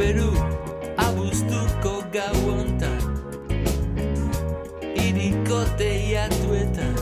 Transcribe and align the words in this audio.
beru 0.00 0.32
abuztuko 0.96 1.90
gau 2.12 2.38
ontan 2.48 3.02
Iriko 4.96 5.58
teiatuetan 5.76 6.94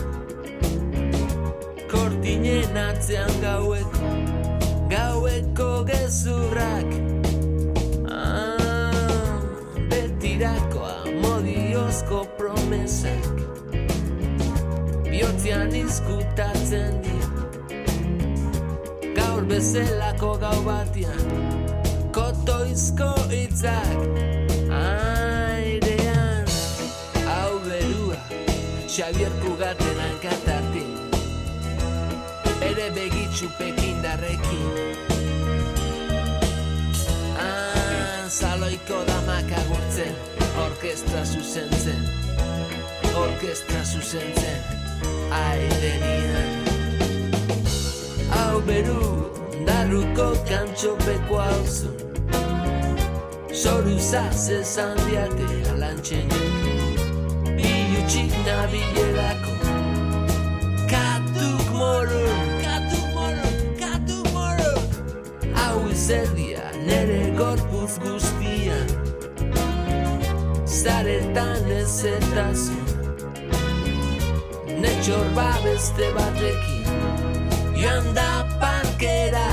Kortinen 1.91 2.75
atzean 2.75 3.31
gaueko 3.43 4.09
Gaueko 4.91 5.69
gezurrak 5.87 6.91
ah, 8.11 9.39
Betirako 9.93 10.83
amodiozko 10.97 12.25
promesak. 12.35 13.31
Biotzian 15.07 15.71
izkutatzen 15.85 16.99
dira 17.07 17.31
Gaur 19.15 19.47
bezelako 19.53 20.35
gau 20.43 20.59
batian 20.67 21.48
kotoizko 22.49 23.09
itzak 23.29 23.99
airean 24.73 26.47
hau 27.27 27.59
berua 27.65 28.17
Xavier 28.87 29.33
Kugaten 29.41 29.99
hankatartin 30.05 30.89
ere 32.69 32.87
begitxu 32.95 33.51
pekindarrekin 33.59 34.65
ah, 37.37 38.25
Zaloiko 38.39 39.03
damak 39.11 39.53
agurtzen 39.61 40.17
orkestra 40.65 41.23
zuzentzen. 41.25 42.01
Orkestra 43.13 43.85
zuzentzen 43.85 44.59
airenian 45.43 46.51
hau 48.33 48.61
beru 48.65 49.01
Darruko 49.69 50.31
kantxopeko 50.49 51.43
hauzu 51.45 52.08
Zoru 53.59 53.99
zaz 53.99 54.49
esan 54.49 54.97
diatera 54.97 55.73
lantxen 55.81 56.29
Bilutsik 57.57 58.31
nabilerako 58.45 59.53
Katuk 60.91 61.65
moru, 61.79 62.21
katuk 62.63 63.07
moru, 63.15 63.49
katuk 63.81 64.29
moru 64.35 64.73
Hau 65.57 65.81
izerdia 65.91 66.71
nere 66.87 67.35
gorpuz 67.39 67.99
guztia 68.05 68.79
Zaretan 70.63 71.71
ez 71.81 72.05
eta 72.15 72.47
zu 72.53 72.79
Netxor 74.79 75.27
babeste 75.35 76.07
batekin. 76.15 76.87
Joan 77.75 78.13
da 78.15 78.47
parkera 78.61 79.48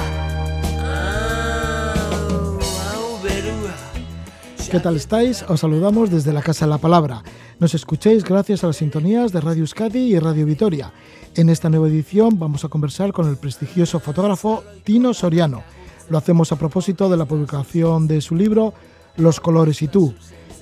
¿Qué 4.71 4.81
tal 4.81 4.97
estáis? 4.97 5.45
Os 5.49 5.61
saludamos 5.61 6.11
desde 6.11 6.33
la 6.33 6.43
Casa 6.43 6.65
de 6.65 6.71
la 6.71 6.79
Palabra. 6.79 7.23
Nos 7.61 7.75
escuchéis 7.75 8.25
gracias 8.25 8.65
a 8.65 8.67
las 8.67 8.77
sintonías 8.77 9.31
de 9.31 9.41
Radio 9.41 9.61
Euskadi 9.61 10.15
y 10.15 10.19
Radio 10.19 10.45
Vitoria. 10.45 10.93
En 11.37 11.49
esta 11.49 11.71
nueva 11.71 11.87
edición 11.87 12.37
vamos 12.39 12.65
a 12.65 12.69
conversar 12.69 13.13
con 13.13 13.29
el 13.29 13.37
prestigioso 13.37 14.01
fotógrafo 14.01 14.65
Tino 14.83 15.15
Soriano. 15.15 15.63
Lo 16.11 16.19
hacemos 16.19 16.51
a 16.51 16.57
propósito 16.57 17.09
de 17.09 17.17
la 17.17 17.27
publicación 17.27 18.09
de 18.09 18.21
su 18.21 18.35
libro 18.35 18.75
Los 19.17 19.39
colores 19.39 19.83
y 19.83 19.89
tú. 19.89 20.15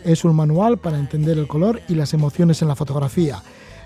Es 0.05 0.24
un 0.24 0.36
manual 0.36 0.77
para 0.77 0.98
entender 0.98 1.39
el 1.39 1.48
color 1.48 1.80
y 1.89 1.94
las 1.94 2.12
emociones 2.12 2.61
en 2.61 2.68
la 2.68 2.77
fotografía. 2.77 3.42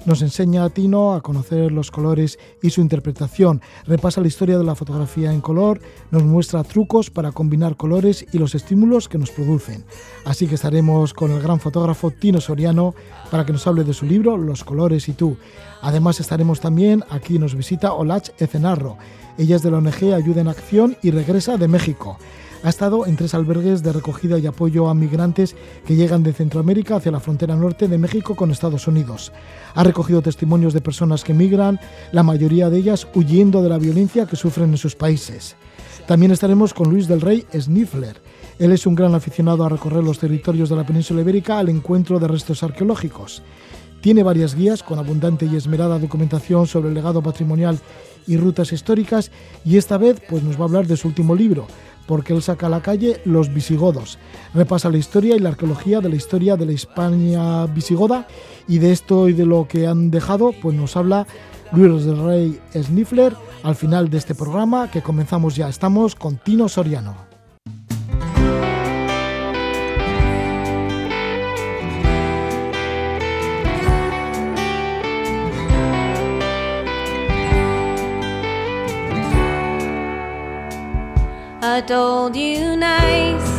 Nos 0.09 0.23
enseña 0.23 0.65
a 0.65 0.71
Tino 0.71 1.13
a 1.13 1.21
conocer 1.21 1.71
los 1.71 1.91
colores 1.91 2.39
y 2.63 2.71
su 2.71 2.81
interpretación, 2.81 3.61
repasa 3.85 4.23
la 4.23 4.29
historia 4.29 4.57
de 4.57 4.65
la 4.65 4.75
fotografía 4.75 5.35
en 5.35 5.43
color, 5.43 5.83
nos 6.11 6.23
muestra 6.23 6.65
trucos 6.65 7.11
para 7.11 7.33
combinar 7.33 7.77
colores 7.77 8.25
y 8.33 8.39
los 8.39 8.55
estímulos 8.55 9.07
que 9.07 9.19
nos 9.19 9.31
producen. 9.31 9.85
Así 10.25 10.47
que 10.47 10.55
estaremos 10.55 11.13
con 11.13 11.31
el 11.33 11.43
gran 11.43 11.61
fotógrafo 11.61 12.11
Tino 12.11 12.41
Soriano 12.41 12.95
para 13.31 13.45
que 13.45 13.53
nos 13.53 13.67
hable 13.67 13.85
de 13.85 13.93
su 13.93 14.07
libro 14.07 14.39
Los 14.39 14.65
colores 14.65 15.11
y 15.11 15.13
tú. 15.13 15.37
Además 15.83 16.21
estaremos 16.21 16.59
también, 16.59 17.05
aquí 17.11 17.39
nos 17.39 17.55
visita 17.55 17.93
Olach 17.93 18.31
Ecenarro. 18.39 18.97
Ella 19.37 19.57
es 19.57 19.63
de 19.63 19.71
la 19.71 19.77
ONG 19.77 20.15
Ayuda 20.15 20.41
en 20.41 20.49
Acción 20.49 20.97
y 21.03 21.11
regresa 21.11 21.59
de 21.59 21.69
México. 21.69 22.17
Ha 22.65 22.71
estado 22.71 23.07
en 23.07 23.15
tres 23.15 23.35
albergues 23.35 23.85
de 23.85 23.93
recogida 23.93 24.37
y 24.39 24.47
apoyo 24.47 24.89
a 24.89 24.95
migrantes 24.95 25.55
que 25.87 25.95
llegan 25.95 26.25
de 26.25 26.33
Centroamérica 26.33 26.97
hacia 26.97 27.13
la 27.13 27.21
frontera 27.21 27.55
norte 27.55 27.87
de 27.87 27.99
México 27.99 28.35
con 28.35 28.51
Estados 28.51 28.89
Unidos. 28.89 29.33
Ha 29.75 29.85
recogido 29.85 30.23
testimonios 30.23 30.75
de 30.75 30.81
personas 30.81 31.23
que 31.23 31.35
migran, 31.35 31.79
la 32.11 32.25
mayoría 32.25 32.69
de 32.69 32.79
ellas 32.79 33.07
huyendo 33.15 33.63
de 33.63 33.69
la 33.69 33.79
violencia 33.79 34.27
que 34.27 34.35
sufren 34.35 34.71
en 34.71 34.77
sus 34.77 34.97
países. 34.97 35.55
También 36.09 36.33
estaremos 36.33 36.75
con 36.75 36.91
Luis 36.91 37.07
del 37.07 37.21
Rey 37.21 37.47
Sniffler. 37.55 38.21
Él 38.59 38.73
es 38.73 38.87
un 38.87 38.97
gran 38.97 39.15
aficionado 39.15 39.65
a 39.65 39.69
recorrer 39.69 40.03
los 40.03 40.19
territorios 40.19 40.69
de 40.69 40.77
la 40.77 40.87
península 40.87 41.21
ibérica 41.21 41.61
al 41.61 41.69
encuentro 41.69 42.19
de 42.19 42.27
restos 42.27 42.65
arqueológicos. 42.65 43.43
Tiene 44.01 44.25
varias 44.25 44.57
guías 44.57 44.83
con 44.83 44.99
abundante 44.99 45.47
y 45.47 45.55
esmerada 45.55 45.99
documentación 45.99 46.67
sobre 46.67 46.89
el 46.89 46.95
legado 46.95 47.23
patrimonial 47.23 47.79
y 48.27 48.37
rutas 48.37 48.73
históricas 48.73 49.31
y 49.65 49.77
esta 49.77 49.97
vez 49.97 50.21
pues 50.29 50.43
nos 50.43 50.57
va 50.57 50.63
a 50.63 50.65
hablar 50.65 50.87
de 50.87 50.97
su 50.97 51.09
último 51.09 51.35
libro, 51.35 51.67
porque 52.09 52.33
él 52.33 52.43
saca 52.43 52.67
a 52.67 52.71
la 52.71 52.81
calle 52.81 53.21
Los 53.25 53.55
visigodos. 53.55 54.19
Repasa 54.55 54.91
la 54.91 54.97
historia 54.97 55.37
y 55.37 55.39
la 55.39 55.51
arqueología 55.51 56.01
de 56.01 56.09
la 56.09 56.17
historia 56.17 56.57
de 56.57 56.67
la 56.67 56.73
España 56.73 57.67
visigoda 57.67 58.27
y 58.67 58.79
de 58.79 58.91
esto 58.91 59.29
y 59.29 59.35
de 59.35 59.47
lo 59.47 59.69
que 59.69 59.87
han 59.87 60.11
dejado, 60.11 60.53
pues 60.61 60.75
nos 60.75 60.97
habla 60.97 61.27
Luis 61.71 62.05
del 62.05 62.25
Rey 62.25 62.61
Sniffler 62.75 63.37
al 63.63 63.77
final 63.77 64.09
de 64.09 64.19
este 64.19 64.35
programa 64.35 64.91
que 64.91 65.03
comenzamos 65.03 65.55
ya. 65.55 65.69
Estamos 65.69 66.15
con 66.15 66.39
Tino 66.39 66.69
Soriano. 66.69 67.28
I 81.79 81.81
told 81.81 82.35
you 82.35 82.75
nice, 82.75 83.51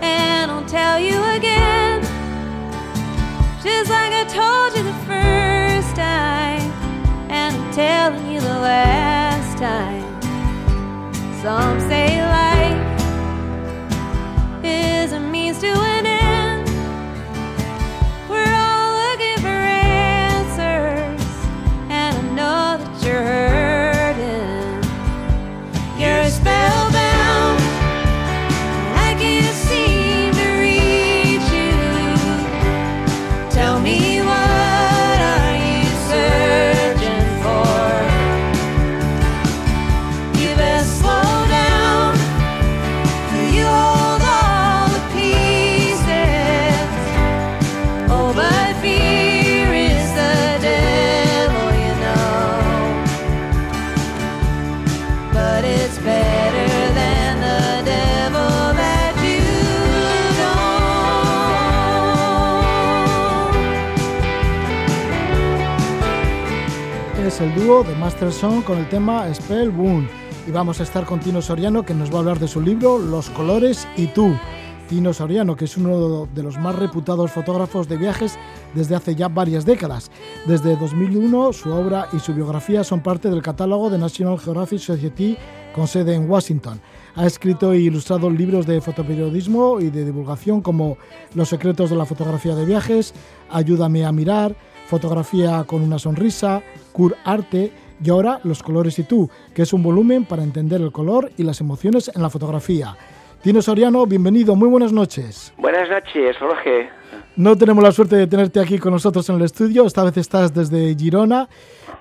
and 0.00 0.52
I'll 0.52 0.64
tell 0.66 1.00
you 1.00 1.20
again, 1.36 2.00
just 3.60 3.90
like 3.90 4.12
I 4.12 4.24
told 4.28 4.76
you 4.76 4.84
the 4.84 4.98
first 5.04 5.96
time, 5.96 6.62
and 7.28 7.56
I'm 7.56 7.72
telling 7.72 8.30
you 8.30 8.40
the 8.40 8.46
last 8.46 9.58
time. 9.58 10.06
Some 11.42 11.80
say 11.90 12.09
de 67.70 67.94
Master 67.94 68.32
Song 68.32 68.64
con 68.64 68.78
el 68.78 68.88
tema 68.88 69.26
Boom 69.72 70.08
Y 70.48 70.50
vamos 70.50 70.80
a 70.80 70.82
estar 70.82 71.06
con 71.06 71.20
Tino 71.20 71.40
Soriano 71.40 71.84
que 71.84 71.94
nos 71.94 72.10
va 72.10 72.16
a 72.16 72.18
hablar 72.18 72.40
de 72.40 72.48
su 72.48 72.60
libro 72.60 72.98
Los 72.98 73.30
colores 73.30 73.86
y 73.96 74.08
tú. 74.08 74.36
Tino 74.88 75.14
Soriano, 75.14 75.54
que 75.54 75.66
es 75.66 75.76
uno 75.76 76.26
de 76.26 76.42
los 76.42 76.58
más 76.58 76.74
reputados 76.74 77.30
fotógrafos 77.30 77.88
de 77.88 77.96
viajes 77.96 78.36
desde 78.74 78.96
hace 78.96 79.14
ya 79.14 79.28
varias 79.28 79.64
décadas. 79.64 80.10
Desde 80.46 80.74
2001, 80.74 81.52
su 81.52 81.70
obra 81.70 82.08
y 82.12 82.18
su 82.18 82.34
biografía 82.34 82.82
son 82.82 83.04
parte 83.04 83.30
del 83.30 83.40
catálogo 83.40 83.88
de 83.88 83.98
National 83.98 84.40
Geographic 84.40 84.80
Society 84.80 85.38
con 85.72 85.86
sede 85.86 86.16
en 86.16 86.28
Washington. 86.28 86.80
Ha 87.14 87.24
escrito 87.24 87.72
e 87.72 87.78
ilustrado 87.78 88.28
libros 88.30 88.66
de 88.66 88.80
fotoperiodismo 88.80 89.78
y 89.78 89.90
de 89.90 90.04
divulgación 90.04 90.60
como 90.60 90.98
Los 91.34 91.48
secretos 91.48 91.88
de 91.88 91.96
la 91.96 92.04
fotografía 92.04 92.56
de 92.56 92.64
viajes, 92.64 93.14
Ayúdame 93.48 94.04
a 94.04 94.10
mirar, 94.10 94.56
Fotografía 94.90 95.62
con 95.68 95.82
una 95.82 96.00
sonrisa, 96.00 96.64
Cur 96.90 97.14
Arte 97.24 97.70
y 98.02 98.10
ahora 98.10 98.40
Los 98.42 98.60
colores 98.60 98.98
y 98.98 99.04
tú, 99.04 99.30
que 99.54 99.62
es 99.62 99.72
un 99.72 99.84
volumen 99.84 100.24
para 100.24 100.42
entender 100.42 100.80
el 100.80 100.90
color 100.90 101.30
y 101.36 101.44
las 101.44 101.60
emociones 101.60 102.10
en 102.12 102.20
la 102.20 102.28
fotografía. 102.28 102.96
Tino 103.40 103.62
Soriano, 103.62 104.04
bienvenido, 104.04 104.56
muy 104.56 104.68
buenas 104.68 104.92
noches. 104.92 105.54
Buenas 105.58 105.88
noches, 105.88 106.36
Jorge. 106.38 106.88
No 107.36 107.56
tenemos 107.56 107.84
la 107.84 107.92
suerte 107.92 108.16
de 108.16 108.26
tenerte 108.26 108.58
aquí 108.58 108.80
con 108.80 108.92
nosotros 108.92 109.28
en 109.28 109.36
el 109.36 109.42
estudio, 109.42 109.86
esta 109.86 110.02
vez 110.02 110.16
estás 110.16 110.52
desde 110.52 110.96
Girona. 110.96 111.48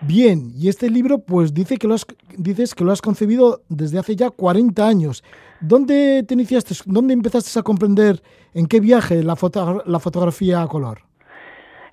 Bien, 0.01 0.51
y 0.57 0.67
este 0.67 0.89
libro 0.89 1.19
pues 1.19 1.53
dice 1.53 1.77
que 1.77 1.87
lo 1.87 1.93
has, 1.93 2.07
dices 2.37 2.73
que 2.73 2.83
lo 2.83 2.91
has 2.91 3.03
concebido 3.03 3.61
desde 3.69 3.99
hace 3.99 4.15
ya 4.15 4.31
40 4.31 4.87
años. 4.87 5.23
¿Dónde 5.61 6.23
te 6.27 6.33
iniciaste? 6.33 6.73
¿Dónde 6.87 7.13
empezaste 7.13 7.59
a 7.59 7.61
comprender 7.61 8.23
en 8.55 8.65
qué 8.65 8.79
viaje 8.79 9.21
la, 9.21 9.35
foto, 9.35 9.83
la 9.85 9.99
fotografía 9.99 10.63
a 10.63 10.67
color? 10.67 11.08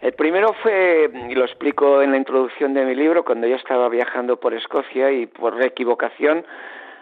El 0.06 0.12
primero 0.12 0.52
fue, 0.62 1.10
y 1.28 1.34
lo 1.34 1.44
explico 1.44 2.00
en 2.00 2.12
la 2.12 2.16
introducción 2.16 2.74
de 2.74 2.84
mi 2.84 2.94
libro, 2.94 3.24
cuando 3.24 3.48
yo 3.48 3.56
estaba 3.56 3.88
viajando 3.88 4.38
por 4.38 4.54
Escocia 4.54 5.10
y 5.10 5.26
por 5.26 5.60
equivocación 5.60 6.46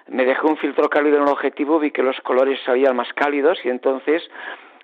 me 0.09 0.25
dejé 0.25 0.47
un 0.47 0.56
filtro 0.56 0.89
cálido 0.89 1.19
en 1.19 1.25
el 1.25 1.29
objetivo, 1.29 1.79
vi 1.79 1.91
que 1.91 2.03
los 2.03 2.19
colores 2.23 2.59
salían 2.65 2.97
más 2.97 3.12
cálidos 3.12 3.59
y 3.62 3.69
entonces 3.69 4.23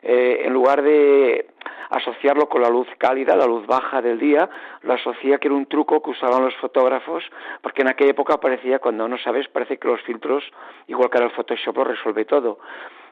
eh, 0.02 0.42
en 0.44 0.52
lugar 0.52 0.82
de 0.82 1.46
asociarlo 1.88 2.46
con 2.50 2.60
la 2.60 2.68
luz 2.68 2.88
cálida, 2.98 3.34
la 3.34 3.46
luz 3.46 3.66
baja 3.66 4.02
del 4.02 4.18
día, 4.18 4.50
lo 4.82 4.92
asocié 4.92 5.38
que 5.38 5.48
era 5.48 5.54
un 5.54 5.64
truco 5.64 6.02
que 6.02 6.10
usaban 6.10 6.44
los 6.44 6.54
fotógrafos, 6.56 7.24
porque 7.62 7.80
en 7.80 7.88
aquella 7.88 8.10
época 8.10 8.36
parecía, 8.36 8.80
cuando 8.80 9.08
no 9.08 9.16
sabes, 9.16 9.48
parece 9.48 9.78
que 9.78 9.88
los 9.88 10.02
filtros, 10.02 10.44
igual 10.88 11.08
que 11.08 11.16
ahora 11.16 11.30
el 11.30 11.36
Photoshop, 11.36 11.74
lo 11.74 11.84
resuelve 11.84 12.26
todo. 12.26 12.58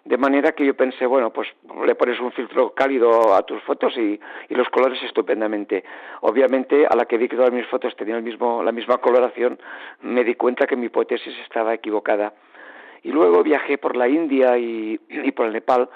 De 0.04 0.16
manera 0.16 0.52
que 0.52 0.64
yo 0.64 0.74
pensé, 0.74 1.04
bueno, 1.06 1.30
pues 1.30 1.48
le 1.84 1.94
pones 1.94 2.18
un 2.20 2.32
filtro 2.32 2.70
cálido 2.70 3.34
a 3.34 3.42
tus 3.42 3.62
fotos 3.62 3.96
y, 3.98 4.18
y 4.48 4.54
los 4.54 4.68
colores 4.70 5.02
estupendamente. 5.02 5.84
Obviamente, 6.22 6.86
a 6.86 6.96
la 6.96 7.04
que 7.04 7.18
vi 7.18 7.28
que 7.28 7.36
todas 7.36 7.52
mis 7.52 7.66
fotos 7.66 7.94
tenían 7.96 8.18
el 8.18 8.22
mismo, 8.24 8.62
la 8.62 8.72
misma 8.72 8.98
coloración, 8.98 9.58
me 10.00 10.24
di 10.24 10.34
cuenta 10.34 10.66
que 10.66 10.76
mi 10.76 10.86
hipótesis 10.86 11.34
estaba 11.40 11.74
equivocada. 11.74 12.32
Y 13.02 13.12
luego 13.12 13.42
viajé 13.42 13.78
por 13.78 13.96
la 13.96 14.08
India 14.08 14.58
y, 14.58 14.98
y 15.08 15.32
por 15.32 15.46
el 15.46 15.52
Nepal. 15.52 15.88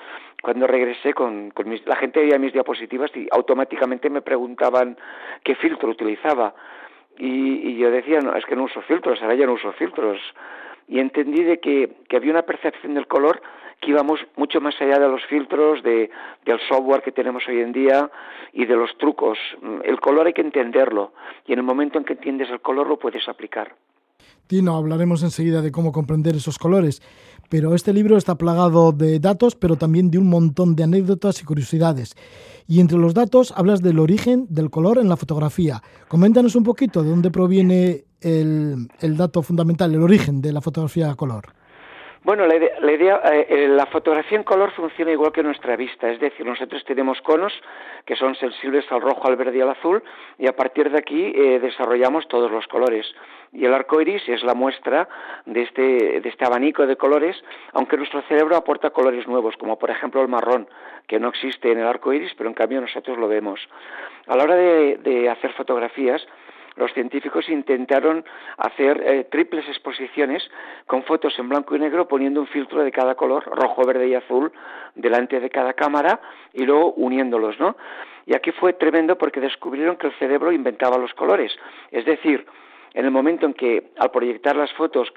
Cuando 0.42 0.66
regresé, 0.66 1.14
con, 1.14 1.50
con 1.50 1.68
mis, 1.68 1.86
la 1.86 1.96
gente 1.96 2.20
veía 2.20 2.38
mis 2.38 2.52
diapositivas 2.52 3.10
y 3.16 3.28
automáticamente 3.30 4.10
me 4.10 4.22
preguntaban 4.22 4.98
qué 5.42 5.54
filtro 5.54 5.88
utilizaba. 5.88 6.54
Y, 7.18 7.70
y 7.70 7.76
yo 7.76 7.90
decía, 7.90 8.20
no, 8.20 8.34
es 8.34 8.44
que 8.46 8.56
no 8.56 8.64
uso 8.64 8.82
filtros, 8.82 9.22
ahora 9.22 9.34
ya 9.34 9.46
no 9.46 9.52
uso 9.52 9.72
filtros. 9.72 10.18
Y 10.92 10.98
entendí 10.98 11.42
de 11.42 11.58
que, 11.58 11.90
que 12.06 12.16
había 12.16 12.32
una 12.32 12.42
percepción 12.42 12.92
del 12.92 13.06
color 13.06 13.40
que 13.80 13.90
íbamos 13.90 14.20
mucho 14.36 14.60
más 14.60 14.74
allá 14.78 14.98
de 14.98 15.08
los 15.08 15.24
filtros, 15.24 15.82
de, 15.82 16.10
del 16.44 16.60
software 16.68 17.02
que 17.02 17.12
tenemos 17.12 17.42
hoy 17.48 17.60
en 17.60 17.72
día 17.72 18.10
y 18.52 18.66
de 18.66 18.76
los 18.76 18.90
trucos. 18.98 19.38
El 19.84 19.98
color 20.00 20.26
hay 20.26 20.34
que 20.34 20.42
entenderlo 20.42 21.14
y 21.46 21.54
en 21.54 21.60
el 21.60 21.64
momento 21.64 21.98
en 21.98 22.04
que 22.04 22.12
entiendes 22.12 22.50
el 22.50 22.60
color 22.60 22.86
lo 22.86 22.98
puedes 22.98 23.26
aplicar. 23.26 23.74
Tino, 24.46 24.76
hablaremos 24.76 25.22
enseguida 25.22 25.62
de 25.62 25.72
cómo 25.72 25.92
comprender 25.92 26.34
esos 26.34 26.58
colores, 26.58 27.00
pero 27.48 27.74
este 27.74 27.94
libro 27.94 28.18
está 28.18 28.36
plagado 28.36 28.92
de 28.92 29.18
datos, 29.18 29.56
pero 29.56 29.76
también 29.76 30.10
de 30.10 30.18
un 30.18 30.28
montón 30.28 30.76
de 30.76 30.84
anécdotas 30.84 31.40
y 31.40 31.44
curiosidades. 31.46 32.14
Y 32.68 32.80
entre 32.80 32.98
los 32.98 33.14
datos 33.14 33.54
hablas 33.56 33.80
del 33.80 33.98
origen 33.98 34.46
del 34.50 34.68
color 34.68 34.98
en 34.98 35.08
la 35.08 35.16
fotografía. 35.16 35.82
Coméntanos 36.08 36.54
un 36.54 36.64
poquito 36.64 37.02
de 37.02 37.08
dónde 37.08 37.30
proviene 37.30 38.04
el, 38.22 39.16
dato 39.16 39.42
fundamental, 39.42 39.94
el 39.94 40.02
origen 40.02 40.40
de 40.40 40.52
la 40.52 40.60
fotografía 40.60 41.10
a 41.10 41.14
color. 41.14 41.52
Bueno, 42.24 42.46
la 42.46 42.54
idea, 42.54 42.78
idea 42.80 43.20
eh, 43.32 43.66
la, 43.68 43.86
fotografía 43.86 44.38
en 44.38 44.44
color 44.44 44.70
funciona 44.70 45.10
igual 45.10 45.32
que 45.32 45.42
nuestra 45.42 45.74
vista, 45.74 46.08
es 46.08 46.20
decir, 46.20 46.46
nosotros 46.46 46.84
tenemos 46.84 47.20
conos 47.22 47.52
que 48.06 48.14
son 48.14 48.36
sensibles 48.36 48.84
al 48.92 49.00
rojo, 49.00 49.26
al 49.26 49.34
verde 49.34 49.58
y 49.58 49.60
al 49.60 49.70
azul, 49.70 50.04
y 50.38 50.46
a 50.46 50.54
partir 50.54 50.88
de 50.88 50.98
aquí 50.98 51.32
eh, 51.34 51.58
desarrollamos 51.60 52.28
todos 52.28 52.48
los 52.48 52.68
colores. 52.68 53.06
Y 53.52 53.64
el 53.64 53.74
arco 53.74 54.00
iris 54.00 54.22
es 54.28 54.44
la 54.44 54.54
muestra 54.54 55.08
de 55.46 55.62
este, 55.62 56.20
de 56.20 56.28
este 56.28 56.44
abanico 56.44 56.86
de 56.86 56.96
colores, 56.96 57.36
aunque 57.72 57.96
nuestro 57.96 58.22
cerebro 58.28 58.56
aporta 58.56 58.90
colores 58.90 59.26
nuevos, 59.26 59.56
como 59.56 59.76
por 59.76 59.90
ejemplo 59.90 60.22
el 60.22 60.28
marrón, 60.28 60.68
que 61.08 61.18
no 61.18 61.28
existe 61.28 61.72
en 61.72 61.80
el 61.80 61.86
arco 61.88 62.12
iris, 62.12 62.32
pero 62.38 62.48
en 62.48 62.54
cambio 62.54 62.80
nosotros 62.80 63.18
lo 63.18 63.26
vemos. 63.26 63.58
A 64.28 64.36
la 64.36 64.44
hora 64.44 64.54
de 64.54 65.28
hacer 65.28 65.52
fotografías, 65.54 66.24
los 66.76 66.92
científicos 66.92 67.48
intentaron 67.48 68.24
hacer 68.56 69.02
eh, 69.04 69.24
triples 69.24 69.68
exposiciones 69.68 70.48
con 70.86 71.02
fotos 71.04 71.38
en 71.38 71.48
blanco 71.48 71.76
y 71.76 71.78
negro 71.78 72.08
poniendo 72.08 72.40
un 72.40 72.46
filtro 72.46 72.82
de 72.82 72.92
cada 72.92 73.14
color, 73.14 73.44
rojo, 73.44 73.84
verde 73.84 74.08
y 74.08 74.14
azul, 74.14 74.52
delante 74.94 75.40
de 75.40 75.50
cada 75.50 75.74
cámara 75.74 76.20
y 76.52 76.64
luego 76.64 76.92
uniéndolos, 76.94 77.58
¿no? 77.58 77.76
Y 78.26 78.34
aquí 78.34 78.52
fue 78.52 78.72
tremendo 78.72 79.18
porque 79.18 79.40
descubrieron 79.40 79.96
que 79.96 80.06
el 80.06 80.12
cerebro 80.14 80.52
inventaba 80.52 80.96
los 80.96 81.12
colores. 81.14 81.52
Es 81.90 82.04
decir, 82.04 82.46
en 82.94 83.04
el 83.04 83.10
momento 83.10 83.46
en 83.46 83.54
que 83.54 83.90
al 83.98 84.10
proyectar 84.10 84.54
las 84.56 84.72
fotos 84.72 85.12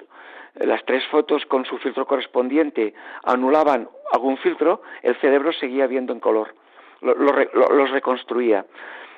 las 0.56 0.84
tres 0.86 1.06
fotos 1.08 1.46
con 1.46 1.66
su 1.66 1.78
filtro 1.80 2.06
correspondiente 2.06 2.94
anulaban 3.24 3.90
algún 4.13 4.38
filtro, 4.38 4.81
el 5.04 5.16
cerebro 5.18 5.51
seguía 5.51 5.88
viendo 5.88 6.13
en 6.13 6.19
color, 6.19 6.56
lo, 7.01 7.13
lo, 7.13 7.34
los 7.34 7.92
reconstruía. 7.92 8.66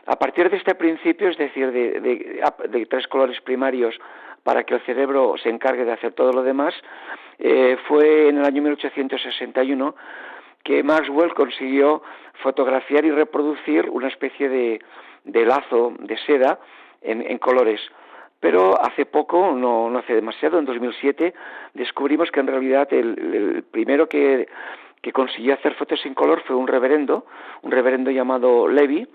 A 0.07 0.15
partir 0.15 0.49
de 0.49 0.55
este 0.55 0.73
principio, 0.73 1.27
es 1.27 1.37
decir, 1.37 1.69
de, 1.71 1.99
de, 1.99 2.85
tres 2.85 3.07
colores 3.07 3.41
primarios 3.41 3.93
para 4.41 4.63
que 4.63 4.75
el 4.75 4.81
cerebro 4.85 5.35
se 5.37 5.49
encargue 5.49 5.83
de 5.83 5.91
hacer 5.91 6.13
todo 6.13 6.31
lo 6.31 6.43
demás, 6.43 6.73
eh, 7.39 7.77
fue 7.89 8.29
en 8.29 8.37
el 8.37 8.45
año 8.45 8.61
1861 8.61 9.95
que 10.63 10.81
Maxwell 10.81 11.33
consiguió 11.33 12.01
fotografiar 12.41 13.03
y 13.03 13.11
reproducir 13.11 13.89
una 13.89 14.07
especie 14.07 14.47
de, 14.47 14.79
lazo 15.45 15.93
de 15.99 16.17
seda 16.19 16.59
en, 17.01 17.21
en 17.21 17.37
colores. 17.37 17.81
Pero 18.39 18.81
hace 18.81 19.05
poco, 19.05 19.53
no, 19.53 19.89
no, 19.89 19.99
hace 19.99 20.15
demasiado, 20.15 20.57
en 20.57 20.65
2007, 20.65 21.33
descubrimos 21.73 22.31
que 22.31 22.39
en 22.39 22.47
realidad 22.47 22.87
el, 22.93 23.33
el 23.33 23.63
primero 23.63 24.07
que, 24.07 24.47
que 25.01 25.11
consiguió 25.11 25.53
hacer 25.53 25.73
fotos 25.73 26.05
en 26.05 26.13
color 26.13 26.43
fue 26.45 26.55
un 26.55 26.67
reverendo, 26.67 27.25
un 27.63 27.71
reverendo 27.71 28.11
llamado 28.11 28.69
Levy, 28.69 29.07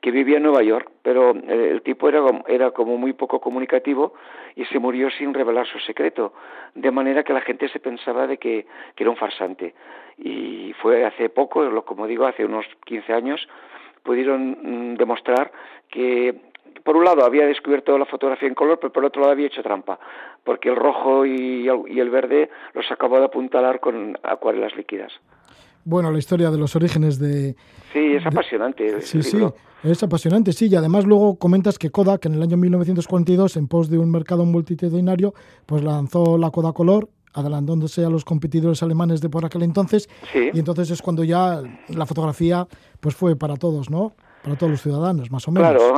que 0.00 0.10
vivía 0.10 0.36
en 0.36 0.44
Nueva 0.44 0.62
York, 0.62 0.90
pero 1.02 1.34
eh, 1.34 1.70
el 1.70 1.82
tipo 1.82 2.08
era, 2.08 2.22
era 2.46 2.70
como 2.70 2.96
muy 2.96 3.12
poco 3.12 3.40
comunicativo 3.40 4.14
y 4.54 4.64
se 4.66 4.78
murió 4.78 5.10
sin 5.10 5.34
revelar 5.34 5.66
su 5.66 5.78
secreto, 5.80 6.32
de 6.74 6.90
manera 6.90 7.24
que 7.24 7.32
la 7.32 7.40
gente 7.40 7.68
se 7.68 7.80
pensaba 7.80 8.26
de 8.26 8.38
que, 8.38 8.66
que 8.94 9.04
era 9.04 9.10
un 9.10 9.16
farsante. 9.16 9.74
Y 10.16 10.72
fue 10.80 11.04
hace 11.04 11.28
poco, 11.28 11.84
como 11.84 12.06
digo, 12.06 12.26
hace 12.26 12.44
unos 12.44 12.66
15 12.84 13.12
años, 13.12 13.48
pudieron 14.02 14.92
mm, 14.92 14.96
demostrar 14.96 15.52
que 15.90 16.34
por 16.84 16.96
un 16.96 17.04
lado 17.04 17.24
había 17.24 17.46
descubierto 17.46 17.98
la 17.98 18.06
fotografía 18.06 18.48
en 18.48 18.54
color, 18.54 18.78
pero 18.78 18.92
por 18.92 19.04
otro 19.04 19.20
lado 19.20 19.32
había 19.32 19.46
hecho 19.46 19.62
trampa, 19.62 19.98
porque 20.44 20.68
el 20.68 20.76
rojo 20.76 21.26
y 21.26 21.68
el, 21.68 21.82
y 21.88 22.00
el 22.00 22.10
verde 22.10 22.50
los 22.72 22.90
acabó 22.90 23.18
de 23.18 23.26
apuntalar 23.26 23.80
con 23.80 24.18
acuarelas 24.22 24.76
líquidas. 24.76 25.12
Bueno, 25.88 26.10
la 26.12 26.18
historia 26.18 26.50
de 26.50 26.58
los 26.58 26.76
orígenes 26.76 27.18
de... 27.18 27.56
Sí, 27.94 27.98
es 27.98 28.26
apasionante. 28.26 28.92
De, 28.92 29.00
sí, 29.00 29.22
sí, 29.22 29.38
es 29.82 30.02
apasionante, 30.02 30.52
sí. 30.52 30.66
Y 30.66 30.76
además 30.76 31.06
luego 31.06 31.38
comentas 31.38 31.78
que 31.78 31.88
Kodak 31.88 32.26
en 32.26 32.34
el 32.34 32.42
año 32.42 32.58
1942, 32.58 33.56
en 33.56 33.68
pos 33.68 33.88
de 33.88 33.96
un 33.96 34.10
mercado 34.10 34.44
multitudinario, 34.44 35.32
pues 35.64 35.82
lanzó 35.82 36.36
la 36.36 36.50
Kodak 36.50 36.74
Color, 36.74 37.08
adelantándose 37.32 38.04
a 38.04 38.10
los 38.10 38.26
competidores 38.26 38.82
alemanes 38.82 39.22
de 39.22 39.30
por 39.30 39.46
aquel 39.46 39.62
entonces. 39.62 40.10
Sí. 40.30 40.50
Y 40.52 40.58
entonces 40.58 40.90
es 40.90 41.00
cuando 41.00 41.24
ya 41.24 41.62
la 41.88 42.04
fotografía 42.04 42.68
pues 43.00 43.14
fue 43.14 43.34
para 43.34 43.56
todos, 43.56 43.88
¿no? 43.88 44.12
Para 44.48 44.58
todos 44.58 44.72
los 44.72 44.82
ciudadanos, 44.82 45.30
más 45.30 45.46
o 45.46 45.52
menos. 45.52 45.68
Claro, 45.68 45.94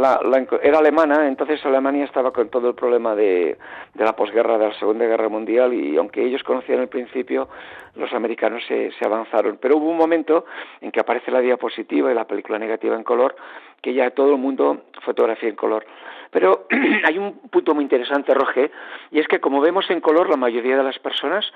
la, 0.00 0.46
era 0.62 0.78
alemana, 0.78 1.26
entonces 1.26 1.64
Alemania 1.64 2.04
estaba 2.04 2.30
con 2.30 2.48
todo 2.50 2.68
el 2.68 2.74
problema 2.74 3.14
de, 3.14 3.56
la 3.94 4.14
posguerra, 4.14 4.58
de 4.58 4.68
la 4.68 4.74
Segunda 4.78 5.06
Guerra 5.06 5.28
Mundial, 5.28 5.72
y 5.72 5.96
aunque 5.96 6.24
ellos 6.24 6.42
conocían 6.42 6.80
el 6.80 6.88
principio, 6.88 7.48
los 7.96 8.12
americanos 8.12 8.62
se, 8.68 8.92
se 8.92 9.06
avanzaron. 9.06 9.58
Pero 9.60 9.78
hubo 9.78 9.90
un 9.90 9.96
momento 9.96 10.44
en 10.80 10.90
que 10.90 11.00
aparece 11.00 11.30
la 11.30 11.40
diapositiva 11.40 12.12
y 12.12 12.14
la 12.14 12.26
película 12.26 12.58
negativa 12.58 12.94
en 12.94 13.04
color, 13.04 13.34
que 13.80 13.94
ya 13.94 14.10
todo 14.10 14.32
el 14.32 14.38
mundo 14.38 14.82
fotografía 15.04 15.48
en 15.48 15.56
color. 15.56 15.86
Pero 16.30 16.66
hay 17.04 17.18
un 17.18 17.38
punto 17.50 17.74
muy 17.74 17.84
interesante, 17.84 18.34
Roge, 18.34 18.70
y 19.10 19.20
es 19.20 19.28
que 19.28 19.40
como 19.40 19.60
vemos 19.60 19.90
en 19.90 20.00
color, 20.00 20.28
la 20.28 20.36
mayoría 20.36 20.76
de 20.76 20.84
las 20.84 20.98
personas 20.98 21.46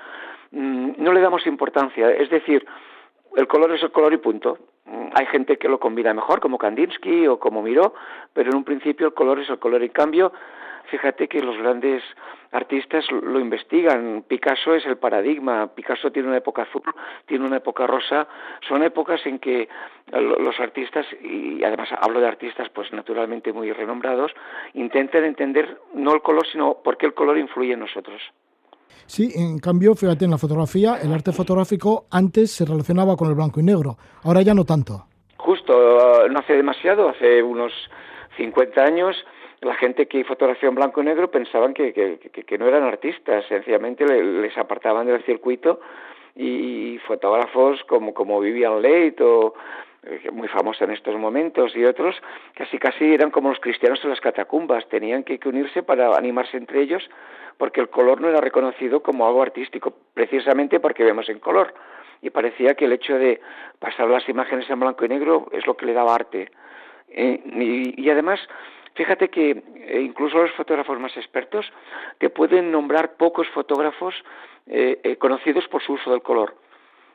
mmm, 0.51 0.91
no 0.97 1.13
le 1.13 1.21
damos 1.21 1.45
importancia. 1.45 2.09
Es 2.09 2.29
decir, 2.29 2.65
el 3.35 3.47
color 3.47 3.73
es 3.73 3.83
el 3.83 3.91
color 3.91 4.13
y 4.13 4.17
punto. 4.17 4.57
Hay 4.85 5.25
gente 5.27 5.57
que 5.57 5.69
lo 5.69 5.79
combina 5.79 6.13
mejor, 6.13 6.39
como 6.39 6.57
Kandinsky 6.57 7.27
o 7.27 7.39
como 7.39 7.61
Miró, 7.61 7.93
pero 8.33 8.49
en 8.49 8.57
un 8.57 8.63
principio 8.63 9.07
el 9.07 9.13
color 9.13 9.39
es 9.39 9.49
el 9.49 9.59
color. 9.59 9.81
En 9.81 9.89
cambio, 9.89 10.33
fíjate 10.89 11.27
que 11.27 11.41
los 11.41 11.57
grandes 11.57 12.03
artistas 12.51 13.05
lo 13.11 13.39
investigan. 13.39 14.23
Picasso 14.27 14.75
es 14.75 14.85
el 14.85 14.97
paradigma. 14.97 15.67
Picasso 15.67 16.11
tiene 16.11 16.27
una 16.27 16.37
época 16.37 16.63
azul, 16.63 16.83
tiene 17.25 17.45
una 17.45 17.57
época 17.57 17.87
rosa. 17.87 18.27
Son 18.67 18.83
épocas 18.83 19.25
en 19.25 19.39
que 19.39 19.69
los 20.11 20.59
artistas, 20.59 21.05
y 21.21 21.63
además 21.63 21.89
hablo 22.01 22.19
de 22.19 22.27
artistas 22.27 22.69
pues 22.69 22.91
naturalmente 22.91 23.53
muy 23.53 23.71
renombrados, 23.71 24.33
intentan 24.73 25.23
entender 25.23 25.79
no 25.93 26.13
el 26.13 26.21
color, 26.21 26.45
sino 26.47 26.75
por 26.83 26.97
qué 26.97 27.05
el 27.05 27.13
color 27.13 27.37
influye 27.37 27.73
en 27.73 27.79
nosotros. 27.79 28.21
Sí, 29.05 29.31
en 29.35 29.59
cambio, 29.59 29.95
fíjate, 29.95 30.25
en 30.25 30.31
la 30.31 30.37
fotografía, 30.37 30.97
el 31.01 31.13
arte 31.13 31.31
fotográfico 31.31 32.05
antes 32.11 32.51
se 32.51 32.65
relacionaba 32.65 33.15
con 33.15 33.29
el 33.29 33.35
blanco 33.35 33.59
y 33.59 33.63
negro, 33.63 33.97
ahora 34.23 34.41
ya 34.41 34.53
no 34.53 34.65
tanto. 34.65 35.05
Justo, 35.37 36.27
no 36.29 36.39
hace 36.39 36.53
demasiado, 36.53 37.09
hace 37.09 37.43
unos 37.43 37.73
50 38.37 38.81
años, 38.81 39.15
la 39.61 39.75
gente 39.75 40.07
que 40.07 40.23
fotografía 40.23 40.69
en 40.69 40.75
blanco 40.75 41.01
y 41.01 41.05
negro 41.05 41.29
pensaban 41.29 41.73
que, 41.73 41.93
que, 41.93 42.57
no 42.57 42.67
eran 42.67 42.83
artistas, 42.83 43.45
sencillamente 43.47 44.05
les 44.05 44.57
apartaban 44.57 45.07
del 45.07 45.23
circuito 45.23 45.79
y 46.35 46.97
fotógrafos 47.07 47.83
como, 47.87 48.13
como 48.13 48.39
Vivian 48.39 48.81
Leigh 48.81 49.15
o 49.21 49.53
eh, 50.03 50.31
muy 50.31 50.47
famosa 50.47 50.85
en 50.85 50.91
estos 50.91 51.15
momentos 51.15 51.75
y 51.75 51.85
otros 51.85 52.15
casi 52.55 52.77
casi 52.77 53.13
eran 53.13 53.31
como 53.31 53.49
los 53.49 53.59
cristianos 53.59 53.99
en 54.03 54.09
las 54.09 54.19
catacumbas, 54.19 54.87
tenían 54.89 55.23
que 55.23 55.39
unirse 55.45 55.83
para 55.83 56.17
animarse 56.17 56.57
entre 56.57 56.81
ellos 56.81 57.03
porque 57.57 57.81
el 57.81 57.89
color 57.89 58.21
no 58.21 58.29
era 58.29 58.41
reconocido 58.41 59.01
como 59.01 59.27
algo 59.27 59.41
artístico, 59.41 59.93
precisamente 60.13 60.79
porque 60.79 61.03
vemos 61.03 61.29
en 61.29 61.39
color 61.39 61.73
y 62.23 62.29
parecía 62.29 62.75
que 62.75 62.85
el 62.85 62.93
hecho 62.93 63.17
de 63.19 63.41
pasar 63.79 64.09
las 64.09 64.27
imágenes 64.29 64.69
en 64.69 64.79
blanco 64.79 65.05
y 65.05 65.09
negro 65.09 65.47
es 65.51 65.67
lo 65.67 65.75
que 65.75 65.85
le 65.85 65.93
daba 65.93 66.15
arte. 66.15 66.49
Eh, 67.09 67.93
y, 67.97 68.09
además, 68.09 68.39
fíjate 68.95 69.29
que 69.29 69.61
eh, 69.75 70.01
incluso 70.01 70.37
los 70.37 70.51
fotógrafos 70.53 70.99
más 70.99 71.15
expertos 71.17 71.71
te 72.19 72.29
pueden 72.29 72.71
nombrar 72.71 73.17
pocos 73.17 73.47
fotógrafos 73.49 74.15
eh, 74.67 75.17
conocidos 75.19 75.67
por 75.67 75.83
su 75.83 75.93
uso 75.93 76.11
del 76.11 76.21
color. 76.21 76.55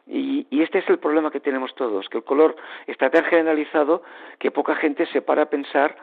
Y, 0.07 0.47
y, 0.51 0.63
este 0.63 0.79
es 0.79 0.89
el 0.89 0.99
problema 0.99 1.31
que 1.31 1.41
tenemos 1.41 1.75
todos, 1.75 2.09
que 2.09 2.19
el 2.19 2.25
color 2.25 2.57
está 2.87 3.11
tan 3.11 3.25
generalizado 3.25 4.03
que 4.39 4.51
poca 4.51 4.75
gente 4.75 5.07
se 5.07 5.23
para 5.23 5.43
a 5.43 5.47
pensar 5.51 5.97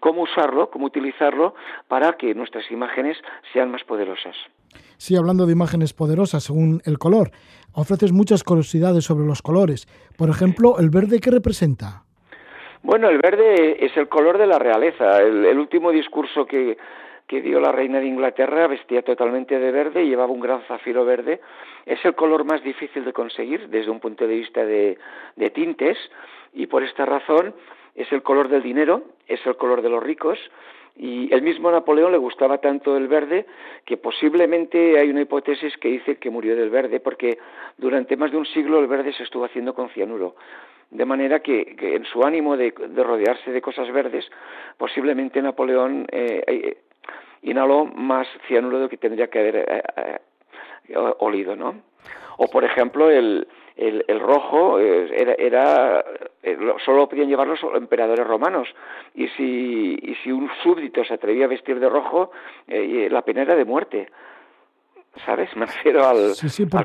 cómo 0.00 0.22
usarlo, 0.22 0.70
cómo 0.70 0.86
utilizarlo 0.86 1.54
para 1.88 2.14
que 2.14 2.34
nuestras 2.34 2.70
imágenes 2.70 3.16
sean 3.52 3.70
más 3.70 3.84
poderosas. 3.84 4.36
Sí, 4.96 5.16
hablando 5.16 5.46
de 5.46 5.52
imágenes 5.52 5.92
poderosas 5.92 6.44
según 6.44 6.80
el 6.84 6.98
color, 6.98 7.30
ofreces 7.72 8.12
muchas 8.12 8.44
curiosidades 8.44 9.04
sobre 9.04 9.26
los 9.26 9.42
colores. 9.42 9.86
Por 10.16 10.28
ejemplo, 10.30 10.78
¿el 10.78 10.90
verde 10.90 11.20
qué 11.20 11.30
representa? 11.30 12.04
Bueno, 12.82 13.08
el 13.08 13.18
verde 13.18 13.84
es 13.84 13.96
el 13.96 14.08
color 14.08 14.38
de 14.38 14.46
la 14.46 14.58
realeza. 14.58 15.18
El, 15.20 15.58
último 15.58 15.90
discurso 15.90 16.46
que, 16.46 16.78
que 17.26 17.42
dio 17.42 17.60
la 17.60 17.72
reina 17.72 18.00
de 18.00 18.06
Inglaterra 18.06 18.66
vestía 18.66 19.02
totalmente 19.02 19.58
de 19.58 19.70
verde 19.70 20.02
y 20.02 20.08
llevaba 20.08 20.32
un 20.32 20.40
gran 20.40 20.62
zafiro 20.66 21.04
verde. 21.04 21.40
Es 21.84 22.02
el 22.04 22.14
color 22.14 22.44
más 22.44 22.62
difícil 22.64 23.04
de 23.04 23.12
conseguir 23.12 23.68
desde 23.68 23.90
un 23.90 24.00
punto 24.00 24.26
de 24.26 24.34
vista 24.34 24.64
de, 24.64 24.98
de 25.36 25.50
tintes 25.50 25.98
y 26.54 26.66
por 26.66 26.82
esta 26.82 27.04
razón 27.04 27.54
es 28.00 28.12
el 28.12 28.22
color 28.22 28.48
del 28.48 28.62
dinero, 28.62 29.02
es 29.26 29.44
el 29.46 29.56
color 29.56 29.82
de 29.82 29.90
los 29.90 30.02
ricos 30.02 30.38
y 30.96 31.32
el 31.32 31.42
mismo 31.42 31.70
Napoleón 31.70 32.12
le 32.12 32.18
gustaba 32.18 32.58
tanto 32.58 32.96
el 32.96 33.08
verde 33.08 33.46
que 33.84 33.96
posiblemente 33.96 34.98
hay 34.98 35.10
una 35.10 35.22
hipótesis 35.22 35.76
que 35.76 35.88
dice 35.88 36.16
que 36.16 36.30
murió 36.30 36.56
del 36.56 36.70
verde 36.70 37.00
porque 37.00 37.38
durante 37.78 38.16
más 38.16 38.30
de 38.30 38.38
un 38.38 38.46
siglo 38.46 38.80
el 38.80 38.86
verde 38.86 39.12
se 39.12 39.22
estuvo 39.22 39.44
haciendo 39.44 39.74
con 39.74 39.88
cianuro. 39.90 40.34
De 40.90 41.04
manera 41.04 41.40
que, 41.40 41.76
en 41.78 42.04
su 42.04 42.24
ánimo 42.24 42.56
de, 42.56 42.74
rodearse 42.96 43.52
de 43.52 43.62
cosas 43.62 43.92
verdes, 43.92 44.28
posiblemente 44.76 45.40
Napoleón 45.40 46.06
eh, 46.10 46.42
eh, 46.46 46.76
inhaló 47.42 47.84
más 47.84 48.26
cianuro 48.48 48.78
de 48.78 48.82
lo 48.84 48.88
que 48.88 48.96
tendría 48.96 49.28
que 49.28 49.38
haber 49.38 49.56
eh, 49.56 50.96
olido, 51.18 51.54
¿no? 51.54 51.82
O, 52.38 52.48
por 52.48 52.64
ejemplo, 52.64 53.08
el, 53.08 53.46
el, 53.76 54.04
el 54.08 54.20
rojo 54.20 54.78
eh, 54.78 55.10
era, 55.16 55.34
era 55.34 56.04
eh, 56.42 56.58
solo 56.84 57.08
podían 57.08 57.28
llevarlo 57.28 57.54
los 57.54 57.74
emperadores 57.74 58.26
romanos 58.26 58.68
y 59.14 59.28
si, 59.28 59.98
y 60.02 60.14
si 60.22 60.32
un 60.32 60.50
súbdito 60.62 61.04
se 61.04 61.14
atrevía 61.14 61.46
a 61.46 61.48
vestir 61.48 61.80
de 61.80 61.88
rojo, 61.88 62.30
eh, 62.68 63.08
la 63.10 63.22
pena 63.22 63.42
era 63.42 63.54
de 63.54 63.64
muerte. 63.64 64.08
¿Sabes? 65.26 65.48
Me 65.56 65.66
refiero 65.66 66.06
al, 66.06 66.34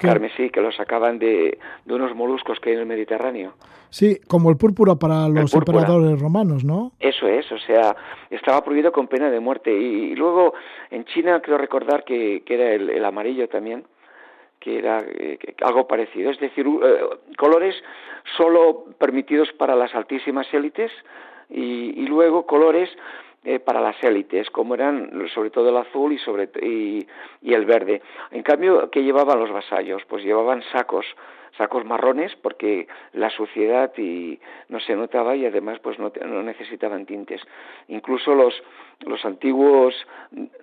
carmesí, 0.01 0.49
que 0.49 0.59
lo 0.59 0.71
sacaban 0.71 1.19
de, 1.19 1.59
de, 1.85 1.93
unos 1.93 2.15
moluscos 2.15 2.59
que 2.59 2.69
hay 2.69 2.75
en 2.75 2.81
el 2.81 2.87
Mediterráneo. 2.87 3.53
Sí, 3.89 4.19
como 4.27 4.49
el 4.49 4.57
púrpura 4.57 4.95
para 4.95 5.29
los 5.29 5.53
emperadores 5.53 6.19
romanos, 6.19 6.65
¿no? 6.65 6.91
Eso 6.99 7.27
es, 7.27 7.49
o 7.51 7.59
sea, 7.59 7.95
estaba 8.29 8.63
prohibido 8.63 8.91
con 8.91 9.07
pena 9.07 9.29
de 9.29 9.39
muerte. 9.39 9.71
Y, 9.71 10.15
luego 10.15 10.53
en 10.89 11.05
China 11.05 11.39
creo 11.41 11.57
recordar 11.57 12.03
que, 12.03 12.43
que 12.45 12.55
era 12.55 12.73
el 12.73 13.05
amarillo 13.05 13.47
también 13.47 13.85
que 14.65 14.79
era 14.79 15.05
eh, 15.07 15.37
algo 15.61 15.87
parecido, 15.87 16.31
es 16.31 16.39
decir, 16.39 16.65
eh, 16.65 16.99
colores 17.37 17.75
solo 18.35 18.85
permitidos 18.97 19.53
para 19.53 19.75
las 19.75 19.93
altísimas 19.93 20.51
élites 20.51 20.91
y, 21.51 22.07
luego 22.07 22.47
colores 22.47 22.89
eh, 23.45 23.59
para 23.59 23.79
las 23.79 24.03
élites, 24.03 24.49
como 24.49 24.73
eran 24.73 25.11
sobre 25.33 25.51
todo 25.51 25.69
el 25.69 25.77
azul 25.77 26.11
y, 26.11 26.17
sobre, 26.17 26.49
y, 26.61 27.07
el 27.43 27.65
verde. 27.65 28.01
En 28.31 28.41
cambio, 28.41 28.89
¿qué 28.89 29.03
llevaban 29.03 29.39
los 29.39 29.51
vasallos? 29.51 30.03
Pues 30.05 30.23
llevaban 30.23 30.63
sacos 30.71 31.05
sacos 31.55 31.85
marrones 31.85 32.35
porque 32.41 32.87
la 33.13 33.29
suciedad 33.29 33.93
y 33.97 34.39
no 34.67 34.79
se 34.81 34.95
notaba 34.95 35.35
y 35.35 35.45
además 35.45 35.79
pues 35.79 35.97
no, 35.99 36.11
no 36.25 36.43
necesitaban 36.43 37.05
tintes. 37.05 37.39
Incluso 37.87 38.33
los, 38.35 38.61
los 39.05 39.23
antiguos 39.23 39.95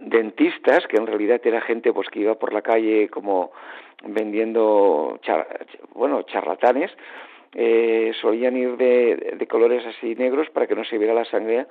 dentistas, 0.00 0.86
que 0.88 0.96
en 0.96 1.06
realidad 1.06 1.40
era 1.44 1.60
gente 1.60 1.92
pues 1.92 2.08
que 2.08 2.18
iba 2.18 2.34
por 2.34 2.52
la 2.52 2.62
calle 2.62 3.08
como 3.08 3.52
vendiendo 4.04 5.20
bueno 5.94 6.22
charlatanes, 6.22 6.90
eh, 7.54 8.12
solían 8.20 8.56
ir 8.56 8.76
de, 8.76 9.36
de, 9.38 9.46
colores 9.46 9.84
así 9.86 10.14
negros 10.14 10.48
para 10.50 10.66
que 10.66 10.74
no 10.74 10.84
se 10.84 10.98
viera 10.98 11.14
la 11.14 11.24
sangre 11.24 11.66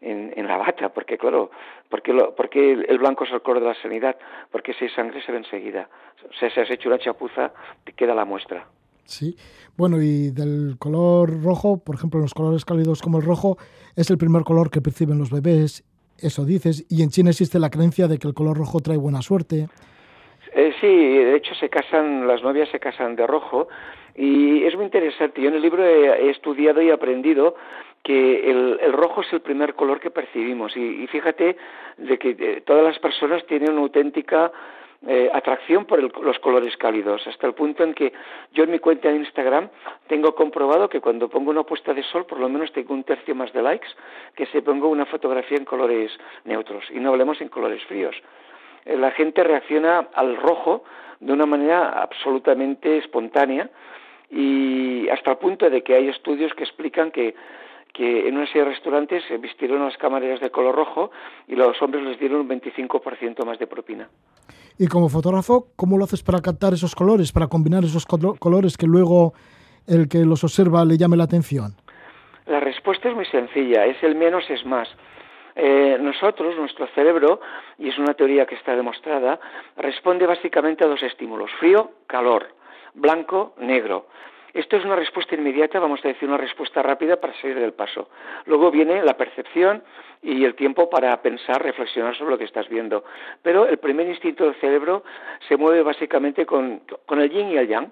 en, 0.00 0.32
en 0.36 0.46
la 0.46 0.56
bata, 0.56 0.90
porque 0.90 1.18
claro, 1.18 1.50
porque, 1.88 2.12
lo, 2.12 2.34
porque 2.34 2.72
el 2.72 2.98
blanco 2.98 3.24
es 3.24 3.32
el 3.32 3.42
color 3.42 3.62
de 3.62 3.68
la 3.68 3.82
sanidad, 3.82 4.16
porque 4.50 4.74
si 4.74 4.84
hay 4.84 4.90
sangre 4.90 5.22
se 5.22 5.32
ve 5.32 5.38
enseguida. 5.38 5.88
O 6.28 6.32
sea, 6.34 6.50
si 6.50 6.60
has 6.60 6.70
hecho 6.70 6.88
una 6.88 6.98
chapuza, 6.98 7.52
te 7.84 7.92
queda 7.92 8.14
la 8.14 8.24
muestra. 8.24 8.66
Sí, 9.04 9.36
bueno, 9.76 10.00
y 10.00 10.30
del 10.30 10.76
color 10.78 11.42
rojo, 11.42 11.78
por 11.78 11.96
ejemplo, 11.96 12.20
los 12.20 12.32
colores 12.32 12.64
cálidos 12.64 13.02
como 13.02 13.18
el 13.18 13.24
rojo, 13.24 13.58
es 13.96 14.10
el 14.10 14.18
primer 14.18 14.42
color 14.42 14.70
que 14.70 14.80
perciben 14.80 15.18
los 15.18 15.30
bebés, 15.30 15.84
eso 16.18 16.44
dices, 16.44 16.86
y 16.88 17.02
en 17.02 17.10
China 17.10 17.30
existe 17.30 17.58
la 17.58 17.70
creencia 17.70 18.08
de 18.08 18.18
que 18.18 18.28
el 18.28 18.34
color 18.34 18.56
rojo 18.56 18.80
trae 18.80 18.96
buena 18.96 19.20
suerte. 19.20 19.68
Eh, 20.54 20.72
sí, 20.80 20.86
de 20.86 21.36
hecho 21.36 21.54
se 21.56 21.68
casan, 21.68 22.26
las 22.26 22.42
novias 22.42 22.68
se 22.70 22.78
casan 22.78 23.16
de 23.16 23.26
rojo 23.26 23.68
y 24.14 24.64
es 24.64 24.74
muy 24.76 24.84
interesante. 24.84 25.40
Yo 25.40 25.48
en 25.48 25.54
el 25.54 25.62
libro 25.62 25.84
he, 25.84 26.30
estudiado 26.30 26.80
y 26.80 26.90
aprendido 26.90 27.56
que 28.02 28.50
el, 28.50 28.92
rojo 28.92 29.22
es 29.22 29.32
el 29.32 29.40
primer 29.40 29.74
color 29.74 29.98
que 29.98 30.10
percibimos 30.10 30.76
y, 30.76 31.06
fíjate 31.06 31.56
de 31.96 32.18
que 32.18 32.36
eh, 32.38 32.62
todas 32.64 32.84
las 32.84 32.98
personas 32.98 33.44
tienen 33.46 33.72
una 33.72 33.80
auténtica 33.80 34.52
eh, 35.06 35.30
atracción 35.32 35.84
por 35.84 36.00
los 36.22 36.38
colores 36.38 36.76
cálidos, 36.78 37.26
hasta 37.26 37.46
el 37.46 37.52
punto 37.52 37.82
en 37.82 37.92
que 37.92 38.12
yo 38.52 38.64
en 38.64 38.70
mi 38.70 38.78
cuenta 38.78 39.08
de 39.08 39.16
Instagram 39.16 39.68
tengo 40.06 40.34
comprobado 40.34 40.88
que 40.88 41.00
cuando 41.00 41.28
pongo 41.28 41.50
una 41.50 41.62
puesta 41.62 41.92
de 41.92 42.02
sol 42.04 42.24
por 42.24 42.38
lo 42.38 42.48
menos 42.48 42.72
tengo 42.72 42.94
un 42.94 43.04
tercio 43.04 43.34
más 43.34 43.52
de 43.52 43.60
likes 43.60 43.88
que 44.34 44.46
si 44.46 44.62
pongo 44.62 44.88
una 44.88 45.04
fotografía 45.04 45.58
en 45.58 45.66
colores 45.66 46.10
neutros 46.44 46.84
y 46.90 47.00
no 47.00 47.10
hablemos 47.10 47.40
en 47.42 47.48
colores 47.48 47.84
fríos. 47.84 48.16
Eh, 48.86 48.96
la 48.96 49.10
gente 49.10 49.44
reacciona 49.44 50.08
al 50.14 50.36
rojo 50.36 50.84
de 51.20 51.32
una 51.32 51.44
manera 51.46 52.00
absolutamente 52.02 52.96
espontánea 52.98 53.68
y 54.34 55.08
hasta 55.08 55.30
el 55.32 55.36
punto 55.38 55.70
de 55.70 55.82
que 55.82 55.94
hay 55.94 56.08
estudios 56.08 56.52
que 56.54 56.64
explican 56.64 57.10
que 57.10 57.34
que 57.94 58.28
en 58.28 58.36
una 58.36 58.46
serie 58.46 58.64
de 58.64 58.70
restaurantes 58.70 59.22
se 59.28 59.38
vistieron 59.38 59.80
a 59.80 59.84
las 59.86 59.96
camareras 59.96 60.40
de 60.40 60.50
color 60.50 60.74
rojo 60.74 61.12
y 61.46 61.54
los 61.54 61.80
hombres 61.80 62.02
les 62.02 62.18
dieron 62.18 62.40
un 62.40 62.48
25% 62.48 63.44
más 63.46 63.58
de 63.60 63.68
propina. 63.68 64.08
Y 64.76 64.88
como 64.88 65.08
fotógrafo, 65.08 65.68
¿cómo 65.76 65.96
lo 65.96 66.04
haces 66.04 66.24
para 66.24 66.42
captar 66.42 66.72
esos 66.72 66.96
colores, 66.96 67.30
para 67.30 67.46
combinar 67.46 67.84
esos 67.84 68.04
colores 68.04 68.76
que 68.76 68.86
luego 68.86 69.32
el 69.86 70.08
que 70.08 70.24
los 70.24 70.42
observa 70.42 70.84
le 70.84 70.96
llame 70.96 71.16
la 71.16 71.24
atención? 71.24 71.76
La 72.46 72.58
respuesta 72.58 73.08
es 73.08 73.14
muy 73.14 73.26
sencilla, 73.26 73.86
es 73.86 74.02
el 74.02 74.16
menos 74.16 74.42
es 74.50 74.66
más. 74.66 74.88
Eh, 75.54 75.96
nosotros, 76.00 76.56
nuestro 76.56 76.88
cerebro, 76.96 77.40
y 77.78 77.88
es 77.88 77.96
una 77.96 78.14
teoría 78.14 78.44
que 78.44 78.56
está 78.56 78.74
demostrada, 78.74 79.38
responde 79.76 80.26
básicamente 80.26 80.84
a 80.84 80.88
dos 80.88 81.02
estímulos, 81.04 81.48
frío, 81.60 81.92
calor, 82.08 82.48
blanco, 82.94 83.54
negro. 83.58 84.06
Esto 84.52 84.76
es 84.76 84.84
una 84.84 84.94
respuesta 84.94 85.34
inmediata, 85.34 85.80
vamos 85.80 85.98
a 86.04 86.08
decir 86.08 86.28
una 86.28 86.38
respuesta 86.38 86.80
rápida 86.80 87.20
para 87.20 87.34
salir 87.40 87.58
del 87.58 87.72
paso. 87.72 88.08
Luego 88.46 88.70
viene 88.70 89.02
la 89.02 89.16
percepción 89.16 89.82
y 90.22 90.44
el 90.44 90.54
tiempo 90.54 90.88
para 90.88 91.20
pensar, 91.22 91.60
reflexionar 91.60 92.16
sobre 92.16 92.30
lo 92.30 92.38
que 92.38 92.44
estás 92.44 92.68
viendo. 92.68 93.04
Pero 93.42 93.66
el 93.66 93.78
primer 93.78 94.06
instinto 94.08 94.44
del 94.44 94.54
cerebro 94.60 95.02
se 95.48 95.56
mueve 95.56 95.82
básicamente 95.82 96.46
con, 96.46 96.82
con 97.04 97.20
el 97.20 97.30
yin 97.30 97.50
y 97.50 97.56
el 97.56 97.66
yang 97.66 97.90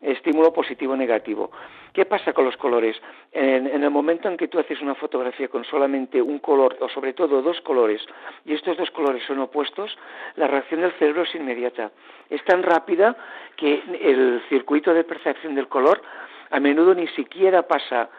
estímulo 0.00 0.52
positivo 0.52 0.92
o 0.92 0.96
negativo. 0.96 1.50
¿Qué 1.92 2.04
pasa 2.04 2.32
con 2.32 2.44
los 2.44 2.56
colores? 2.56 2.96
En, 3.32 3.66
el 3.66 3.90
momento 3.90 4.28
en 4.28 4.36
que 4.36 4.48
tú 4.48 4.58
haces 4.58 4.80
una 4.82 4.94
fotografía 4.94 5.48
con 5.48 5.64
solamente 5.64 6.20
un 6.20 6.38
color, 6.38 6.76
o 6.80 6.88
sobre 6.88 7.14
todo 7.14 7.40
dos 7.42 7.60
colores, 7.62 8.02
y 8.44 8.54
estos 8.54 8.76
dos 8.76 8.90
colores 8.90 9.22
son 9.26 9.40
opuestos, 9.40 9.96
la 10.36 10.46
reacción 10.46 10.82
del 10.82 10.92
cerebro 10.92 11.22
es 11.22 11.34
inmediata. 11.34 11.90
Es 12.28 12.44
tan 12.44 12.62
rápida 12.62 13.16
que 13.56 13.82
el 14.00 14.42
circuito 14.48 14.92
de 14.92 15.04
percepción 15.04 15.54
del 15.54 15.68
color 15.68 16.02
a 16.50 16.60
menudo 16.60 16.94
ni 16.94 17.08
siquiera 17.08 17.62
pasa 17.62 18.10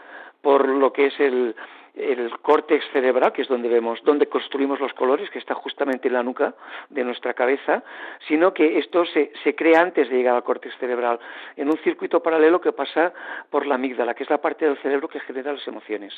por 0.42 0.68
lo 0.68 0.92
que 0.94 1.08
es 1.08 1.20
el, 1.20 1.56
el 1.98 2.32
córtex 2.40 2.86
cerebral, 2.92 3.34
que 3.34 3.42
es 3.42 3.48
donde 3.48 3.70
vemos, 3.70 4.02
donde 4.04 4.28
construimos 4.28 4.80
los 4.80 4.94
colores, 4.94 5.30
que 5.30 5.40
está 5.40 5.54
justamente 5.54 6.08
en 6.08 6.14
la 6.14 6.24
nuca 6.24 6.54
de 6.90 7.04
nuestra 7.04 7.34
cabeza, 7.34 7.84
sino 8.28 8.54
que 8.54 8.78
esto 8.78 9.06
se, 9.06 9.32
se 9.44 9.56
crea 9.56 9.82
antes 9.82 10.10
de 10.10 10.16
llegar 10.16 10.36
al 10.36 10.44
córtex 10.44 10.78
cerebral, 10.78 11.20
en 11.56 11.70
un 11.70 11.78
circuito 11.80 12.22
paralelo 12.22 12.62
que 12.62 12.72
pasa 12.72 13.14
por 13.50 13.66
la 13.66 13.76
amígdala, 13.76 14.14
que 14.14 14.24
es 14.24 14.30
la 14.30 14.40
parte 14.40 14.66
del 14.66 14.78
cerebro 14.78 15.08
que 15.08 15.20
genera 15.22 15.54
las 15.54 15.68
emociones, 15.68 16.14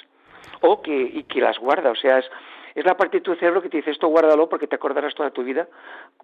o 0.61 0.81
que, 0.81 0.95
y 0.95 1.23
que 1.23 1.41
las 1.41 1.57
guarda, 1.59 1.91
o 1.91 1.95
sea, 1.95 2.19
es, 2.19 2.29
es 2.75 2.85
la 2.85 2.95
parte 2.95 3.17
de 3.17 3.21
tu 3.21 3.35
cerebro 3.35 3.61
que 3.61 3.69
te 3.69 3.77
dice 3.77 3.91
esto 3.91 4.07
guárdalo 4.07 4.49
porque 4.49 4.67
te 4.67 4.75
acordarás 4.75 5.13
toda 5.15 5.31
tu 5.31 5.43
vida, 5.43 5.67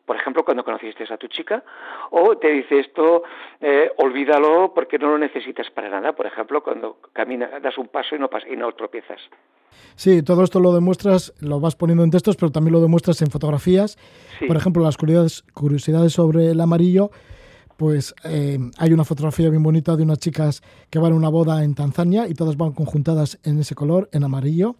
por 0.06 0.16
ejemplo, 0.16 0.44
cuando 0.44 0.64
conociste 0.64 1.06
a 1.12 1.18
tu 1.18 1.28
chica, 1.28 1.64
o 2.12 2.38
te 2.38 2.50
dice 2.50 2.80
esto 2.80 3.24
eh, 3.62 3.92
olvídalo 3.98 4.74
porque 4.74 4.98
no 4.98 5.10
lo 5.10 5.18
necesitas 5.18 5.70
para 5.72 5.90
nada, 5.90 6.14
por 6.14 6.26
ejemplo, 6.26 6.64
cuando 6.64 6.98
caminas, 7.14 7.62
das 7.62 7.78
un 7.78 7.88
paso 7.88 8.16
y 8.16 8.20
no, 8.20 8.30
y 8.50 8.56
no 8.56 8.72
tropiezas. 8.74 9.20
Sí, 9.96 10.24
todo 10.24 10.44
esto 10.44 10.60
lo 10.60 10.74
demuestras, 10.74 11.34
lo 11.42 11.60
vas 11.60 11.76
poniendo 11.76 12.04
en 12.04 12.12
textos, 12.12 12.36
pero 12.36 12.52
también 12.52 12.74
lo 12.74 12.82
demuestras 12.82 13.22
en 13.22 13.30
fotografías. 13.30 13.98
Por 14.48 14.56
ejemplo, 14.56 14.84
las 14.84 14.98
curiosidades, 14.98 15.44
curiosidades 15.54 16.14
sobre 16.14 16.52
el 16.52 16.62
amarillo 16.62 17.12
pues 17.78 18.16
eh, 18.24 18.58
hay 18.78 18.94
una 18.94 19.04
fotografía 19.04 19.50
bien 19.50 19.64
bonita 19.64 19.96
de 19.96 20.04
unas 20.04 20.20
chicas 20.20 20.62
que 20.90 21.00
van 21.00 21.12
a 21.12 21.16
una 21.16 21.30
boda 21.30 21.64
en 21.64 21.76
Tanzania 21.76 22.28
y 22.28 22.34
todas 22.34 22.58
van 22.58 22.72
conjuntadas 22.72 23.38
en 23.44 23.60
ese 23.60 23.76
color, 23.76 24.10
en 24.12 24.24
amarillo. 24.24 24.76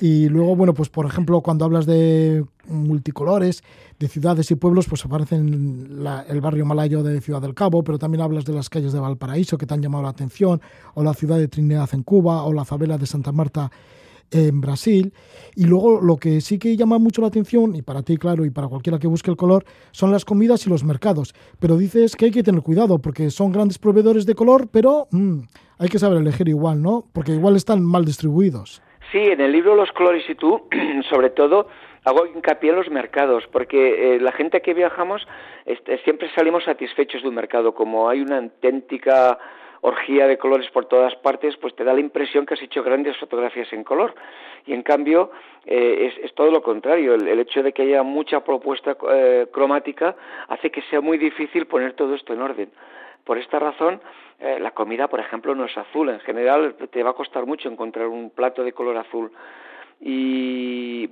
Y 0.00 0.28
luego, 0.28 0.56
bueno, 0.56 0.74
pues 0.74 0.88
por 0.88 1.06
ejemplo, 1.06 1.40
cuando 1.40 1.64
hablas 1.64 1.86
de 1.86 2.44
multicolores, 2.68 3.62
de 3.98 4.08
ciudades 4.08 4.50
y 4.50 4.54
pueblos, 4.54 4.86
pues 4.88 5.04
aparecen 5.04 6.04
el 6.28 6.40
barrio 6.40 6.64
malayo 6.64 7.02
de 7.02 7.20
Ciudad 7.20 7.40
del 7.40 7.54
Cabo, 7.54 7.82
pero 7.82 7.98
también 7.98 8.22
hablas 8.22 8.44
de 8.44 8.52
las 8.52 8.68
calles 8.68 8.92
de 8.92 9.00
Valparaíso 9.00 9.58
que 9.58 9.66
te 9.66 9.74
han 9.74 9.82
llamado 9.82 10.04
la 10.04 10.10
atención, 10.10 10.60
o 10.94 11.02
la 11.02 11.14
ciudad 11.14 11.38
de 11.38 11.48
Trinidad 11.48 11.88
en 11.92 12.02
Cuba, 12.02 12.44
o 12.44 12.52
la 12.52 12.64
favela 12.64 12.98
de 12.98 13.06
Santa 13.06 13.32
Marta 13.32 13.70
en 14.30 14.60
Brasil. 14.60 15.12
Y 15.54 15.66
luego 15.66 16.00
lo 16.00 16.16
que 16.16 16.40
sí 16.40 16.58
que 16.58 16.76
llama 16.76 16.98
mucho 16.98 17.20
la 17.20 17.28
atención, 17.28 17.74
y 17.74 17.82
para 17.82 18.02
ti, 18.02 18.16
claro, 18.16 18.44
y 18.44 18.50
para 18.50 18.68
cualquiera 18.68 18.98
que 18.98 19.06
busque 19.06 19.30
el 19.30 19.36
color, 19.36 19.64
son 19.90 20.12
las 20.12 20.24
comidas 20.24 20.66
y 20.66 20.70
los 20.70 20.84
mercados. 20.84 21.34
Pero 21.60 21.76
dices 21.76 22.16
que 22.16 22.26
hay 22.26 22.30
que 22.30 22.42
tener 22.42 22.62
cuidado 22.62 22.98
porque 22.98 23.30
son 23.30 23.52
grandes 23.52 23.78
proveedores 23.78 24.26
de 24.26 24.34
color, 24.34 24.68
pero 24.72 25.08
mm, 25.10 25.40
hay 25.78 25.88
que 25.88 25.98
saber 25.98 26.18
elegir 26.18 26.48
igual, 26.48 26.82
¿no? 26.82 27.04
Porque 27.12 27.32
igual 27.32 27.56
están 27.56 27.84
mal 27.84 28.04
distribuidos. 28.04 28.82
Sí, 29.12 29.18
en 29.18 29.40
el 29.40 29.50
libro 29.50 29.74
Los 29.74 29.90
colores 29.92 30.24
y 30.28 30.34
tú, 30.36 30.68
sobre 31.10 31.30
todo, 31.30 31.66
hago 32.04 32.26
hincapié 32.26 32.70
en 32.70 32.76
los 32.76 32.90
mercados, 32.90 33.44
porque 33.52 34.14
eh, 34.14 34.20
la 34.20 34.32
gente 34.32 34.60
que 34.62 34.74
viajamos 34.74 35.26
este, 35.66 35.98
siempre 36.04 36.30
salimos 36.34 36.64
satisfechos 36.64 37.22
de 37.22 37.28
un 37.28 37.34
mercado, 37.34 37.74
como 37.74 38.08
hay 38.08 38.20
una 38.20 38.38
auténtica 38.38 39.38
orgía 39.82 40.26
de 40.26 40.38
colores 40.38 40.70
por 40.70 40.86
todas 40.86 41.14
partes, 41.16 41.56
pues 41.56 41.74
te 41.74 41.84
da 41.84 41.94
la 41.94 42.00
impresión 42.00 42.46
que 42.46 42.54
has 42.54 42.62
hecho 42.62 42.82
grandes 42.82 43.16
fotografías 43.16 43.72
en 43.72 43.84
color. 43.84 44.14
Y 44.66 44.74
en 44.74 44.82
cambio 44.82 45.30
eh, 45.66 46.12
es, 46.22 46.34
todo 46.34 46.50
lo 46.50 46.62
contrario. 46.62 47.14
El, 47.14 47.40
hecho 47.40 47.62
de 47.62 47.72
que 47.72 47.82
haya 47.82 48.02
mucha 48.02 48.44
propuesta 48.44 48.96
eh, 49.12 49.46
cromática 49.52 50.16
hace 50.48 50.70
que 50.70 50.82
sea 50.82 51.00
muy 51.00 51.18
difícil 51.18 51.66
poner 51.66 51.94
todo 51.94 52.14
esto 52.14 52.32
en 52.32 52.42
orden. 52.42 52.70
Por 53.24 53.38
esta 53.38 53.58
razón, 53.58 54.00
eh, 54.38 54.58
la 54.60 54.72
comida, 54.72 55.08
por 55.08 55.20
ejemplo, 55.20 55.54
no 55.54 55.64
es 55.64 55.76
azul. 55.76 56.08
En 56.10 56.20
general, 56.20 56.74
te 56.90 57.02
va 57.02 57.10
a 57.10 57.14
costar 57.14 57.46
mucho 57.46 57.68
encontrar 57.68 58.06
un 58.08 58.30
plato 58.30 58.64
de 58.64 58.72
color 58.72 58.96
azul. 58.96 59.30
Y, 60.00 61.10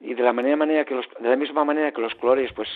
y 0.00 0.14
de 0.14 0.22
la 0.22 0.32
manera, 0.32 0.56
manera 0.56 0.84
que 0.84 0.94
los, 0.94 1.06
de 1.18 1.28
la 1.28 1.36
misma 1.36 1.64
manera 1.64 1.92
que 1.92 2.00
los 2.00 2.14
colores, 2.16 2.52
pues 2.52 2.68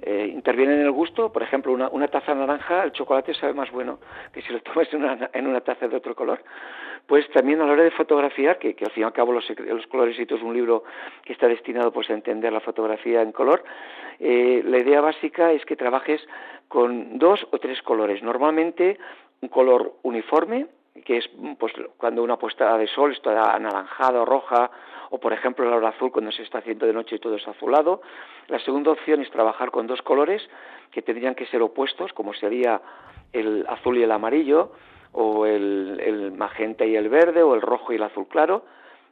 eh, 0.00 0.30
interviene 0.32 0.74
en 0.74 0.80
el 0.80 0.92
gusto. 0.92 1.32
Por 1.32 1.42
ejemplo, 1.42 1.72
una, 1.72 1.88
una, 1.88 2.08
taza 2.08 2.34
naranja, 2.34 2.84
el 2.84 2.92
chocolate 2.92 3.34
sabe 3.34 3.52
más 3.52 3.70
bueno 3.70 3.98
que 4.32 4.42
si 4.42 4.52
lo 4.52 4.60
tomas 4.62 4.92
en 4.92 5.04
una, 5.04 5.30
en 5.32 5.46
una 5.46 5.60
taza 5.60 5.88
de 5.88 5.96
otro 5.96 6.14
color. 6.14 6.40
Pues 7.06 7.28
también 7.30 7.60
a 7.60 7.66
la 7.66 7.72
hora 7.72 7.84
de 7.84 7.90
fotografiar, 7.90 8.58
que, 8.58 8.76
al 8.80 8.90
fin 8.90 9.02
y 9.02 9.04
al 9.04 9.12
cabo 9.12 9.32
los, 9.32 9.48
los 9.48 9.86
es 9.86 10.42
un 10.42 10.54
libro 10.54 10.84
que 11.24 11.32
está 11.32 11.48
destinado 11.48 11.90
pues, 11.90 12.10
a 12.10 12.14
entender 12.14 12.52
la 12.52 12.60
fotografía 12.60 13.22
en 13.22 13.32
color, 13.32 13.64
eh, 14.20 14.62
la 14.64 14.78
idea 14.78 15.00
básica 15.00 15.52
es 15.52 15.64
que 15.64 15.76
trabajes 15.76 16.20
con 16.68 17.18
dos 17.18 17.46
o 17.50 17.58
tres 17.58 17.80
colores. 17.82 18.22
Normalmente 18.22 18.98
un 19.40 19.48
color 19.48 19.94
uniforme, 20.02 20.66
que 21.04 21.18
es 21.18 21.30
pues 21.58 21.72
cuando 21.96 22.22
una 22.22 22.36
puesta 22.36 22.76
de 22.76 22.86
sol 22.88 23.12
está 23.12 23.54
anaranjada 23.54 24.20
o 24.20 24.24
roja 24.24 24.70
o 25.10 25.18
por 25.18 25.32
ejemplo 25.32 25.66
el 25.66 25.72
aura 25.72 25.90
azul 25.90 26.12
cuando 26.12 26.32
se 26.32 26.42
está 26.42 26.58
haciendo 26.58 26.86
de 26.86 26.92
noche 26.92 27.16
y 27.16 27.18
todo 27.18 27.36
es 27.36 27.46
azulado. 27.48 28.02
La 28.48 28.58
segunda 28.60 28.92
opción 28.92 29.22
es 29.22 29.30
trabajar 29.30 29.70
con 29.70 29.86
dos 29.86 30.02
colores 30.02 30.42
que 30.90 31.02
tendrían 31.02 31.34
que 31.34 31.46
ser 31.46 31.62
opuestos, 31.62 32.12
como 32.12 32.34
sería 32.34 32.80
el 33.32 33.64
azul 33.68 33.98
y 33.98 34.02
el 34.02 34.10
amarillo, 34.10 34.72
o 35.12 35.46
el, 35.46 36.00
el 36.04 36.32
magenta 36.32 36.84
y 36.84 36.96
el 36.96 37.08
verde, 37.08 37.42
o 37.42 37.54
el 37.54 37.62
rojo 37.62 37.92
y 37.92 37.96
el 37.96 38.02
azul 38.02 38.26
claro, 38.28 38.64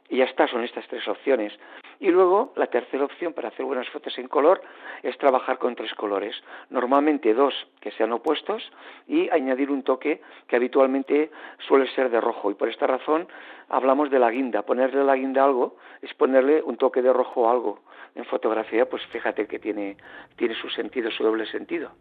y 0.09 0.17
ya 0.17 0.25
está, 0.25 0.47
son 0.47 0.63
estas 0.63 0.87
tres 0.87 1.07
opciones. 1.07 1.53
Y 1.99 2.09
luego, 2.09 2.53
la 2.55 2.67
tercera 2.67 3.05
opción 3.05 3.33
para 3.33 3.49
hacer 3.49 3.65
buenas 3.65 3.89
fotos 3.89 4.17
en 4.19 4.27
color 4.27 4.61
es 5.01 5.17
trabajar 5.17 5.57
con 5.57 5.75
tres 5.75 5.93
colores. 5.95 6.35
Normalmente 6.69 7.33
dos 7.33 7.53
que 7.81 7.91
sean 7.91 8.11
opuestos 8.11 8.71
y 9.07 9.29
añadir 9.29 9.71
un 9.71 9.83
toque 9.83 10.21
que 10.47 10.55
habitualmente 10.55 11.31
suele 11.67 11.87
ser 11.95 12.09
de 12.09 12.21
rojo. 12.21 12.51
Y 12.51 12.53
por 12.53 12.69
esta 12.69 12.85
razón 12.85 13.27
hablamos 13.69 14.11
de 14.11 14.19
la 14.19 14.29
guinda. 14.29 14.61
Ponerle 14.61 15.03
la 15.03 15.15
guinda 15.15 15.41
a 15.41 15.45
algo 15.45 15.77
es 16.01 16.13
ponerle 16.13 16.61
un 16.61 16.77
toque 16.77 17.01
de 17.01 17.11
rojo 17.11 17.47
a 17.47 17.51
algo. 17.51 17.79
En 18.13 18.25
fotografía, 18.25 18.87
pues 18.87 19.03
fíjate 19.07 19.47
que 19.47 19.59
tiene, 19.59 19.97
tiene 20.35 20.53
su 20.55 20.69
sentido, 20.69 21.09
su 21.11 21.23
doble 21.23 21.45
sentido. 21.47 21.91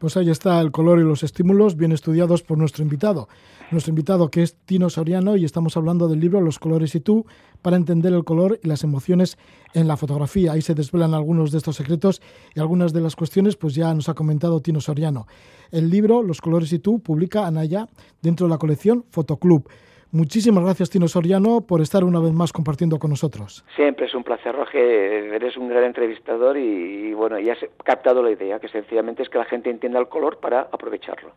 Pues 0.00 0.16
ahí 0.16 0.30
está 0.30 0.58
el 0.62 0.70
color 0.70 0.98
y 0.98 1.02
los 1.02 1.22
estímulos 1.22 1.76
bien 1.76 1.92
estudiados 1.92 2.42
por 2.42 2.56
nuestro 2.56 2.82
invitado. 2.82 3.28
Nuestro 3.70 3.90
invitado 3.90 4.30
que 4.30 4.42
es 4.42 4.56
Tino 4.64 4.88
Soriano 4.88 5.36
y 5.36 5.44
estamos 5.44 5.76
hablando 5.76 6.08
del 6.08 6.20
libro 6.20 6.40
Los 6.40 6.58
colores 6.58 6.94
y 6.94 7.00
tú 7.00 7.26
para 7.60 7.76
entender 7.76 8.14
el 8.14 8.24
color 8.24 8.58
y 8.62 8.68
las 8.68 8.82
emociones 8.82 9.36
en 9.74 9.86
la 9.86 9.98
fotografía. 9.98 10.52
Ahí 10.52 10.62
se 10.62 10.74
desvelan 10.74 11.12
algunos 11.12 11.52
de 11.52 11.58
estos 11.58 11.76
secretos 11.76 12.22
y 12.54 12.60
algunas 12.60 12.94
de 12.94 13.02
las 13.02 13.14
cuestiones 13.14 13.56
pues 13.56 13.74
ya 13.74 13.92
nos 13.92 14.08
ha 14.08 14.14
comentado 14.14 14.62
Tino 14.62 14.80
Soriano. 14.80 15.26
El 15.70 15.90
libro 15.90 16.22
Los 16.22 16.40
colores 16.40 16.72
y 16.72 16.78
tú 16.78 17.00
publica 17.00 17.46
Anaya 17.46 17.86
dentro 18.22 18.46
de 18.46 18.52
la 18.52 18.58
colección 18.58 19.04
Fotoclub. 19.10 19.68
Muchísimas 20.12 20.64
gracias, 20.64 20.90
Tino 20.90 21.06
Soriano, 21.06 21.60
por 21.60 21.80
estar 21.80 22.02
una 22.02 22.18
vez 22.18 22.32
más 22.32 22.52
compartiendo 22.52 22.98
con 22.98 23.10
nosotros. 23.10 23.64
Siempre 23.76 24.06
es 24.06 24.14
un 24.14 24.24
placer, 24.24 24.54
Roge. 24.54 25.34
Eres 25.34 25.56
un 25.56 25.68
gran 25.68 25.84
entrevistador 25.84 26.56
y, 26.56 27.12
bueno, 27.14 27.38
ya 27.38 27.52
has 27.52 27.58
captado 27.84 28.22
la 28.22 28.32
idea, 28.32 28.58
que 28.58 28.68
sencillamente 28.68 29.22
es 29.22 29.28
que 29.28 29.38
la 29.38 29.44
gente 29.44 29.70
entienda 29.70 30.00
el 30.00 30.08
color 30.08 30.38
para 30.40 30.62
aprovecharlo. 30.72 31.32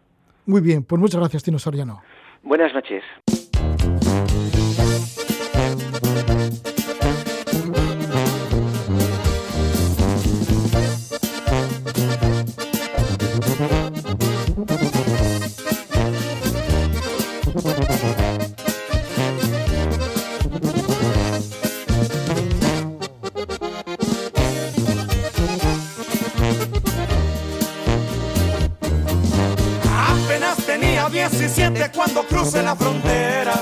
Muy 0.46 0.62
bien, 0.62 0.84
pues 0.84 1.00
muchas 1.00 1.20
gracias, 1.20 1.44
Tino 1.44 1.60
Soriano. 1.60 2.02
Buenas 2.42 2.74
noches. 2.74 3.04
Cuando 31.92 32.24
cruce 32.24 32.62
la 32.62 32.76
frontera. 32.76 33.54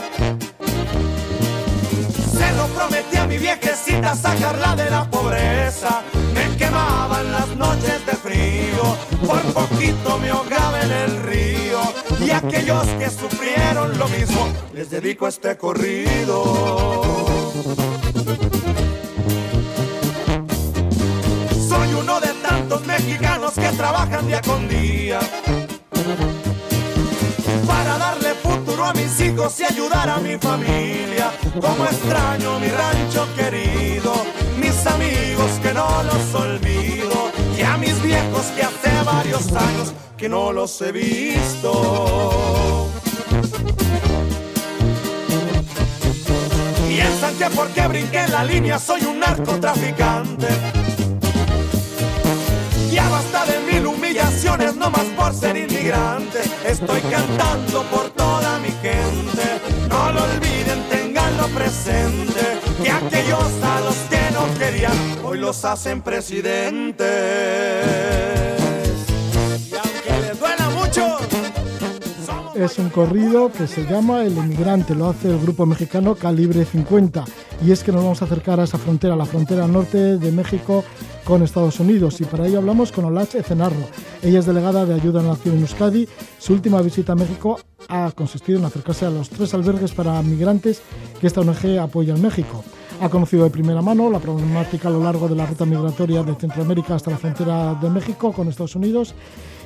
Se 2.31 2.51
lo 2.53 2.67
prometí 2.67 3.17
a 3.17 3.25
mi 3.25 3.37
viejecita 3.37 4.15
sacarla 4.15 4.75
de 4.75 4.89
la 4.89 5.09
pobreza. 5.09 6.01
Me 6.33 6.55
quemaban 6.57 7.31
las 7.31 7.47
noches 7.55 8.05
de 8.05 8.13
frío, 8.13 8.97
por 9.25 9.41
poquito 9.53 10.17
me 10.19 10.29
ahogaba 10.29 10.81
en 10.81 10.91
el 10.91 11.23
río. 11.23 11.79
Y 12.19 12.29
aquellos 12.29 12.85
que 12.99 13.09
sufrieron 13.09 13.97
lo 13.97 14.07
mismo, 14.09 14.47
les 14.73 14.89
dedico 14.89 15.27
este 15.27 15.57
corrido. 15.57 16.43
Soy 21.69 21.93
uno 21.93 22.19
de 22.19 22.33
tantos 22.47 22.85
mexicanos 22.85 23.53
que 23.53 23.69
trabajan 23.69 24.27
día 24.27 24.41
con 24.41 24.67
día 24.67 25.19
a 28.91 28.93
mis 28.93 29.21
hijos 29.21 29.59
y 29.59 29.63
ayudar 29.63 30.09
a 30.09 30.17
mi 30.17 30.37
familia. 30.37 31.31
Como 31.59 31.85
extraño 31.85 32.59
mi 32.59 32.67
rancho 32.67 33.27
querido, 33.35 34.13
mis 34.57 34.85
amigos 34.85 35.51
que 35.61 35.73
no 35.73 36.03
los 36.03 36.35
olvido 36.35 37.31
y 37.57 37.61
a 37.61 37.77
mis 37.77 38.01
viejos 38.01 38.45
que 38.55 38.63
hace 38.63 39.03
varios 39.05 39.47
años 39.53 39.93
que 40.17 40.27
no 40.27 40.51
los 40.51 40.81
he 40.81 40.91
visto. 40.91 42.89
Piensan 46.87 47.35
que 47.35 47.45
porque 47.55 47.87
brinqué 47.87 48.27
la 48.27 48.43
línea 48.43 48.77
soy 48.77 49.05
un 49.05 49.19
narcotraficante. 49.19 50.47
De 52.91 52.99
mil 53.01 53.30
humillaciones, 54.11 54.75
no 54.75 54.89
más 54.89 55.05
por 55.15 55.33
ser 55.33 55.55
inmigrante. 55.55 56.41
Estoy 56.65 56.99
cantando 57.01 57.83
por 57.83 58.09
toda 58.09 58.59
mi 58.59 58.71
gente. 58.81 59.61
No 59.87 60.11
lo 60.11 60.23
olviden, 60.23 60.83
tenganlo 60.89 61.47
presente 61.47 62.59
que 62.83 62.91
aquellos 62.91 63.49
a 63.63 63.79
los 63.81 63.95
que 64.09 64.19
no 64.33 64.53
querían, 64.59 64.91
hoy 65.23 65.37
los 65.39 65.63
hacen 65.63 66.01
presidentes. 66.01 68.30
Es 72.61 72.77
un 72.77 72.89
corrido 72.89 73.51
que 73.51 73.65
se 73.65 73.85
llama 73.87 74.23
El 74.23 74.37
Emigrante, 74.37 74.93
lo 74.93 75.09
hace 75.09 75.31
el 75.31 75.39
grupo 75.39 75.65
mexicano 75.65 76.13
Calibre 76.13 76.63
50. 76.63 77.25
Y 77.65 77.71
es 77.71 77.83
que 77.83 77.91
nos 77.91 78.03
vamos 78.03 78.21
a 78.21 78.25
acercar 78.25 78.59
a 78.59 78.65
esa 78.65 78.77
frontera, 78.77 79.15
la 79.15 79.25
frontera 79.25 79.65
norte 79.67 80.19
de 80.19 80.31
México 80.31 80.83
con 81.23 81.41
Estados 81.41 81.79
Unidos. 81.79 82.21
Y 82.21 82.25
para 82.25 82.45
ello 82.45 82.59
hablamos 82.59 82.91
con 82.91 83.05
Olach 83.05 83.33
Ecenarro. 83.33 83.87
Ella 84.21 84.37
es 84.37 84.45
delegada 84.45 84.85
de 84.85 84.93
Ayuda 84.93 85.21
a 85.21 85.23
Nación 85.23 85.55
en 85.55 85.61
Euskadi. 85.61 86.07
Su 86.37 86.53
última 86.53 86.83
visita 86.83 87.13
a 87.13 87.15
México 87.15 87.59
ha 87.87 88.11
consistido 88.11 88.59
en 88.59 88.65
acercarse 88.65 89.07
a 89.07 89.09
los 89.09 89.31
tres 89.31 89.55
albergues 89.55 89.93
para 89.93 90.21
migrantes 90.21 90.83
que 91.19 91.25
esta 91.25 91.41
ONG 91.41 91.79
apoya 91.79 92.13
en 92.13 92.21
México. 92.21 92.63
Ha 93.01 93.09
conocido 93.09 93.43
de 93.43 93.49
primera 93.49 93.81
mano 93.81 94.07
la 94.11 94.19
problemática 94.19 94.87
a 94.87 94.91
lo 94.91 95.03
largo 95.03 95.27
de 95.27 95.35
la 95.35 95.47
ruta 95.47 95.65
migratoria 95.65 96.21
de 96.21 96.35
Centroamérica 96.35 96.93
hasta 96.93 97.09
la 97.09 97.17
frontera 97.17 97.73
de 97.81 97.89
México 97.89 98.31
con 98.31 98.49
Estados 98.49 98.75
Unidos 98.75 99.15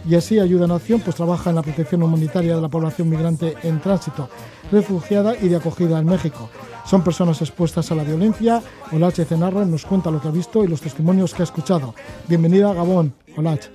y 0.07 0.15
así 0.15 0.39
Ayuda 0.39 0.65
a 0.65 0.67
Nación 0.67 1.01
pues 1.01 1.15
trabaja 1.15 1.49
en 1.49 1.55
la 1.55 1.61
protección 1.61 2.03
humanitaria 2.03 2.55
de 2.55 2.61
la 2.61 2.69
población 2.69 3.09
migrante 3.09 3.55
en 3.63 3.79
tránsito, 3.79 4.29
refugiada 4.71 5.35
y 5.35 5.47
de 5.47 5.57
acogida 5.57 5.99
en 5.99 6.05
México. 6.05 6.49
Son 6.85 7.03
personas 7.03 7.41
expuestas 7.41 7.91
a 7.91 7.95
la 7.95 8.03
violencia. 8.03 8.61
Olach 8.91 9.15
Cenarro 9.15 9.65
nos 9.65 9.85
cuenta 9.85 10.11
lo 10.11 10.21
que 10.21 10.27
ha 10.27 10.31
visto 10.31 10.63
y 10.63 10.67
los 10.67 10.81
testimonios 10.81 11.33
que 11.33 11.41
ha 11.41 11.45
escuchado. 11.45 11.95
Bienvenida 12.27 12.69
a 12.69 12.73
Gabón, 12.73 13.13
Olach. 13.35 13.65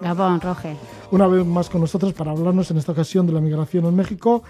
Gabón, 0.00 0.40
Roge. 0.40 0.76
Una 1.10 1.26
vez 1.26 1.44
más 1.44 1.68
con 1.68 1.80
nosotros 1.80 2.12
para 2.12 2.30
hablarnos 2.30 2.70
en 2.70 2.78
esta 2.78 2.92
ocasión 2.92 3.26
de 3.26 3.32
la 3.32 3.40
migración 3.40 3.86
en 3.86 3.96
México. 3.96 4.44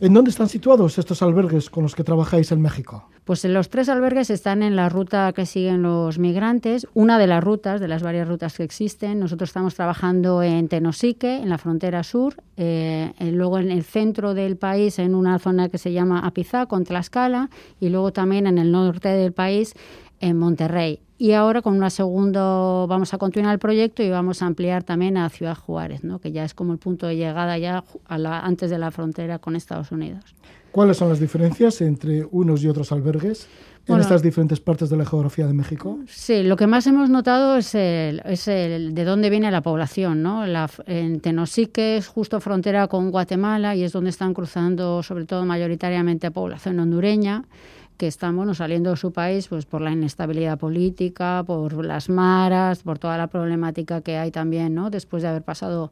¿En 0.00 0.14
dónde 0.14 0.30
están 0.30 0.48
situados 0.48 0.96
estos 0.96 1.22
albergues 1.22 1.70
con 1.70 1.82
los 1.82 1.96
que 1.96 2.04
trabajáis 2.04 2.52
en 2.52 2.60
México? 2.60 3.08
Pues 3.24 3.44
los 3.44 3.68
tres 3.68 3.88
albergues 3.88 4.30
están 4.30 4.62
en 4.62 4.76
la 4.76 4.88
ruta 4.88 5.32
que 5.32 5.44
siguen 5.44 5.82
los 5.82 6.20
migrantes, 6.20 6.86
una 6.94 7.18
de 7.18 7.26
las 7.26 7.42
rutas, 7.42 7.80
de 7.80 7.88
las 7.88 8.02
varias 8.04 8.28
rutas 8.28 8.56
que 8.56 8.62
existen. 8.62 9.18
Nosotros 9.18 9.50
estamos 9.50 9.74
trabajando 9.74 10.42
en 10.44 10.68
Tenosique, 10.68 11.38
en 11.38 11.48
la 11.48 11.58
frontera 11.58 12.04
sur, 12.04 12.36
eh, 12.56 13.12
eh, 13.18 13.32
luego 13.32 13.58
en 13.58 13.72
el 13.72 13.82
centro 13.82 14.34
del 14.34 14.56
país, 14.56 15.00
en 15.00 15.16
una 15.16 15.40
zona 15.40 15.68
que 15.68 15.78
se 15.78 15.92
llama 15.92 16.20
Apizá, 16.20 16.66
con 16.66 16.84
Tlaxcala, 16.84 17.50
y 17.80 17.88
luego 17.88 18.12
también 18.12 18.46
en 18.46 18.58
el 18.58 18.70
norte 18.70 19.08
del 19.08 19.32
país, 19.32 19.74
en 20.20 20.38
Monterrey. 20.38 21.00
Y 21.20 21.32
ahora 21.32 21.62
con 21.62 21.74
una 21.74 21.90
segundo 21.90 22.86
vamos 22.88 23.12
a 23.12 23.18
continuar 23.18 23.52
el 23.52 23.58
proyecto 23.58 24.04
y 24.04 24.08
vamos 24.08 24.40
a 24.40 24.46
ampliar 24.46 24.84
también 24.84 25.16
a 25.16 25.28
Ciudad 25.30 25.56
Juárez, 25.56 26.04
¿no? 26.04 26.20
que 26.20 26.30
ya 26.30 26.44
es 26.44 26.54
como 26.54 26.72
el 26.72 26.78
punto 26.78 27.08
de 27.08 27.16
llegada 27.16 27.58
ya 27.58 27.82
a 28.06 28.18
la, 28.18 28.38
antes 28.38 28.70
de 28.70 28.78
la 28.78 28.92
frontera 28.92 29.40
con 29.40 29.56
Estados 29.56 29.90
Unidos. 29.90 30.36
¿Cuáles 30.70 30.96
son 30.96 31.08
las 31.08 31.18
diferencias 31.18 31.80
entre 31.80 32.24
unos 32.30 32.62
y 32.62 32.68
otros 32.68 32.92
albergues 32.92 33.48
en 33.80 33.94
Bueno. 33.94 34.02
estas 34.02 34.22
diferentes 34.22 34.60
partes 34.60 34.90
de 34.90 34.96
la 34.96 35.04
geografía 35.04 35.48
de 35.48 35.54
México? 35.54 35.98
Sí, 36.06 36.44
lo 36.44 36.56
que 36.56 36.68
más 36.68 36.86
hemos 36.86 37.10
notado 37.10 37.56
es 37.56 37.74
el, 37.74 38.22
es 38.24 38.46
el 38.46 38.94
de 38.94 39.04
dónde 39.04 39.28
viene 39.28 39.50
la 39.50 39.62
población, 39.62 40.22
¿no? 40.22 40.46
La, 40.46 40.70
en 40.86 41.20
Tenosique 41.20 41.96
es 41.96 42.06
justo 42.06 42.38
frontera 42.38 42.86
con 42.86 43.10
Guatemala 43.10 43.74
y 43.74 43.82
es 43.82 43.92
donde 43.92 44.10
están 44.10 44.34
cruzando 44.34 45.02
sobre 45.02 45.24
todo 45.24 45.44
mayoritariamente 45.44 46.30
población 46.30 46.78
hondureña 46.78 47.44
que 47.98 48.06
están 48.06 48.36
bueno, 48.36 48.54
saliendo 48.54 48.90
de 48.90 48.96
su 48.96 49.12
país 49.12 49.48
pues 49.48 49.66
por 49.66 49.80
la 49.80 49.90
inestabilidad 49.90 50.56
política, 50.56 51.42
por 51.44 51.84
las 51.84 52.08
maras, 52.08 52.84
por 52.84 52.98
toda 52.98 53.18
la 53.18 53.26
problemática 53.26 54.00
que 54.00 54.16
hay 54.16 54.30
también, 54.30 54.74
¿no? 54.74 54.88
Después 54.88 55.24
de 55.24 55.28
haber 55.28 55.42
pasado 55.42 55.90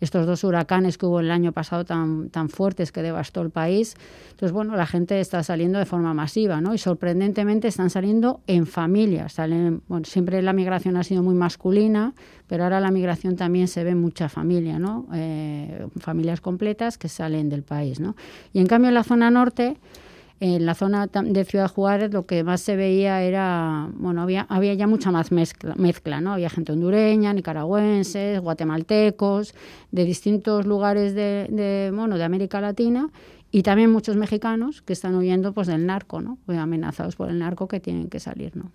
estos 0.00 0.26
dos 0.26 0.44
huracanes 0.44 0.96
que 0.96 1.06
hubo 1.06 1.20
el 1.20 1.30
año 1.30 1.52
pasado 1.52 1.84
tan, 1.84 2.30
tan 2.30 2.48
fuertes 2.48 2.92
que 2.92 3.02
devastó 3.02 3.42
el 3.42 3.50
país. 3.50 3.96
Entonces, 4.30 4.52
bueno, 4.52 4.76
la 4.76 4.86
gente 4.86 5.20
está 5.20 5.42
saliendo 5.42 5.78
de 5.80 5.86
forma 5.86 6.14
masiva, 6.14 6.60
¿no? 6.60 6.72
Y 6.72 6.78
sorprendentemente 6.78 7.68
están 7.68 7.90
saliendo 7.90 8.40
en 8.46 8.66
familias. 8.66 9.34
Salen, 9.34 9.82
bueno, 9.88 10.06
siempre 10.06 10.40
la 10.42 10.52
migración 10.52 10.96
ha 10.96 11.02
sido 11.02 11.22
muy 11.22 11.34
masculina, 11.34 12.14
pero 12.46 12.62
ahora 12.62 12.80
la 12.80 12.92
migración 12.92 13.36
también 13.36 13.68
se 13.68 13.84
ve 13.84 13.96
mucha 13.96 14.28
familia, 14.28 14.78
¿no? 14.78 15.06
Eh, 15.12 15.86
familias 15.98 16.40
completas 16.40 16.96
que 16.96 17.08
salen 17.08 17.48
del 17.48 17.64
país, 17.64 17.98
¿no? 17.98 18.14
Y 18.52 18.60
en 18.60 18.66
cambio 18.66 18.88
en 18.88 18.94
la 18.94 19.04
zona 19.04 19.30
norte 19.30 19.76
en 20.40 20.64
la 20.64 20.74
zona 20.74 21.06
de 21.06 21.44
Ciudad 21.44 21.70
Juárez 21.70 22.12
lo 22.12 22.24
que 22.24 22.42
más 22.42 22.62
se 22.62 22.74
veía 22.74 23.22
era, 23.22 23.88
bueno, 23.94 24.22
había, 24.22 24.46
había 24.48 24.72
ya 24.72 24.86
mucha 24.86 25.10
más 25.10 25.30
mezcla, 25.30 25.74
mezcla, 25.76 26.22
¿no? 26.22 26.32
Había 26.32 26.48
gente 26.48 26.72
hondureña, 26.72 27.34
nicaragüenses, 27.34 28.40
guatemaltecos, 28.40 29.54
de 29.92 30.04
distintos 30.04 30.64
lugares 30.64 31.14
de, 31.14 31.46
de, 31.50 31.92
bueno, 31.94 32.16
de 32.16 32.24
América 32.24 32.60
Latina 32.60 33.10
y 33.52 33.62
también 33.62 33.92
muchos 33.92 34.16
mexicanos 34.16 34.80
que 34.80 34.94
están 34.94 35.14
huyendo 35.14 35.52
pues 35.52 35.66
del 35.66 35.84
narco, 35.84 36.22
¿no? 36.22 36.38
Amenazados 36.48 37.16
por 37.16 37.28
el 37.28 37.38
narco 37.38 37.68
que 37.68 37.78
tienen 37.78 38.08
que 38.08 38.18
salir, 38.18 38.56
¿no? 38.56 38.70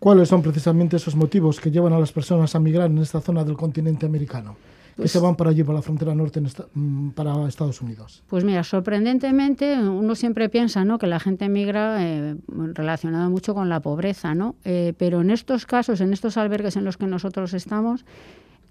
¿Cuáles 0.00 0.28
son 0.28 0.42
precisamente 0.42 0.96
esos 0.96 1.14
motivos 1.14 1.60
que 1.60 1.70
llevan 1.70 1.92
a 1.92 1.98
las 1.98 2.12
personas 2.12 2.54
a 2.54 2.58
migrar 2.58 2.90
en 2.90 2.98
esta 2.98 3.20
zona 3.20 3.44
del 3.44 3.56
continente 3.56 4.04
americano? 4.04 4.56
Que 4.94 5.02
Pues 5.02 5.10
se 5.12 5.18
van 5.18 5.34
para 5.36 5.50
allí, 5.50 5.62
para 5.64 5.76
la 5.76 5.82
frontera 5.82 6.14
norte, 6.14 6.38
en 6.38 6.46
esta- 6.46 6.66
mm, 6.74 7.10
para 7.10 7.46
Estados 7.48 7.80
Unidos. 7.82 8.22
Pues 8.28 8.44
mira, 8.44 8.62
sorprendentemente 8.64 9.76
uno 9.78 10.14
siempre 10.14 10.48
piensa 10.48 10.84
¿no? 10.84 10.98
que 10.98 11.06
la 11.06 11.20
gente 11.20 11.48
migra 11.48 11.96
eh, 12.00 12.36
relacionada 12.74 13.28
mucho 13.28 13.54
con 13.54 13.68
la 13.68 13.80
pobreza, 13.80 14.34
¿no? 14.34 14.54
Eh, 14.64 14.94
pero 14.98 15.20
en 15.20 15.30
estos 15.30 15.66
casos, 15.66 16.00
en 16.00 16.12
estos 16.12 16.36
albergues 16.36 16.76
en 16.76 16.84
los 16.84 16.96
que 16.96 17.06
nosotros 17.06 17.54
estamos, 17.54 18.04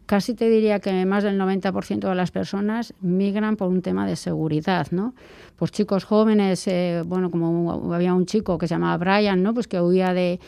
casi 0.05 0.33
te 0.33 0.49
diría 0.49 0.79
que 0.79 1.05
más 1.05 1.23
del 1.23 1.39
90% 1.39 2.09
de 2.09 2.15
las 2.15 2.31
personas 2.31 2.93
migran 3.01 3.55
por 3.55 3.69
un 3.69 3.81
tema 3.81 4.05
de 4.05 4.15
seguridad, 4.15 4.87
¿no? 4.91 5.13
Pues 5.55 5.71
chicos 5.71 6.03
jóvenes, 6.03 6.67
eh, 6.67 7.03
bueno, 7.05 7.31
como 7.31 7.93
había 7.93 8.13
un 8.13 8.25
chico 8.25 8.57
que 8.57 8.67
se 8.67 8.75
llamaba 8.75 8.97
Brian, 8.97 9.43
¿no? 9.43 9.53
Pues 9.53 9.67
que 9.67 9.79
huía 9.79 10.13
de, 10.13 10.39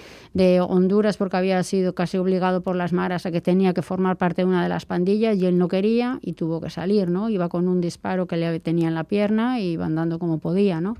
Honduras 0.67 1.17
porque 1.17 1.37
había 1.37 1.63
sido 1.63 1.95
casi 1.95 2.17
obligado 2.17 2.61
por 2.61 2.75
las 2.75 2.91
maras 2.91 3.25
a 3.25 3.31
que 3.31 3.39
tenía 3.39 3.73
que 3.73 3.81
formar 3.81 4.17
parte 4.17 4.41
de 4.41 4.47
una 4.47 4.63
de 4.63 4.69
las 4.69 4.85
pandillas 4.85 5.37
y 5.37 5.45
él 5.45 5.57
no 5.57 5.67
quería 5.67 6.19
y 6.21 6.33
tuvo 6.33 6.59
que 6.59 6.69
salir, 6.69 7.09
¿no? 7.09 7.29
Iba 7.29 7.47
con 7.47 7.67
un 7.67 7.79
disparo 7.79 8.27
que 8.27 8.35
le 8.35 8.59
tenía 8.59 8.87
en 8.87 8.95
la 8.95 9.05
pierna 9.05 9.59
y 9.59 9.73
iba 9.73 9.85
andando 9.85 10.19
como 10.19 10.39
podía, 10.39 10.81
¿no? 10.81 10.97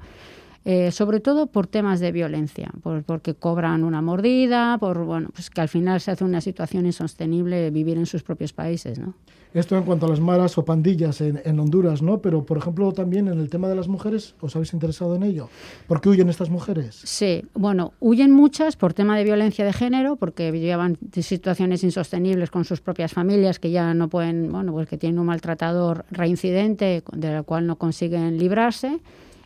Eh, 0.67 0.91
sobre 0.91 1.19
todo 1.19 1.45
por 1.45 1.67
temas 1.67 1.99
de 1.99 2.11
violencia, 2.11 2.71
por, 2.81 3.03
porque 3.03 3.35
cobran 3.35 3.83
una 3.83 4.01
mordida, 4.01 4.79
por 4.79 5.05
bueno, 5.05 5.29
pues 5.31 5.51
que 5.51 5.61
al 5.61 5.69
final 5.69 6.01
se 6.01 6.09
hace 6.09 6.23
una 6.23 6.41
situación 6.41 6.87
insostenible 6.87 7.69
vivir 7.69 7.99
en 7.99 8.07
sus 8.07 8.23
propios 8.23 8.51
países, 8.51 8.97
¿no? 8.97 9.13
Esto 9.53 9.77
en 9.77 9.83
cuanto 9.83 10.07
a 10.07 10.09
las 10.09 10.19
maras 10.19 10.57
o 10.57 10.65
pandillas 10.65 11.21
en, 11.21 11.39
en 11.45 11.59
Honduras, 11.59 12.01
¿no? 12.01 12.19
Pero, 12.19 12.45
por 12.45 12.57
ejemplo, 12.57 12.91
también 12.91 13.27
en 13.29 13.39
el 13.39 13.49
tema 13.49 13.69
de 13.69 13.75
las 13.75 13.87
mujeres, 13.87 14.35
¿os 14.41 14.53
habéis 14.55 14.73
interesado 14.73 15.15
en 15.15 15.23
ello? 15.23 15.49
¿Por 15.87 16.01
qué 16.01 16.09
huyen 16.09 16.27
estas 16.27 16.49
mujeres? 16.49 16.99
Sí, 17.05 17.45
bueno, 17.53 17.93
huyen 18.01 18.31
muchas 18.31 18.75
por 18.75 18.93
tema 18.93 19.15
de 19.17 19.23
violencia 19.23 19.63
de 19.63 19.71
género, 19.71 20.17
porque 20.17 20.51
llevan 20.51 20.97
situaciones 21.13 21.85
insostenibles 21.85 22.49
con 22.49 22.65
sus 22.65 22.81
propias 22.81 23.13
familias 23.13 23.59
que 23.59 23.71
ya 23.71 23.93
no 23.93 24.09
pueden, 24.09 24.51
bueno, 24.51 24.73
pues 24.73 24.89
que 24.89 24.97
tienen 24.97 25.19
un 25.19 25.27
maltratador 25.27 26.05
reincidente 26.11 27.03
del 27.13 27.43
cual 27.43 27.65
no 27.65 27.77
consiguen 27.77 28.37
librarse. 28.37 28.99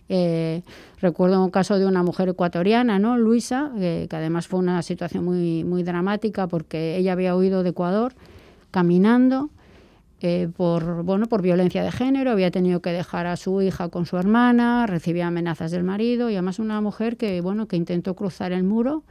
Eh, 0.10 0.64
recuerdo 1.00 1.44
un 1.44 1.52
caso 1.52 1.78
de 1.78 1.86
una 1.86 2.02
mujer 2.02 2.30
ecuatoriana, 2.30 2.98
¿no? 2.98 3.18
Luisa, 3.18 3.72
eh, 3.78 4.08
que 4.10 4.16
además 4.16 4.48
fue 4.48 4.60
una 4.60 4.82
situación 4.82 5.24
muy, 5.24 5.64
muy 5.64 5.84
dramática 5.84 6.48
porque 6.48 6.98
ella 6.98 7.14
había 7.14 7.36
huido 7.36 7.62
de 7.62 7.70
Ecuador 7.70 8.14
caminando 8.72 9.50
eh, 10.22 10.50
por, 10.58 11.04
bueno, 11.04 11.28
por 11.28 11.42
violencia 11.42 11.82
de 11.84 11.92
género, 11.92 12.32
había 12.32 12.52
tenido 12.52 12.82
que 12.82 12.92
dejar 12.92 13.26
a 13.26 13.38
su 13.38 13.62
hija 13.62 13.88
con 13.88 14.06
su 14.06 14.18
hermana, 14.18 14.86
recibía 14.86 15.28
amenazas 15.28 15.72
del 15.72 15.84
marido 15.84 16.30
y 16.30 16.34
además 16.34 16.60
una 16.60 16.82
mujer 16.82 17.16
que, 17.16 17.40
bueno, 17.40 17.68
que 17.68 17.78
intentó 17.78 18.16
cruzar 18.16 18.52
el 18.52 18.64
muro 18.64 19.04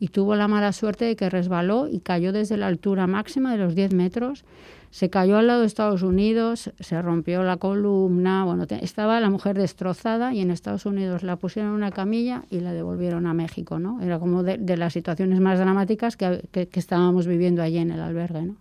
y 0.00 0.08
tuvo 0.08 0.34
la 0.36 0.48
mala 0.48 0.72
suerte 0.72 1.04
de 1.06 1.16
que 1.16 1.28
resbaló 1.30 1.88
y 1.88 2.00
cayó 2.00 2.32
desde 2.32 2.56
la 2.56 2.66
altura 2.68 3.06
máxima 3.06 3.52
de 3.52 3.58
los 3.58 3.74
10 3.74 3.94
metros. 3.94 4.44
Se 4.90 5.10
cayó 5.10 5.36
al 5.36 5.48
lado 5.48 5.60
de 5.60 5.66
Estados 5.66 6.02
Unidos, 6.02 6.72
se 6.80 7.02
rompió 7.02 7.42
la 7.42 7.58
columna, 7.58 8.44
bueno, 8.44 8.64
estaba 8.80 9.20
la 9.20 9.28
mujer 9.28 9.58
destrozada 9.58 10.32
y 10.32 10.40
en 10.40 10.50
Estados 10.50 10.86
Unidos 10.86 11.22
la 11.22 11.36
pusieron 11.36 11.72
en 11.72 11.76
una 11.76 11.90
camilla 11.90 12.44
y 12.50 12.60
la 12.60 12.72
devolvieron 12.72 13.26
a 13.26 13.34
México, 13.34 13.78
¿no? 13.78 14.00
Era 14.00 14.18
como 14.18 14.42
de, 14.42 14.56
de 14.56 14.76
las 14.78 14.94
situaciones 14.94 15.40
más 15.40 15.58
dramáticas 15.58 16.16
que, 16.16 16.42
que- 16.52 16.68
que 16.68 16.80
estábamos 16.80 17.26
viviendo 17.26 17.60
allí 17.62 17.76
en 17.78 17.90
el 17.90 18.00
albergue, 18.00 18.42
¿no? 18.42 18.56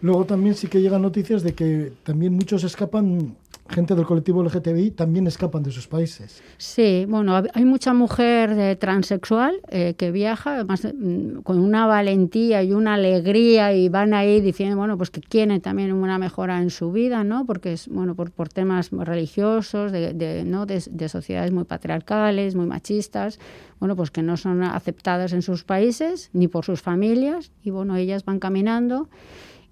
Luego 0.00 0.24
también 0.24 0.54
sí 0.54 0.68
que 0.68 0.80
llegan 0.80 1.02
noticias 1.02 1.42
de 1.42 1.54
que 1.54 1.92
también 2.04 2.32
muchos 2.32 2.62
escapan, 2.64 3.34
gente 3.68 3.94
del 3.94 4.06
colectivo 4.06 4.42
LGTBI 4.42 4.92
también 4.92 5.26
escapan 5.26 5.62
de 5.62 5.70
sus 5.70 5.86
países. 5.86 6.42
Sí, 6.56 7.06
bueno, 7.08 7.42
hay 7.52 7.64
mucha 7.64 7.92
mujer 7.92 8.50
eh, 8.52 8.76
transexual 8.76 9.60
eh, 9.68 9.94
que 9.96 10.10
viaja 10.10 10.54
además, 10.54 10.86
mm, 10.92 11.40
con 11.42 11.58
una 11.58 11.86
valentía 11.86 12.62
y 12.62 12.72
una 12.72 12.94
alegría 12.94 13.72
y 13.74 13.88
van 13.88 14.14
ahí 14.14 14.40
diciendo, 14.40 14.76
bueno, 14.76 14.96
pues 14.96 15.10
que 15.10 15.20
quieren 15.20 15.60
también 15.60 15.92
una 15.92 16.18
mejora 16.18 16.60
en 16.60 16.70
su 16.70 16.92
vida, 16.92 17.24
¿no? 17.24 17.44
Porque 17.46 17.74
es, 17.74 17.88
bueno, 17.88 18.14
por, 18.14 18.30
por 18.30 18.48
temas 18.48 18.90
religiosos, 18.90 19.92
de, 19.92 20.14
de, 20.14 20.44
¿no? 20.44 20.66
de, 20.66 20.82
de 20.90 21.08
sociedades 21.08 21.52
muy 21.52 21.64
patriarcales, 21.64 22.54
muy 22.54 22.66
machistas, 22.66 23.38
bueno, 23.80 23.94
pues 23.94 24.10
que 24.10 24.22
no 24.22 24.36
son 24.36 24.62
aceptadas 24.62 25.32
en 25.32 25.42
sus 25.42 25.64
países 25.64 26.30
ni 26.32 26.48
por 26.48 26.64
sus 26.64 26.82
familias 26.82 27.52
y, 27.62 27.70
bueno, 27.70 27.96
ellas 27.96 28.24
van 28.24 28.38
caminando 28.38 29.08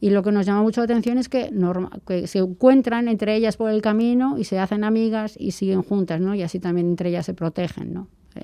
y 0.01 0.11
lo 0.11 0.23
que 0.23 0.33
nos 0.33 0.45
llama 0.47 0.63
mucho 0.63 0.81
la 0.81 0.85
atención 0.85 1.19
es 1.19 1.29
que, 1.29 1.51
norma- 1.53 1.91
que 2.07 2.27
se 2.27 2.39
encuentran 2.39 3.09
entre 3.09 3.35
ellas 3.35 3.57
por 3.57 3.71
el 3.71 3.81
camino 3.83 4.39
y 4.39 4.45
se 4.45 4.59
hacen 4.59 4.85
amigas 4.85 5.37
y 5.39 5.53
siguen 5.53 5.83
juntas, 5.83 6.21
¿no? 6.21 6.35
Y 6.35 6.43
así 6.43 6.59
también 6.61 6.89
entre 6.89 7.09
ellas 7.11 7.25
se 7.27 7.35
protegen, 7.35 7.95
¿no? 7.95 8.09
Eh, 8.35 8.41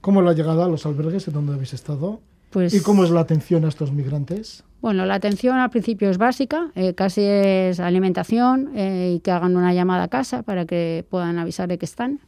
¿Cómo 0.00 0.20
es 0.20 0.26
la 0.26 0.32
llegada 0.34 0.64
a 0.64 0.68
los 0.68 0.84
albergues 0.86 1.26
en 1.28 1.34
donde 1.34 1.54
habéis 1.54 1.72
estado? 1.74 2.20
Pues, 2.50 2.74
¿Y 2.74 2.80
cómo 2.82 3.04
es 3.04 3.10
la 3.10 3.20
atención 3.20 3.64
a 3.64 3.68
estos 3.68 3.92
migrantes? 3.92 4.64
Bueno, 4.82 5.04
la 5.06 5.14
atención 5.14 5.56
al 5.58 5.70
principio 5.70 6.10
es 6.10 6.18
básica, 6.18 6.70
eh, 6.74 6.94
casi 6.94 7.20
es 7.22 7.78
alimentación 7.80 8.70
eh, 8.74 9.14
y 9.16 9.20
que 9.20 9.30
hagan 9.30 9.56
una 9.56 9.72
llamada 9.74 10.04
a 10.04 10.08
casa 10.08 10.42
para 10.42 10.64
que 10.66 11.04
puedan 11.10 11.38
avisar 11.38 11.68
de 11.68 11.78
que 11.78 11.84
están, 11.84 12.18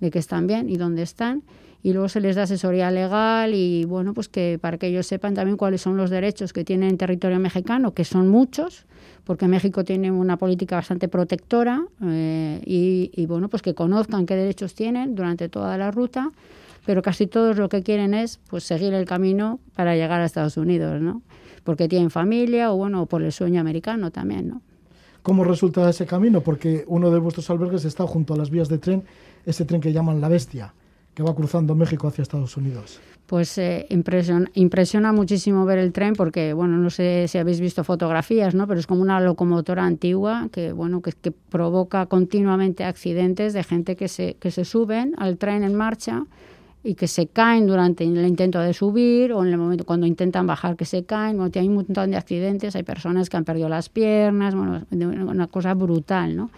de 0.00 0.10
que 0.10 0.18
están 0.18 0.46
bien 0.46 0.68
y 0.70 0.76
dónde 0.76 1.02
están. 1.02 1.42
Y 1.82 1.92
luego 1.92 2.08
se 2.08 2.20
les 2.20 2.36
da 2.36 2.42
asesoría 2.42 2.90
legal 2.90 3.54
y 3.54 3.84
bueno, 3.86 4.12
pues 4.12 4.28
que 4.28 4.58
para 4.60 4.76
que 4.76 4.88
ellos 4.88 5.06
sepan 5.06 5.34
también 5.34 5.56
cuáles 5.56 5.80
son 5.80 5.96
los 5.96 6.10
derechos 6.10 6.52
que 6.52 6.64
tienen 6.64 6.90
en 6.90 6.98
territorio 6.98 7.38
mexicano, 7.38 7.94
que 7.94 8.04
son 8.04 8.28
muchos, 8.28 8.86
porque 9.24 9.48
México 9.48 9.82
tiene 9.84 10.10
una 10.10 10.36
política 10.36 10.76
bastante 10.76 11.08
protectora 11.08 11.82
eh, 12.04 12.60
y, 12.66 13.10
y 13.14 13.26
bueno, 13.26 13.48
pues 13.48 13.62
que 13.62 13.74
conozcan 13.74 14.26
qué 14.26 14.36
derechos 14.36 14.74
tienen 14.74 15.14
durante 15.14 15.48
toda 15.48 15.78
la 15.78 15.90
ruta 15.90 16.30
pero 16.86 17.02
casi 17.02 17.26
todos 17.26 17.56
lo 17.56 17.68
que 17.68 17.82
quieren 17.82 18.14
es 18.14 18.38
pues 18.48 18.64
seguir 18.64 18.94
el 18.94 19.04
camino 19.04 19.60
para 19.74 19.94
llegar 19.94 20.20
a 20.20 20.24
Estados 20.24 20.56
Unidos, 20.56 21.00
¿no? 21.00 21.22
Porque 21.64 21.88
tienen 21.88 22.10
familia 22.10 22.72
o 22.72 22.76
bueno, 22.76 23.06
por 23.06 23.22
el 23.22 23.32
sueño 23.32 23.60
americano 23.60 24.10
también, 24.10 24.48
¿no? 24.48 24.62
¿Cómo 25.22 25.44
resulta 25.44 25.88
ese 25.90 26.06
camino? 26.06 26.40
Porque 26.40 26.84
uno 26.86 27.10
de 27.10 27.18
vuestros 27.18 27.50
albergues 27.50 27.84
está 27.84 28.06
junto 28.06 28.34
a 28.34 28.36
las 28.36 28.50
vías 28.50 28.68
de 28.68 28.78
tren, 28.78 29.04
ese 29.44 29.66
tren 29.66 29.80
que 29.80 29.92
llaman 29.92 30.20
La 30.20 30.28
Bestia, 30.28 30.72
que 31.14 31.22
va 31.22 31.34
cruzando 31.34 31.74
México 31.74 32.08
hacia 32.08 32.22
Estados 32.22 32.56
Unidos. 32.56 33.00
Pues 33.26 33.58
eh, 33.58 33.86
impresiona, 33.90 34.50
impresiona 34.54 35.12
muchísimo 35.12 35.64
ver 35.64 35.78
el 35.78 35.92
tren 35.92 36.14
porque, 36.14 36.52
bueno, 36.52 36.78
no 36.78 36.90
sé 36.90 37.26
si 37.28 37.38
habéis 37.38 37.60
visto 37.60 37.84
fotografías, 37.84 38.56
¿no? 38.56 38.66
Pero 38.66 38.80
es 38.80 38.88
como 38.88 39.02
una 39.02 39.20
locomotora 39.20 39.84
antigua 39.84 40.48
que, 40.50 40.72
bueno, 40.72 41.00
que, 41.00 41.12
que 41.12 41.30
provoca 41.30 42.06
continuamente 42.06 42.82
accidentes 42.82 43.52
de 43.52 43.62
gente 43.62 43.94
que 43.94 44.08
se, 44.08 44.34
que 44.34 44.50
se 44.50 44.64
suben 44.64 45.14
al 45.16 45.36
tren 45.36 45.62
en 45.62 45.76
marcha 45.76 46.24
y 46.82 46.94
que 46.94 47.06
se 47.06 47.26
caen 47.26 47.66
durante 47.66 48.04
el 48.04 48.26
intento 48.26 48.58
de 48.58 48.72
subir 48.72 49.32
o 49.32 49.44
en 49.44 49.50
el 49.50 49.58
momento 49.58 49.84
cuando 49.84 50.06
intentan 50.06 50.46
bajar 50.46 50.76
que 50.76 50.84
se 50.84 51.04
caen. 51.04 51.36
Bueno, 51.36 51.52
hay 51.54 51.68
un 51.68 51.74
montón 51.74 52.10
de 52.10 52.16
accidentes, 52.16 52.74
hay 52.74 52.82
personas 52.82 53.28
que 53.28 53.36
han 53.36 53.44
perdido 53.44 53.68
las 53.68 53.88
piernas, 53.88 54.54
bueno, 54.54 54.86
una 54.90 55.46
cosa 55.46 55.74
brutal, 55.74 56.36
¿no? 56.36 56.50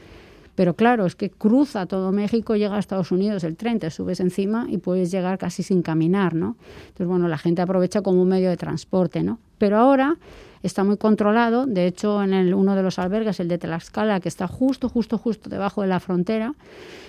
Pero 0.62 0.76
claro, 0.76 1.06
es 1.06 1.16
que 1.16 1.28
cruza 1.28 1.86
todo 1.86 2.12
México, 2.12 2.54
llega 2.54 2.76
a 2.76 2.78
Estados 2.78 3.10
Unidos 3.10 3.42
el 3.42 3.56
tren, 3.56 3.80
te 3.80 3.90
subes 3.90 4.20
encima 4.20 4.68
y 4.68 4.78
puedes 4.78 5.10
llegar 5.10 5.36
casi 5.36 5.64
sin 5.64 5.82
caminar, 5.82 6.34
¿no? 6.34 6.54
Entonces, 6.82 7.08
bueno, 7.08 7.26
la 7.26 7.36
gente 7.36 7.62
aprovecha 7.62 8.00
como 8.00 8.22
un 8.22 8.28
medio 8.28 8.48
de 8.48 8.56
transporte, 8.56 9.24
¿no? 9.24 9.40
Pero 9.58 9.76
ahora 9.76 10.18
está 10.62 10.84
muy 10.84 10.98
controlado, 10.98 11.66
de 11.66 11.88
hecho, 11.88 12.22
en 12.22 12.32
el, 12.32 12.54
uno 12.54 12.76
de 12.76 12.84
los 12.84 13.00
albergues, 13.00 13.40
el 13.40 13.48
de 13.48 13.58
Tlaxcala, 13.58 14.20
que 14.20 14.28
está 14.28 14.46
justo, 14.46 14.88
justo, 14.88 15.18
justo 15.18 15.50
debajo 15.50 15.82
de 15.82 15.88
la 15.88 15.98
frontera, 15.98 16.54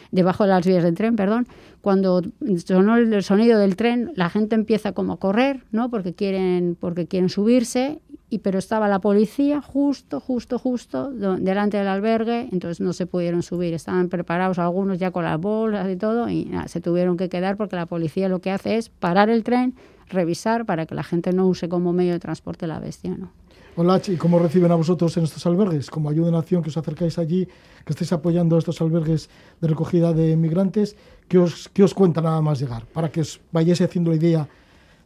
debajo 0.10 0.46
de 0.46 0.50
las 0.50 0.66
vías 0.66 0.84
del 0.84 0.96
tren, 0.96 1.16
perdón, 1.16 1.46
cuando 1.82 2.24
sonó 2.66 2.98
el 2.98 3.22
sonido 3.22 3.60
del 3.60 3.76
tren, 3.76 4.14
la 4.16 4.32
gente 4.32 4.56
empieza 4.56 4.94
como 4.94 5.14
a 5.14 5.18
correr, 5.18 5.64
¿no? 5.70 5.92
Porque 5.92 6.16
quieren, 6.16 6.76
porque 6.80 7.06
quieren 7.06 7.30
subirse, 7.30 8.00
y, 8.34 8.40
pero 8.40 8.58
estaba 8.58 8.88
la 8.88 8.98
policía 8.98 9.62
justo, 9.62 10.20
justo, 10.20 10.58
justo 10.58 11.12
delante 11.12 11.78
del 11.78 11.88
albergue, 11.88 12.50
entonces 12.52 12.82
no 12.82 12.92
se 12.92 13.06
pudieron 13.06 13.44
subir. 13.44 13.76
Estaban 13.76 14.10
preparados 14.10 14.58
algunos 14.58 14.98
ya 14.98 15.12
con 15.12 15.24
las 15.24 15.40
bolsas 15.40 15.88
y 15.92 15.96
todo, 15.98 16.28
y 16.30 16.50
se 16.66 16.82
tuvieron 16.82 17.16
que 17.16 17.30
quedar 17.30 17.58
porque 17.58 17.76
la 17.76 17.86
policía 17.86 18.30
lo 18.30 18.40
que 18.40 18.50
hace 18.50 18.78
es 18.78 18.90
parar 18.90 19.30
el 19.30 19.44
tren, 19.44 19.76
revisar 20.10 20.66
para 20.66 20.88
que 20.88 20.96
la 20.96 21.04
gente 21.04 21.32
no 21.32 21.48
use 21.48 21.70
como 21.70 21.94
medio 21.94 22.14
de 22.14 22.20
transporte 22.20 22.66
la 22.66 22.80
bestia, 22.80 23.16
¿no? 23.16 23.32
Hola, 23.76 24.02
¿y 24.08 24.16
cómo 24.18 24.40
reciben 24.40 24.72
a 24.72 24.76
vosotros 24.76 25.16
en 25.18 25.26
estos 25.26 25.46
albergues? 25.46 25.92
Como 25.92 26.10
ayuda 26.10 26.30
en 26.30 26.36
acción 26.36 26.64
que 26.64 26.70
os 26.70 26.78
acercáis 26.78 27.20
allí, 27.20 27.48
que 27.86 27.94
estáis 27.94 28.14
apoyando 28.14 28.58
estos 28.58 28.82
albergues 28.82 29.30
de 29.62 29.68
recogida 29.68 30.12
de 30.12 30.36
migrantes, 30.36 30.96
¿qué 31.28 31.38
os, 31.38 31.70
qué 31.70 31.84
os 31.84 31.94
cuenta 31.94 32.20
nada 32.22 32.42
más 32.42 32.60
llegar? 32.60 32.86
Para 32.88 33.12
que 33.12 33.22
os 33.22 33.40
vayáis 33.52 33.82
haciendo 33.82 34.10
la 34.10 34.18
idea 34.18 34.48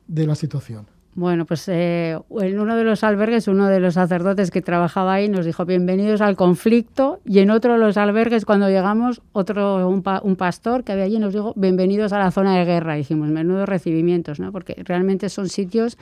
de 0.08 0.28
la 0.28 0.36
situación. 0.36 0.97
Bueno, 1.18 1.48
pues 1.48 1.68
eh, 1.68 2.16
en 2.30 2.60
uno 2.60 2.76
de 2.76 2.84
los 2.84 3.04
albergues, 3.04 3.48
uno 3.48 3.68
de 3.68 3.80
los 3.80 3.96
sacerdotes 3.96 4.52
que 4.52 4.62
trabajaba 4.62 5.16
ahí 5.16 5.30
nos 5.30 5.48
dijo 5.48 5.66
bienvenidos 5.66 6.22
al 6.22 6.36
conflicto 6.36 7.22
y 7.26 7.40
en 7.40 7.50
otro 7.50 7.74
de 7.74 7.80
los 7.80 7.98
albergues 7.98 8.46
cuando 8.46 8.70
llegamos, 8.70 9.24
otro 9.34 9.90
un, 9.90 10.04
pa, 10.04 10.22
pastor 10.38 10.84
que 10.84 10.92
había 10.92 11.06
allí 11.06 11.18
nos 11.18 11.34
dijo 11.34 11.54
bienvenidos 11.56 12.14
a 12.14 12.20
la 12.20 12.30
zona 12.30 12.56
de 12.56 12.66
guerra. 12.66 12.98
Y 12.98 13.00
dijimos, 13.00 13.30
menudos 13.30 13.68
recibimientos, 13.68 14.40
¿no? 14.40 14.52
Porque 14.52 14.76
realmente 14.86 15.28
son 15.30 15.50
sitios 15.50 15.98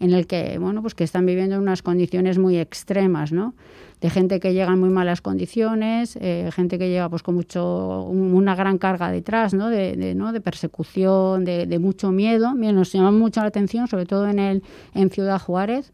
en 0.00 0.12
el 0.12 0.26
que, 0.26 0.58
bueno, 0.58 0.82
pues 0.82 0.96
que 0.96 1.04
están 1.04 1.24
viviendo 1.24 1.54
en 1.54 1.60
unas 1.60 1.82
condiciones 1.82 2.36
muy 2.36 2.58
extremas, 2.58 3.30
¿no? 3.30 3.54
De 4.00 4.10
gente 4.10 4.38
que 4.38 4.52
llega 4.52 4.72
en 4.72 4.78
muy 4.78 4.90
malas 4.90 5.20
condiciones, 5.20 6.16
eh, 6.20 6.50
gente 6.52 6.78
que 6.78 6.88
llega 6.88 7.08
pues 7.08 7.22
con 7.22 7.34
mucho, 7.34 8.02
una 8.04 8.54
gran 8.54 8.78
carga 8.78 9.10
detrás, 9.10 9.54
¿no? 9.54 9.68
De, 9.68 10.14
¿no? 10.14 10.32
de 10.32 10.40
persecución, 10.40 11.44
de, 11.44 11.78
mucho 11.80 12.12
miedo. 12.12 12.54
Bien, 12.54 12.76
nos 12.76 12.92
llama 12.92 13.10
mucho 13.10 13.40
la 13.40 13.48
atención, 13.48 13.88
sobre 13.88 14.06
todo 14.06 14.28
en, 14.28 14.38
el, 14.38 14.62
en 14.94 15.10
Ciudad 15.10 15.40
Juárez, 15.40 15.92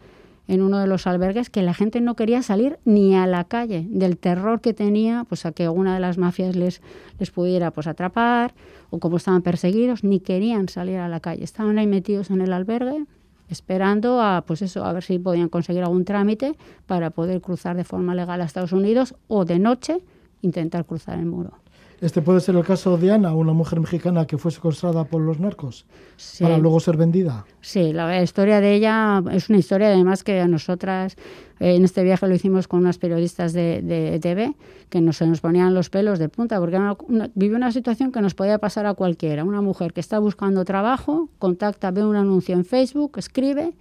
en 0.49 0.61
uno 0.61 0.79
de 0.79 0.87
los 0.87 1.07
albergues, 1.07 1.49
que 1.49 1.63
la 1.63 1.73
gente 1.73 2.03
no 2.03 2.15
quería 2.15 2.43
salir 2.43 2.79
ni 2.85 3.17
a 3.17 3.27
la 3.27 3.45
calle, 3.45 3.87
del 3.89 4.19
terror 4.19 4.61
que 4.61 4.75
tenía, 4.75 5.25
pues 5.27 5.47
a 5.47 5.53
que 5.53 5.65
alguna 5.65 5.95
de 5.95 6.01
las 6.01 6.19
mafias 6.19 6.55
les, 6.57 6.83
les 7.19 7.31
pudiera 7.31 7.71
pues 7.71 7.87
atrapar, 7.87 8.55
o 8.91 8.99
como 8.99 9.17
estaban 9.17 9.41
perseguidos, 9.41 10.05
ni 10.05 10.21
querían 10.21 10.69
salir 10.69 10.99
a 10.99 11.09
la 11.09 11.21
calle. 11.21 11.43
Estaban 11.43 11.79
ahí 11.79 11.87
metidos 11.87 12.31
en 12.31 12.43
el 12.43 12.53
albergue, 12.53 13.07
esperando 13.49 14.21
a 14.21 14.45
pues 14.47 14.63
eso 14.63 14.85
a 14.85 14.93
ver 14.93 15.03
si 15.03 15.19
podían 15.19 15.49
conseguir 15.49 15.83
algún 15.83 16.05
trámite 16.05 16.57
para 16.87 17.11
poder 17.11 17.41
cruzar 17.41 17.77
de 17.77 17.85
forma 17.85 18.15
legal 18.15 18.41
a 18.41 18.45
Estados 18.45 18.73
Unidos 18.73 19.15
o 19.29 19.45
de 19.45 19.59
noche 19.59 20.03
intentar 20.43 20.85
cruzar 20.85 21.19
el 21.19 21.27
muro. 21.27 21.64
Este 22.05 22.21
puede 22.21 22.41
ser 22.41 22.55
el 22.55 22.65
caso 22.65 22.99
de 22.99 23.11
Ana, 23.11 23.35
una 23.35 23.55
mujer 23.55 23.81
mexicana 23.81 24.27
que 24.27 24.37
fue 24.37 24.51
secuestrada 24.51 25.05
por 25.05 25.23
los 25.23 25.41
narcos 25.41 25.87
sí. 26.19 26.45
para 26.45 26.59
luego 26.59 26.79
ser 26.79 26.99
vendida. 26.99 27.47
Sí, 27.63 27.95
la 27.95 28.23
historia 28.23 28.61
de 28.61 28.75
ella 28.75 29.23
es 29.33 29.49
una 29.49 29.57
historia 29.57 29.87
además 29.87 30.23
que 30.23 30.39
a 30.39 30.47
nosotras 30.47 31.17
eh, 31.61 31.77
en 31.77 31.83
este 31.83 32.03
viaje 32.03 32.29
lo 32.29 32.35
hicimos 32.35 32.69
con 32.69 32.81
unas 32.81 32.99
periodistas 32.99 33.55
de, 33.55 33.81
de 33.81 34.21
TV 34.21 34.55
que 34.91 35.01
nos, 35.01 35.17
se 35.17 35.27
nos 35.27 35.41
ponían 35.41 35.73
los 35.73 35.89
pelos 35.89 36.19
de 36.19 36.29
punta 36.29 36.61
porque 36.61 36.77
una, 36.77 36.95
una, 37.09 37.31
vivió 37.35 37.57
una 37.57 37.73
situación 37.73 38.13
que 38.13 38.21
nos 38.21 38.35
podía 38.35 38.59
pasar 38.59 38.85
a 38.85 38.93
cualquiera. 38.93 39.43
Una 39.43 39.63
mujer 39.63 39.95
que 39.95 40.01
está 40.01 40.19
buscando 40.19 40.67
trabajo, 40.67 41.31
contacta, 41.39 41.91
ve 41.91 42.05
un 42.05 42.17
anuncio 42.17 42.55
en 42.55 42.67
Facebook, 42.67 43.13
escribe 43.17 43.73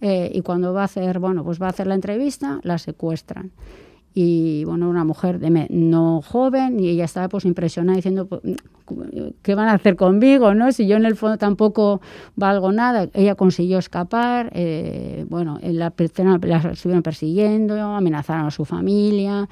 eh, 0.00 0.32
y 0.34 0.40
cuando 0.40 0.72
va 0.72 0.80
a 0.80 0.86
hacer, 0.86 1.20
bueno, 1.20 1.44
pues 1.44 1.62
va 1.62 1.66
a 1.66 1.70
hacer 1.70 1.86
la 1.86 1.94
entrevista, 1.94 2.58
la 2.64 2.78
secuestran 2.78 3.52
y 4.14 4.64
bueno, 4.64 4.88
una 4.90 5.04
mujer 5.04 5.38
de 5.38 5.66
no 5.70 6.20
joven 6.22 6.78
y 6.78 6.88
ella 6.88 7.04
estaba 7.04 7.28
pues 7.28 7.44
impresionada 7.44 7.96
diciendo 7.96 8.26
pues, 8.26 8.42
qué 9.42 9.54
van 9.54 9.68
a 9.68 9.74
hacer 9.74 9.96
conmigo, 9.96 10.54
¿no? 10.54 10.70
Si 10.72 10.86
yo 10.86 10.96
en 10.96 11.06
el 11.06 11.16
fondo 11.16 11.38
tampoco 11.38 12.00
valgo 12.36 12.72
nada. 12.72 13.08
Ella 13.14 13.34
consiguió 13.34 13.78
escapar, 13.78 14.50
eh, 14.54 15.24
bueno, 15.28 15.58
la, 15.62 15.92
la 15.96 16.56
estuvieron 16.72 17.02
persiguiendo, 17.02 17.74
amenazaron 17.80 18.46
a 18.46 18.50
su 18.50 18.64
familia. 18.64 19.48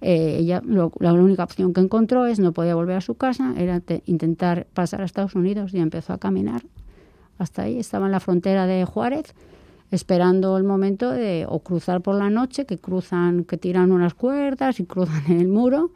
Eh, 0.00 0.38
ella 0.40 0.62
lo, 0.64 0.92
la 0.98 1.12
única 1.12 1.44
opción 1.44 1.72
que 1.72 1.80
encontró 1.80 2.26
es 2.26 2.38
no 2.38 2.52
podía 2.52 2.74
volver 2.74 2.96
a 2.96 3.00
su 3.02 3.16
casa, 3.16 3.54
era 3.58 3.80
te, 3.80 4.02
intentar 4.06 4.66
pasar 4.72 5.02
a 5.02 5.04
Estados 5.04 5.34
Unidos 5.34 5.74
y 5.74 5.78
empezó 5.78 6.14
a 6.14 6.18
caminar 6.18 6.62
hasta 7.38 7.62
ahí. 7.62 7.78
Estaba 7.78 8.06
en 8.06 8.12
la 8.12 8.20
frontera 8.20 8.66
de 8.66 8.84
Juárez 8.84 9.34
esperando 9.90 10.56
el 10.56 10.64
momento 10.64 11.10
de 11.10 11.46
o 11.48 11.60
cruzar 11.60 12.00
por 12.00 12.14
la 12.14 12.30
noche, 12.30 12.64
que 12.66 12.78
cruzan, 12.78 13.44
que 13.44 13.56
tiran 13.56 13.92
unas 13.92 14.14
cuerdas 14.14 14.80
y 14.80 14.84
cruzan 14.84 15.24
el 15.28 15.48
muro, 15.48 15.92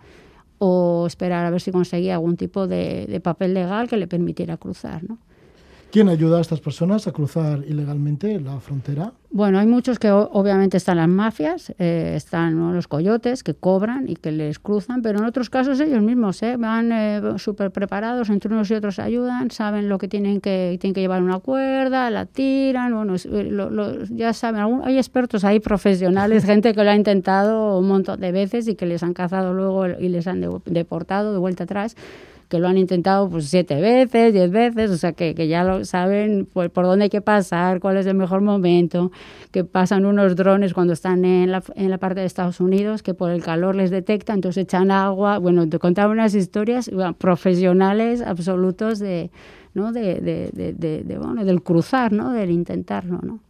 o 0.59 1.07
esperar 1.07 1.45
a 1.47 1.51
ver 1.51 1.61
si 1.61 1.71
conseguía 1.71 2.15
algún 2.15 2.37
tipo 2.37 2.67
de, 2.67 3.07
de 3.07 3.21
papel 3.21 3.55
legal 3.55 3.89
que 3.89 3.97
le 3.97 4.07
permitiera 4.07 4.57
cruzar, 4.57 5.05
¿no? 5.05 5.19
¿Quién 5.95 6.09
ayuda 6.09 6.39
a 6.39 6.41
estas 6.41 6.61
personas 6.61 7.07
a 7.07 7.13
cruzar 7.13 7.63
ilegalmente 7.69 8.41
la 8.41 8.59
frontera? 8.59 9.13
Bueno, 9.31 9.61
hay 9.61 9.67
muchos 9.69 10.01
que 10.01 10.11
obviamente 10.11 10.77
están 10.77 10.97
las 10.97 11.09
mafias, 11.09 11.73
eh, 11.79 12.15
están 12.17 12.59
¿no? 12.59 12.73
los 12.73 12.89
coyotes 12.89 13.45
que 13.45 13.55
cobran 13.55 14.09
y 14.09 14.17
que 14.17 14.33
les 14.33 14.59
cruzan, 14.59 15.03
pero 15.03 15.21
en 15.21 15.25
otros 15.25 15.51
casos 15.51 15.79
ellos 15.79 16.03
mismos 16.03 16.43
¿eh? 16.43 16.57
van 16.57 16.91
eh, 16.91 17.23
súper 17.37 17.71
preparados, 17.71 18.29
entre 18.29 18.53
unos 18.53 18.69
y 18.73 18.75
otros 18.75 18.99
ayudan, 18.99 19.53
saben 19.53 19.89
lo 19.89 19.99
que 19.99 20.09
tienen 20.09 20.41
que 20.41 20.77
tienen 20.81 20.95
que 20.95 21.01
llevar 21.01 21.23
una 21.23 21.39
cuerda, 21.39 22.11
la 22.11 22.27
tiran, 22.27 22.93
bueno, 22.93 23.15
lo, 23.31 23.71
lo, 23.71 24.05
ya 24.07 24.33
saben, 24.33 24.63
algún, 24.63 24.83
hay 24.85 24.97
expertos 24.97 25.45
ahí 25.45 25.61
profesionales, 25.61 26.45
gente 26.53 26.75
que 26.75 26.83
lo 26.83 26.91
ha 26.91 26.97
intentado 26.97 27.79
un 27.79 27.87
montón 27.87 28.19
de 28.19 28.33
veces 28.33 28.67
y 28.67 28.75
que 28.75 28.87
les 28.87 29.05
han 29.05 29.15
cazado 29.15 29.55
luego 29.55 29.87
y 29.87 30.09
les 30.09 30.27
han 30.27 30.41
de, 30.41 30.51
deportado 30.65 31.33
de 31.33 31.39
vuelta 31.39 31.63
atrás 31.63 31.95
que 32.49 32.59
lo 32.59 32.69
han 32.69 32.79
intentado 32.79 33.29
pues 33.29 33.49
siete 33.49 33.81
veces, 33.81 34.33
diez 34.33 34.51
veces, 34.51 34.91
o 34.91 34.97
sea 34.97 35.13
que, 35.13 35.35
que 35.35 35.49
ya 35.49 35.65
lo 35.65 35.85
saben 35.85 36.47
por, 36.47 36.71
por, 36.71 36.85
dónde 36.85 37.05
hay 37.05 37.11
que 37.11 37.21
pasar, 37.21 37.81
cuál 37.81 37.97
es 37.97 38.07
el 38.07 38.15
mejor 38.15 38.41
momento, 38.41 39.11
que 39.51 39.65
pasan 39.65 40.07
unos 40.07 40.37
drones 40.37 40.75
cuando 40.75 40.93
están 40.93 41.25
en 41.25 41.51
la, 41.53 41.63
en 41.75 41.91
la 41.91 41.99
parte 41.99 42.21
de 42.21 42.27
Estados 42.27 42.61
Unidos, 42.61 43.03
que 43.03 43.15
por 43.15 43.31
el 43.31 43.43
calor 43.43 43.75
les 43.75 43.91
detecta, 43.91 44.33
entonces 44.33 44.65
echan 44.65 44.91
agua, 44.91 45.39
bueno, 45.39 45.69
te 45.69 45.79
contaba 45.79 46.13
unas 46.13 46.35
historias 46.35 46.91
bueno, 46.91 47.15
profesionales 47.15 48.23
absolutos 48.23 48.99
de, 48.99 49.31
¿no? 49.75 49.93
de, 49.93 50.21
de, 50.21 50.51
de, 50.53 51.03
de, 51.05 51.19
bueno, 51.19 51.45
del 51.45 51.63
cruzar, 51.63 52.13
¿no? 52.13 52.33
del 52.33 52.51
intentarlo, 52.51 53.21
¿no? 53.23 53.41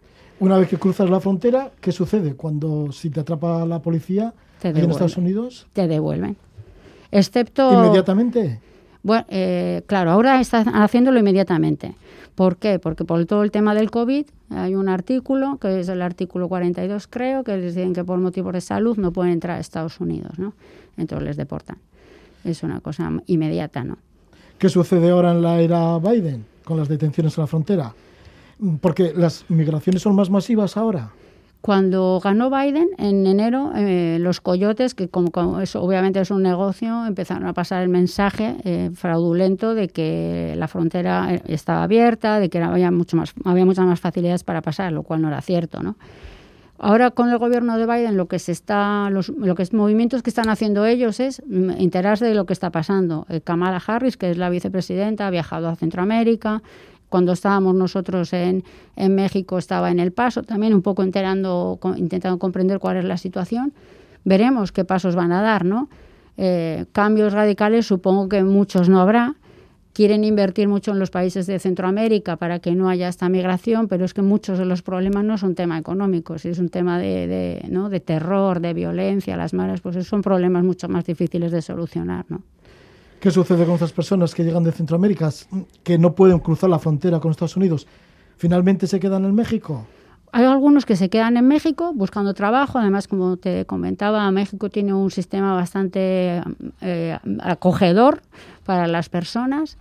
Una 0.40 0.58
vez 0.58 0.68
que 0.68 0.76
cruzas 0.76 1.08
la 1.08 1.20
frontera, 1.20 1.70
¿qué 1.80 1.92
sucede 1.92 2.34
cuando 2.34 2.90
si 2.90 3.08
te 3.08 3.20
atrapa 3.20 3.64
la 3.64 3.80
policía 3.80 4.34
te 4.60 4.70
en 4.70 4.90
Estados 4.90 5.16
Unidos? 5.16 5.66
Te 5.72 5.86
devuelven. 5.86 6.36
Excepto... 7.12 7.72
¿Inmediatamente? 7.72 8.60
Bueno, 9.04 9.26
eh, 9.28 9.82
claro, 9.86 10.10
ahora 10.10 10.40
están 10.40 10.66
haciéndolo 10.74 11.20
inmediatamente. 11.20 11.94
¿Por 12.34 12.56
qué? 12.56 12.78
Porque 12.78 13.04
por 13.04 13.24
todo 13.26 13.42
el 13.44 13.50
tema 13.50 13.74
del 13.74 13.90
COVID 13.90 14.24
hay 14.48 14.74
un 14.74 14.88
artículo, 14.88 15.58
que 15.58 15.80
es 15.80 15.88
el 15.90 16.00
artículo 16.00 16.48
42 16.48 17.06
creo, 17.06 17.44
que 17.44 17.54
les 17.58 17.74
dicen 17.74 17.92
que 17.92 18.02
por 18.02 18.18
motivos 18.18 18.54
de 18.54 18.62
salud 18.62 18.96
no 18.96 19.12
pueden 19.12 19.34
entrar 19.34 19.58
a 19.58 19.60
Estados 19.60 20.00
Unidos, 20.00 20.38
¿no? 20.38 20.54
Entonces 20.96 21.26
les 21.28 21.36
deportan. 21.36 21.76
Es 22.44 22.62
una 22.62 22.80
cosa 22.80 23.12
inmediata, 23.26 23.84
¿no? 23.84 23.98
¿Qué 24.58 24.70
sucede 24.70 25.10
ahora 25.10 25.32
en 25.32 25.42
la 25.42 25.60
era 25.60 25.98
Biden 25.98 26.46
con 26.64 26.78
las 26.78 26.88
detenciones 26.88 27.36
en 27.36 27.42
la 27.42 27.46
frontera? 27.46 27.94
Porque 28.80 29.12
las 29.14 29.44
migraciones 29.48 30.00
son 30.00 30.14
más 30.14 30.30
masivas 30.30 30.78
ahora. 30.78 31.10
Cuando 31.64 32.20
ganó 32.22 32.50
Biden 32.50 32.90
en 32.98 33.26
enero, 33.26 33.72
eh, 33.74 34.18
los 34.20 34.42
coyotes, 34.42 34.94
que 34.94 35.08
como, 35.08 35.62
eso 35.62 35.82
obviamente 35.82 36.20
es 36.20 36.30
un 36.30 36.42
negocio, 36.42 37.06
empezaron 37.06 37.46
a 37.46 37.54
pasar 37.54 37.82
el 37.82 37.88
mensaje 37.88 38.56
eh, 38.64 38.90
fraudulento 38.92 39.74
de 39.74 39.88
que 39.88 40.52
la 40.58 40.68
frontera 40.68 41.32
eh, 41.32 41.42
estaba 41.46 41.84
abierta, 41.84 42.38
de 42.38 42.50
que 42.50 42.58
había, 42.58 42.90
mucho 42.90 43.16
más, 43.16 43.32
había 43.46 43.64
muchas 43.64 43.86
más 43.86 43.98
facilidades 43.98 44.44
para 44.44 44.60
pasar, 44.60 44.92
lo 44.92 45.04
cual 45.04 45.22
no 45.22 45.28
era 45.28 45.40
cierto, 45.40 45.82
¿no? 45.82 45.96
Ahora 46.76 47.12
con 47.12 47.30
el 47.30 47.38
gobierno 47.38 47.78
de 47.78 47.86
Biden 47.86 48.18
lo 48.18 48.26
que 48.26 48.38
se 48.38 48.52
está, 48.52 49.08
los, 49.08 49.30
lo 49.30 49.54
que 49.54 49.62
es, 49.62 49.72
movimientos 49.72 50.22
que 50.22 50.28
están 50.28 50.50
haciendo 50.50 50.84
ellos 50.84 51.18
es 51.18 51.40
mm, 51.46 51.70
enterarse 51.78 52.26
de 52.26 52.34
lo 52.34 52.44
que 52.44 52.52
está 52.52 52.68
pasando. 52.68 53.26
Kamala 53.42 53.80
Harris, 53.86 54.18
que 54.18 54.30
es 54.30 54.36
la 54.36 54.50
vicepresidenta, 54.50 55.28
ha 55.28 55.30
viajado 55.30 55.70
a 55.70 55.76
Centroamérica, 55.76 56.62
cuando 57.14 57.30
estábamos 57.30 57.76
nosotros 57.76 58.32
en, 58.32 58.64
México 58.96 59.56
estaba 59.56 59.92
en 59.92 60.00
El 60.00 60.10
Paso, 60.10 60.42
también 60.42 60.74
un 60.74 60.82
poco 60.82 61.04
enterando, 61.04 61.78
intentando 61.96 62.40
comprender 62.40 62.80
cuál 62.80 62.96
es 62.96 63.04
la 63.04 63.18
situación. 63.18 63.72
Veremos 64.24 64.72
qué 64.72 64.84
pasos 64.84 65.14
van 65.14 65.30
a 65.30 65.40
dar, 65.40 65.64
¿no? 65.64 65.88
Eh, 66.36 66.86
cambios 66.90 67.32
radicales 67.32 67.86
supongo 67.86 68.28
que 68.28 68.42
muchos 68.42 68.88
no 68.88 69.00
habrá. 69.00 69.36
Quieren 69.92 70.24
invertir 70.24 70.66
mucho 70.66 70.90
en 70.90 70.98
los 70.98 71.12
países 71.12 71.46
de 71.46 71.60
Centroamérica 71.60 72.34
para 72.34 72.58
que 72.58 72.74
no 72.74 72.88
haya 72.88 73.06
esta 73.06 73.28
migración, 73.28 73.86
pero 73.86 74.04
es 74.04 74.12
que 74.12 74.22
muchos 74.22 74.58
de 74.58 74.64
los 74.64 74.82
problemas 74.82 75.22
no 75.22 75.38
son 75.38 75.54
tema 75.54 75.78
económicos, 75.78 76.44
es 76.44 76.58
un 76.58 76.68
tema 76.68 76.98
de, 76.98 77.64
¿no? 77.70 77.90
de 77.90 78.00
terror, 78.00 78.58
de 78.58 78.74
violencia, 78.74 79.36
las 79.36 79.54
malas, 79.54 79.80
pues 79.82 80.04
son 80.04 80.20
problemas 80.20 80.64
mucho 80.64 80.88
más 80.88 81.04
difíciles 81.04 81.52
de 81.52 81.62
solucionar, 81.62 82.24
¿no? 82.28 82.42
¿Qué 83.24 83.30
sucede 83.30 83.64
con 83.64 83.72
estas 83.72 83.94
personas 83.94 84.34
que 84.34 84.44
llegan 84.44 84.64
de 84.64 84.70
Centroamérica, 84.70 85.30
que 85.82 85.96
no 85.96 86.14
pueden 86.14 86.40
cruzar 86.40 86.68
la 86.68 86.78
frontera 86.78 87.20
con 87.20 87.30
Estados 87.30 87.56
Unidos? 87.56 87.86
¿Finalmente 88.36 88.86
se 88.86 89.00
quedan 89.00 89.24
en 89.24 89.34
México? 89.34 89.86
Hay 90.32 90.44
algunos 90.44 90.84
que 90.84 90.94
se 90.94 91.08
quedan 91.08 91.38
en 91.38 91.48
México 91.48 91.94
buscando 91.94 92.34
trabajo. 92.34 92.78
Además, 92.78 93.08
como 93.08 93.38
te 93.38 93.64
comentaba, 93.64 94.30
México 94.30 94.68
tiene 94.68 94.92
un 94.92 95.10
sistema 95.10 95.54
bastante 95.54 96.42
eh, 96.82 97.18
acogedor 97.40 98.20
para 98.66 98.86
las 98.86 99.08
personas 99.08 99.78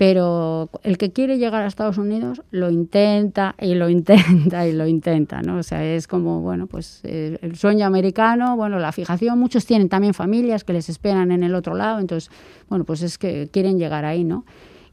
pero 0.00 0.70
el 0.82 0.96
que 0.96 1.12
quiere 1.12 1.36
llegar 1.36 1.62
a 1.62 1.66
Estados 1.66 1.98
Unidos 1.98 2.40
lo 2.50 2.70
intenta 2.70 3.54
y 3.60 3.74
lo 3.74 3.86
intenta 3.90 4.66
y 4.66 4.72
lo 4.72 4.86
intenta, 4.86 5.42
¿no? 5.42 5.58
O 5.58 5.62
sea, 5.62 5.84
es 5.84 6.06
como, 6.06 6.40
bueno, 6.40 6.66
pues 6.68 7.02
eh, 7.04 7.36
el 7.42 7.56
sueño 7.56 7.84
americano, 7.84 8.56
bueno, 8.56 8.78
la 8.78 8.92
fijación, 8.92 9.38
muchos 9.38 9.66
tienen 9.66 9.90
también 9.90 10.14
familias 10.14 10.64
que 10.64 10.72
les 10.72 10.88
esperan 10.88 11.32
en 11.32 11.42
el 11.42 11.54
otro 11.54 11.74
lado, 11.74 11.98
entonces, 11.98 12.30
bueno, 12.70 12.86
pues 12.86 13.02
es 13.02 13.18
que 13.18 13.50
quieren 13.52 13.78
llegar 13.78 14.06
ahí, 14.06 14.24
¿no? 14.24 14.46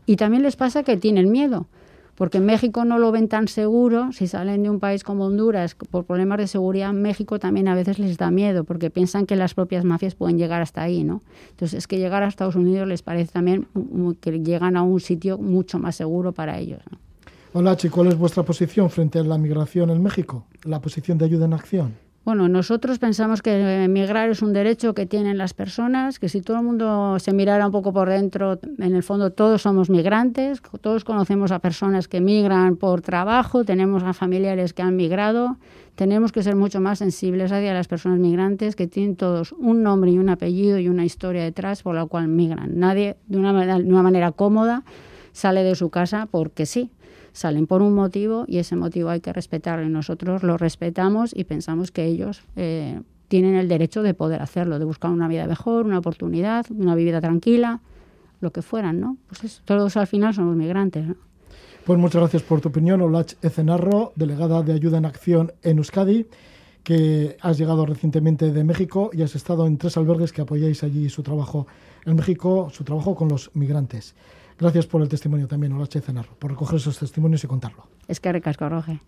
Y 0.06 0.18
también 0.18 0.44
les 0.44 0.58
pasa 0.58 0.84
que 0.84 0.98
tienen 0.98 1.32
miedo, 1.32 1.68
porque 2.18 2.40
México 2.40 2.84
no 2.84 2.98
lo 2.98 3.12
ven 3.12 3.28
tan 3.28 3.48
seguro, 3.48 4.12
si 4.12 4.26
salen 4.26 4.64
de 4.64 4.72
un 4.72 4.80
país 4.80 5.04
como 5.04 5.26
Honduras 5.26 5.76
por 5.76 6.04
problemas 6.04 6.40
de 6.40 6.48
seguridad, 6.48 6.92
México 6.92 7.38
también 7.38 7.68
a 7.68 7.76
veces 7.76 8.00
les 8.00 8.18
da 8.18 8.32
miedo, 8.32 8.64
porque 8.64 8.90
piensan 8.90 9.28
que 9.28 9.36
las 9.36 9.54
propias 9.54 9.86
mafias 9.86 10.16
pueden 10.16 10.38
llegar 10.40 10.64
hasta 10.64 10.82
ahí, 10.82 11.04
¿no? 11.04 11.22
Entonces 11.52 11.78
es 11.78 11.88
que 11.88 12.00
llegar 12.00 12.24
a 12.24 12.28
Estados 12.28 12.56
Unidos 12.56 12.88
les 12.88 13.04
parece 13.04 13.32
también 13.32 13.68
que 14.20 14.40
llegan 14.40 14.76
a 14.78 14.82
un 14.82 15.00
sitio 15.00 15.38
mucho 15.38 15.78
más 15.78 15.96
seguro 15.96 16.32
para 16.32 16.58
ellos. 16.58 16.82
Hola, 17.54 17.78
Chi, 17.78 17.90
¿cuál 17.90 18.08
es 18.08 18.18
vuestra 18.18 18.42
posición 18.42 18.90
frente 18.90 19.20
a 19.20 19.24
la 19.24 19.38
migración 19.38 19.92
en 19.92 20.02
México? 20.02 20.46
¿La 20.64 20.82
posición 20.82 21.20
de 21.20 21.26
ayuda 21.26 21.46
en 21.46 21.54
acción? 21.54 22.07
Bueno, 22.28 22.50
nosotros 22.50 23.00
pensamos 23.00 23.42
que 23.42 23.86
emigrar 23.86 24.30
es 24.30 24.42
un 24.42 24.52
derecho 24.52 24.94
que 24.94 25.06
tienen 25.06 25.38
las 25.38 25.54
personas, 25.54 26.20
que 26.20 26.28
si 26.28 26.42
todo 26.42 26.58
el 26.58 26.64
mundo 26.64 27.20
se 27.20 27.32
mirara 27.32 27.66
un 27.66 27.72
poco 27.72 27.94
por 27.94 28.10
dentro, 28.10 28.60
en 28.80 28.96
el 28.96 29.02
fondo 29.02 29.32
todos 29.32 29.62
somos 29.62 29.90
migrantes, 29.90 30.62
todos 30.82 31.06
conocemos 31.06 31.54
a 31.54 31.60
personas 31.60 32.10
que 32.10 32.20
migran 32.20 32.76
por 32.76 33.00
trabajo, 33.00 33.64
tenemos 33.64 34.04
a 34.04 34.12
familiares 34.12 34.74
que 34.74 34.82
han 34.82 34.98
migrado, 34.98 35.56
tenemos 35.96 36.34
que 36.34 36.44
ser 36.44 36.58
mucho 36.58 36.82
más 36.82 37.00
sensibles 37.00 37.54
hacia 37.54 37.74
las 37.74 37.88
personas 37.88 38.20
migrantes 38.20 38.76
que 38.76 38.88
tienen 38.88 39.16
todos 39.16 39.54
un 39.54 39.82
nombre 39.82 40.12
y 40.12 40.18
un 40.18 40.28
apellido 40.28 40.80
y 40.80 40.90
una 40.90 41.06
historia 41.06 41.46
detrás 41.46 41.82
por 41.82 41.96
la 41.96 42.08
cual 42.08 42.28
migran. 42.28 42.78
Nadie 42.78 43.16
de 43.28 43.38
una 43.38 43.78
de 43.78 43.84
una 43.86 44.04
manera 44.04 44.34
cómoda 44.34 44.84
sale 45.32 45.64
de 45.64 45.76
su 45.76 45.90
casa 45.92 46.28
porque 46.30 46.66
sí, 46.66 46.92
salen 47.38 47.68
por 47.68 47.84
un 47.84 47.94
motivo 47.94 48.46
y 48.48 48.58
ese 48.58 48.76
motivo 48.76 49.10
hay 49.10 49.22
que 49.22 49.32
respetarlo 49.32 49.86
y 49.86 49.90
nosotros 49.90 50.42
lo 50.42 50.58
respetamos 50.58 51.36
y 51.36 51.44
pensamos 51.44 51.92
que 51.92 52.06
ellos 52.06 52.42
eh, 52.56 53.00
tienen 53.28 53.54
el 53.56 53.68
derecho 53.68 54.02
de 54.02 54.16
poder 54.16 54.42
hacerlo, 54.42 54.80
de 54.80 54.86
buscar 54.86 55.12
una 55.12 55.28
vida 55.28 55.46
mejor, 55.46 55.86
una 55.86 56.00
oportunidad, 56.00 56.66
una 56.72 56.96
vida 56.96 57.22
tranquila, 57.22 57.82
lo 58.42 58.52
que 58.52 58.64
fueran, 58.64 59.00
¿no? 59.00 59.18
Pues 59.28 59.62
todos 59.66 59.98
al 59.98 60.08
final 60.08 60.34
somos 60.34 60.56
migrantes. 60.56 61.06
Pues 61.86 62.00
muchas 62.00 62.22
gracias 62.22 62.42
por 62.42 62.60
tu 62.60 62.70
opinión, 62.70 63.02
Olach 63.02 63.34
Ecenarro, 63.44 64.14
delegada 64.16 64.64
de 64.64 64.74
Ayuda 64.74 64.98
en 64.98 65.06
Acción 65.06 65.54
en 65.62 65.78
Euskadi, 65.78 66.26
que 66.84 67.38
has 67.40 67.60
llegado 67.60 67.86
recientemente 67.86 68.52
de 68.52 68.64
México 68.64 69.12
y 69.14 69.22
has 69.22 69.36
estado 69.36 69.68
en 69.68 69.78
tres 69.78 69.96
albergues 69.96 70.34
que 70.34 70.42
apoyáis 70.42 70.84
allí 70.84 71.08
su 71.10 71.22
trabajo 71.22 71.68
en 72.04 72.16
México, 72.16 72.70
su 72.72 72.84
trabajo 72.84 73.14
con 73.14 73.28
los 73.28 73.52
migrantes. 73.54 74.16
Gracias 74.60 74.88
por 74.88 75.02
el 75.02 75.10
testimonio 75.10 75.48
también, 75.48 75.74
Olache 75.74 76.02
Cenarro, 76.02 76.36
por 76.40 76.52
recoger 76.52 76.78
esos 76.78 76.98
testimonios 76.98 77.44
y 77.44 77.48
contarlo. 77.48 77.88
Es 78.08 78.20
que 78.20 78.32
recasco, 78.32 78.68
Roge. 78.68 79.02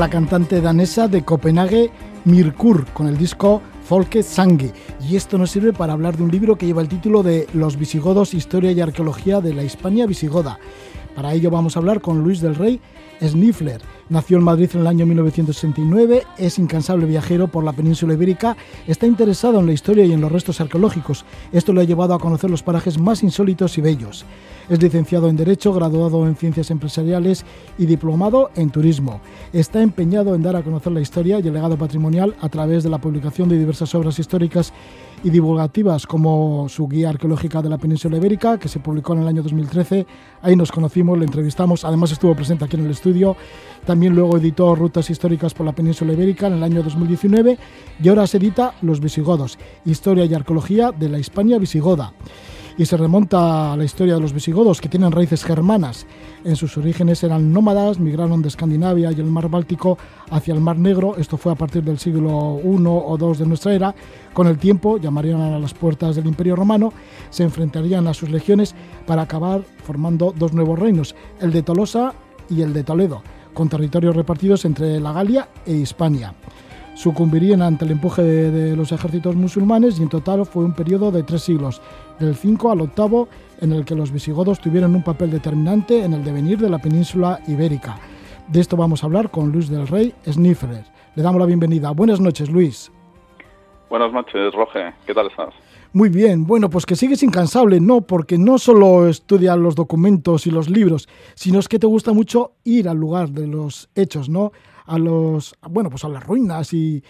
La 0.00 0.08
cantante 0.08 0.62
danesa 0.62 1.08
de 1.08 1.26
Copenhague, 1.26 1.90
Mirkur, 2.24 2.86
con 2.94 3.06
el 3.06 3.18
disco 3.18 3.60
Folke 3.84 4.22
Sangue. 4.22 4.72
Y 5.06 5.14
esto 5.14 5.36
nos 5.36 5.50
sirve 5.50 5.74
para 5.74 5.92
hablar 5.92 6.16
de 6.16 6.22
un 6.22 6.30
libro 6.30 6.56
que 6.56 6.64
lleva 6.64 6.80
el 6.80 6.88
título 6.88 7.22
de 7.22 7.46
Los 7.52 7.76
visigodos, 7.76 8.32
historia 8.32 8.72
y 8.72 8.80
arqueología 8.80 9.42
de 9.42 9.52
la 9.52 9.62
Hispania 9.62 10.06
visigoda. 10.06 10.58
Para 11.14 11.32
ello 11.32 11.50
vamos 11.50 11.76
a 11.76 11.80
hablar 11.80 12.00
con 12.00 12.22
Luis 12.22 12.40
del 12.40 12.54
Rey 12.54 12.80
Snifler. 13.22 13.82
Nació 14.08 14.38
en 14.38 14.44
Madrid 14.44 14.70
en 14.74 14.80
el 14.80 14.86
año 14.88 15.06
1969, 15.06 16.24
es 16.36 16.58
incansable 16.58 17.06
viajero 17.06 17.46
por 17.46 17.62
la 17.62 17.72
península 17.72 18.14
ibérica, 18.14 18.56
está 18.88 19.06
interesado 19.06 19.60
en 19.60 19.66
la 19.66 19.72
historia 19.72 20.04
y 20.04 20.12
en 20.12 20.20
los 20.20 20.32
restos 20.32 20.60
arqueológicos. 20.60 21.24
Esto 21.52 21.72
le 21.72 21.82
ha 21.82 21.84
llevado 21.84 22.14
a 22.14 22.18
conocer 22.18 22.50
los 22.50 22.64
parajes 22.64 22.98
más 22.98 23.22
insólitos 23.22 23.78
y 23.78 23.82
bellos. 23.82 24.24
Es 24.68 24.82
licenciado 24.82 25.28
en 25.28 25.36
Derecho, 25.36 25.72
graduado 25.72 26.26
en 26.26 26.34
Ciencias 26.34 26.70
Empresariales 26.70 27.44
y 27.78 27.86
diplomado 27.86 28.50
en 28.56 28.70
Turismo. 28.70 29.20
Está 29.52 29.80
empeñado 29.82 30.34
en 30.34 30.42
dar 30.42 30.56
a 30.56 30.62
conocer 30.62 30.92
la 30.92 31.00
historia 31.00 31.38
y 31.38 31.46
el 31.46 31.54
legado 31.54 31.76
patrimonial 31.76 32.34
a 32.40 32.48
través 32.48 32.82
de 32.82 32.90
la 32.90 32.98
publicación 32.98 33.48
de 33.48 33.58
diversas 33.58 33.94
obras 33.94 34.18
históricas 34.18 34.72
y 35.22 35.30
divulgativas 35.30 36.06
como 36.06 36.68
su 36.68 36.88
guía 36.88 37.10
arqueológica 37.10 37.60
de 37.62 37.68
la 37.68 37.78
península 37.78 38.16
ibérica, 38.16 38.58
que 38.58 38.68
se 38.68 38.80
publicó 38.80 39.12
en 39.12 39.20
el 39.20 39.28
año 39.28 39.42
2013. 39.42 40.06
Ahí 40.42 40.56
nos 40.56 40.72
conocimos, 40.72 41.18
le 41.18 41.24
entrevistamos, 41.24 41.84
además 41.84 42.12
estuvo 42.12 42.34
presente 42.34 42.64
aquí 42.64 42.76
en 42.76 42.84
el 42.86 42.90
estudio. 42.90 43.36
También 43.84 44.14
luego 44.14 44.38
editó 44.38 44.74
Rutas 44.74 45.10
históricas 45.10 45.54
por 45.54 45.66
la 45.66 45.72
península 45.72 46.12
ibérica 46.12 46.46
en 46.46 46.54
el 46.54 46.62
año 46.62 46.82
2019 46.82 47.58
y 48.02 48.08
ahora 48.08 48.26
se 48.26 48.38
edita 48.38 48.74
Los 48.82 49.00
visigodos, 49.00 49.58
historia 49.84 50.24
y 50.24 50.34
arqueología 50.34 50.92
de 50.92 51.08
la 51.08 51.18
Hispania 51.18 51.58
visigoda. 51.58 52.12
Y 52.80 52.86
se 52.86 52.96
remonta 52.96 53.74
a 53.74 53.76
la 53.76 53.84
historia 53.84 54.14
de 54.14 54.20
los 54.20 54.32
visigodos, 54.32 54.80
que 54.80 54.88
tienen 54.88 55.12
raíces 55.12 55.44
germanas. 55.44 56.06
En 56.44 56.56
sus 56.56 56.78
orígenes 56.78 57.22
eran 57.22 57.52
nómadas, 57.52 57.98
migraron 57.98 58.40
de 58.40 58.48
Escandinavia 58.48 59.12
y 59.12 59.20
el 59.20 59.26
mar 59.26 59.50
Báltico 59.50 59.98
hacia 60.30 60.54
el 60.54 60.62
mar 60.62 60.78
Negro, 60.78 61.18
esto 61.18 61.36
fue 61.36 61.52
a 61.52 61.56
partir 61.56 61.84
del 61.84 61.98
siglo 61.98 62.58
I 62.64 62.82
o 62.86 63.18
II 63.20 63.38
de 63.38 63.44
nuestra 63.44 63.74
era. 63.74 63.94
Con 64.32 64.46
el 64.46 64.56
tiempo 64.56 64.96
llamarían 64.96 65.42
a 65.42 65.58
las 65.58 65.74
puertas 65.74 66.16
del 66.16 66.24
Imperio 66.24 66.56
Romano, 66.56 66.90
se 67.28 67.42
enfrentarían 67.42 68.06
a 68.06 68.14
sus 68.14 68.30
legiones 68.30 68.74
para 69.06 69.20
acabar 69.20 69.60
formando 69.84 70.32
dos 70.34 70.54
nuevos 70.54 70.78
reinos, 70.78 71.14
el 71.38 71.52
de 71.52 71.62
Tolosa 71.62 72.14
y 72.48 72.62
el 72.62 72.72
de 72.72 72.82
Toledo, 72.82 73.22
con 73.52 73.68
territorios 73.68 74.16
repartidos 74.16 74.64
entre 74.64 74.98
la 75.00 75.12
Galia 75.12 75.50
e 75.66 75.74
Hispania 75.74 76.32
sucumbirían 76.94 77.62
ante 77.62 77.84
el 77.84 77.92
empuje 77.92 78.22
de, 78.22 78.76
los 78.76 78.92
ejércitos 78.92 79.36
musulmanes 79.36 79.98
y 79.98 80.02
en 80.02 80.08
total 80.08 80.44
fue 80.46 80.64
un 80.64 80.74
periodo 80.74 81.10
de 81.10 81.22
tres 81.22 81.42
siglos, 81.42 81.80
del 82.18 82.34
5 82.34 82.70
al 82.70 82.80
octavo, 82.82 83.28
en 83.60 83.72
el 83.72 83.84
que 83.84 83.94
los 83.94 84.12
visigodos 84.12 84.60
tuvieron 84.60 84.94
un 84.94 85.02
papel 85.02 85.30
determinante 85.30 86.04
en 86.04 86.12
el 86.12 86.24
devenir 86.24 86.58
de 86.58 86.70
la 86.70 86.78
península 86.78 87.40
ibérica. 87.46 87.96
De 88.48 88.60
esto 88.60 88.76
vamos 88.76 89.02
a 89.02 89.06
hablar 89.06 89.30
con 89.30 89.52
Luis 89.52 89.68
del 89.68 89.86
Rey 89.86 90.14
Sniffer. 90.26 90.84
Le 91.14 91.22
damos 91.22 91.40
la 91.40 91.46
bienvenida. 91.46 91.90
Buenas 91.92 92.20
noches, 92.20 92.50
Luis. 92.50 92.90
Buenas 93.88 94.12
noches, 94.12 94.52
Roge. 94.54 94.94
¿Qué 95.06 95.14
tal 95.14 95.26
estás? 95.26 95.54
Muy 95.92 96.08
bien, 96.08 96.46
bueno, 96.46 96.70
pues 96.70 96.86
que 96.86 96.94
sigues 96.94 97.24
incansable, 97.24 97.80
¿no? 97.80 98.02
Porque 98.02 98.38
no 98.38 98.58
solo 98.58 99.08
estudias 99.08 99.58
los 99.58 99.74
documentos 99.74 100.46
y 100.46 100.52
los 100.52 100.70
libros, 100.70 101.08
sino 101.34 101.58
es 101.58 101.66
que 101.66 101.80
te 101.80 101.88
gusta 101.88 102.12
mucho 102.12 102.52
ir 102.62 102.88
al 102.88 102.96
lugar 102.96 103.30
de 103.30 103.48
los 103.48 103.90
hechos, 103.96 104.28
¿no? 104.28 104.52
A 104.86 104.98
los, 104.98 105.54
bueno, 105.68 105.90
pues 105.90 106.04
a 106.04 106.08
las 106.08 106.24
ruinas 106.24 106.72
y, 106.72 107.02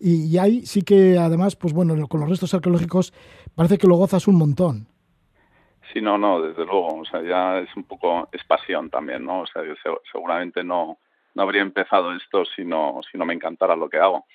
y, 0.00 0.36
ahí 0.38 0.64
sí 0.66 0.82
que 0.82 1.18
además, 1.18 1.56
pues 1.56 1.72
bueno, 1.72 2.06
con 2.06 2.20
los 2.20 2.28
restos 2.28 2.54
arqueológicos 2.54 3.12
parece 3.54 3.78
que 3.78 3.86
lo 3.86 3.96
gozas 3.96 4.28
un 4.28 4.36
montón. 4.36 4.86
Sí, 5.92 6.00
no, 6.00 6.18
no, 6.18 6.42
desde 6.42 6.64
luego, 6.64 7.00
o 7.00 7.04
sea, 7.04 7.22
ya 7.22 7.58
es 7.58 7.74
un 7.74 7.84
poco, 7.84 8.28
es 8.32 8.44
pasión 8.44 8.90
también, 8.90 9.24
¿no? 9.24 9.40
O 9.40 9.46
sea, 9.46 9.64
yo 9.64 9.74
seguramente 10.12 10.62
no, 10.62 10.98
no 11.34 11.42
habría 11.42 11.62
empezado 11.62 12.12
esto 12.12 12.44
si 12.44 12.64
no, 12.64 13.00
si 13.10 13.16
no 13.16 13.24
me 13.24 13.34
encantara 13.34 13.76
lo 13.76 13.88
que 13.88 13.98
hago. 13.98 14.26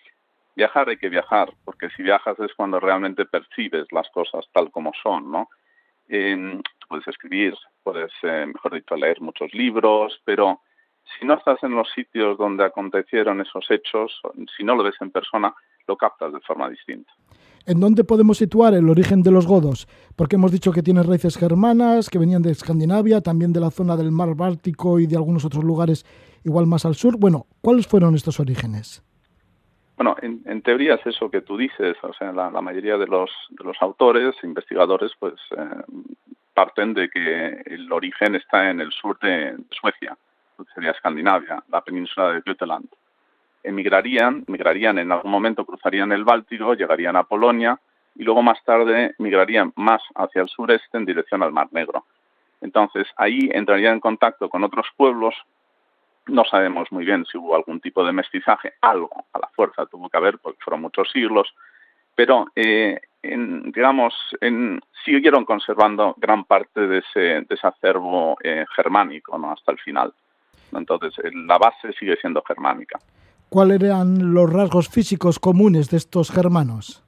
Viajar 0.56 0.90
hay 0.90 0.98
que 0.98 1.10
viajar, 1.10 1.54
porque 1.66 1.90
si 1.92 2.04
viajas 2.04 2.40
es 2.40 2.54
cuando 2.56 2.80
realmente 2.80 3.26
percibes 3.26 3.88
las 3.92 4.10
cosas 4.10 4.46
tal 4.52 4.72
como 4.72 4.92
son, 5.02 5.32
¿no? 5.32 5.50
Puedes 6.08 7.08
escribir, 7.08 7.56
puedes, 7.84 8.12
eh, 8.24 8.46
mejor 8.46 8.76
dicho, 8.76 8.96
leer 8.96 9.20
muchos 9.20 9.54
libros, 9.54 10.22
pero 10.26 10.62
si 11.20 11.26
no 11.26 11.36
estás 11.36 11.62
en 11.64 11.72
los 11.72 11.90
sitios 11.92 12.38
donde 12.38 12.66
acontecieron 12.66 13.42
esos 13.42 13.66
hechos, 13.70 14.22
si 14.56 14.64
no 14.64 14.76
lo 14.76 14.84
ves 14.84 14.96
en 15.02 15.12
persona, 15.12 15.54
lo 15.88 15.98
captas 15.98 16.34
de 16.34 16.40
forma 16.42 16.70
distinta. 16.70 17.12
¿En 17.66 17.80
dónde 17.80 18.04
podemos 18.04 18.38
situar 18.38 18.74
el 18.74 18.90
origen 18.90 19.24
de 19.24 19.32
los 19.32 19.48
godos? 19.48 19.88
Porque 20.18 20.36
hemos 20.36 20.52
dicho 20.52 20.74
que 20.74 20.84
tiene 20.84 21.02
raíces 21.02 21.38
germanas, 21.38 22.10
que 22.10 22.20
venían 22.20 22.42
de 22.42 22.52
Escandinavia, 22.52 23.22
también 23.22 23.54
de 23.54 23.62
la 23.62 23.72
zona 23.72 23.96
del 23.96 24.12
mar 24.12 24.36
Báltico 24.36 25.00
y 25.00 25.08
de 25.08 25.16
algunos 25.16 25.46
otros 25.46 25.64
lugares 25.64 26.06
igual 26.44 26.68
más 26.68 26.86
al 26.86 26.96
sur. 26.96 27.18
Bueno, 27.18 27.46
¿cuáles 27.62 27.88
fueron 27.88 28.16
estos 28.16 28.42
orígenes? 28.42 29.02
Bueno, 29.96 30.16
en, 30.22 30.62
teoría 30.62 30.96
es 30.96 31.06
eso 31.06 31.30
que 31.30 31.42
tú 31.42 31.56
dices. 31.56 31.96
O 32.04 32.14
sea, 32.14 32.34
la, 32.34 32.50
mayoría 32.50 32.98
de 32.98 33.08
los, 33.08 33.30
de 33.52 33.64
los 33.64 33.78
autores, 33.82 34.36
investigadores, 34.44 35.12
pues 35.18 35.36
eh, 35.56 35.66
parten 36.54 36.94
de 36.94 37.10
que 37.10 37.64
el 37.66 37.90
origen 37.94 38.36
está 38.36 38.72
en 38.72 38.82
el 38.82 38.92
sur 38.92 39.18
de 39.20 39.56
Suecia 39.72 40.18
sería 40.74 40.92
Escandinavia, 40.92 41.64
la 41.70 41.82
península 41.82 42.34
de 42.34 42.42
Jutland. 42.42 42.88
Emigrarían, 43.64 44.44
migrarían 44.48 45.00
en 45.00 45.12
algún 45.12 45.32
momento, 45.32 45.66
cruzarían 45.66 46.12
el 46.12 46.24
Báltico, 46.24 46.74
llegarían 46.74 47.16
a 47.16 47.24
Polonia 47.24 47.80
y 48.16 48.24
luego 48.24 48.42
más 48.42 48.64
tarde 48.64 49.16
migrarían 49.18 49.72
más 49.76 50.02
hacia 50.16 50.42
el 50.42 50.50
sureste 50.50 50.98
en 50.98 51.06
dirección 51.06 51.42
al 51.44 51.52
Mar 51.52 51.70
Negro. 51.72 52.06
Entonces 52.62 53.08
ahí 53.18 53.50
entrarían 53.52 53.96
en 53.96 54.00
contacto 54.00 54.50
con 54.50 54.64
otros 54.64 54.88
pueblos. 54.96 55.36
No 56.28 56.44
sabemos 56.46 56.92
muy 56.92 57.06
bien 57.06 57.26
si 57.26 57.38
hubo 57.38 57.56
algún 57.56 57.80
tipo 57.80 58.06
de 58.06 58.14
mestizaje, 58.14 58.74
algo 58.82 59.26
a 59.34 59.40
la 59.40 59.48
fuerza 59.50 59.86
tuvo 59.86 60.10
que 60.10 60.18
haber 60.18 60.38
porque 60.40 60.64
fueron 60.64 60.82
muchos 60.82 61.10
siglos, 61.12 61.54
pero 62.16 62.46
eh, 62.56 63.00
digamos, 63.22 64.14
en, 64.42 64.82
siguieron 65.04 65.46
conservando 65.46 66.14
gran 66.18 66.44
parte 66.46 66.88
de 66.88 67.00
ese, 67.00 67.46
acervo 67.62 68.38
eh, 68.44 68.66
germánico 68.76 69.38
¿no? 69.38 69.52
hasta 69.52 69.72
el 69.72 69.80
final. 69.80 70.14
Entonces, 70.78 71.14
la 71.34 71.58
base 71.58 71.94
sigue 72.00 72.16
siendo 72.18 72.42
germánica. 72.48 73.00
¿Cuáles 73.50 73.82
eran 73.82 74.34
los 74.34 74.52
rasgos 74.52 74.90
físicos 74.90 75.40
comunes 75.40 75.90
de 75.90 75.98
estos 75.98 76.32
germanos? 76.32 77.04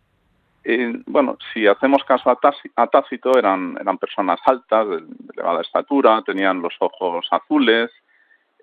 Eh, 0.63 0.93
bueno, 1.05 1.37
si 1.53 1.67
hacemos 1.67 2.03
caso 2.03 2.29
a, 2.29 2.87
Tácito, 2.87 3.37
eran, 3.37 3.77
eran 3.79 3.97
personas 3.99 4.39
altas, 4.45 4.89
de, 4.89 5.03
elevada 5.33 5.61
estatura, 5.61 6.21
tenían 6.23 6.61
los 6.61 6.73
ojos 6.79 7.27
azules, 7.29 7.91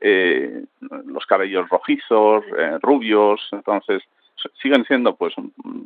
eh, 0.00 0.64
los 1.06 1.24
cabellos 1.26 1.68
rojizos, 1.68 2.44
eh, 2.58 2.78
rubios, 2.82 3.40
entonces 3.52 4.02
siguen 4.60 4.84
siendo 4.84 5.14
pues 5.14 5.32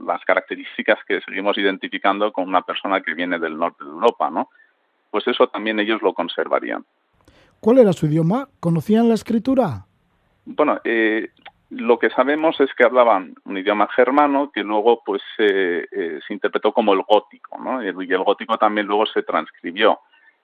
las 0.06 0.24
características 0.24 0.98
que 1.06 1.20
seguimos 1.20 1.58
identificando 1.58 2.32
con 2.32 2.48
una 2.48 2.62
persona 2.62 3.02
que 3.02 3.12
viene 3.12 3.38
del 3.38 3.58
norte 3.58 3.84
de 3.84 3.90
Europa, 3.90 4.30
¿no? 4.30 4.48
Pues 5.10 5.26
eso 5.28 5.48
también 5.48 5.78
ellos 5.80 6.00
lo 6.00 6.14
conservarían. 6.14 6.84
¿Cuál 7.60 7.78
era 7.78 7.92
su 7.92 8.06
idioma? 8.06 8.48
¿Conocían 8.60 9.08
la 9.08 9.14
escritura? 9.14 9.86
Bueno, 10.44 10.80
eh, 10.84 11.30
lo 11.70 11.98
que 11.98 12.10
sabemos 12.10 12.60
es 12.60 12.72
que 12.74 12.84
hablaban 12.84 13.34
un 13.44 13.58
idioma 13.58 13.88
germano 13.88 14.52
que 14.52 14.62
luego 14.62 15.02
pues 15.04 15.22
eh, 15.38 15.86
se 16.26 16.32
interpretó 16.32 16.72
como 16.72 16.92
el 16.92 17.02
gótico, 17.02 17.58
¿no? 17.58 17.82
Y 17.82 17.88
el, 17.88 18.24
gótico 18.24 18.56
también 18.56 18.86
luego 18.86 19.06
se 19.06 19.22
transcribió. 19.22 20.00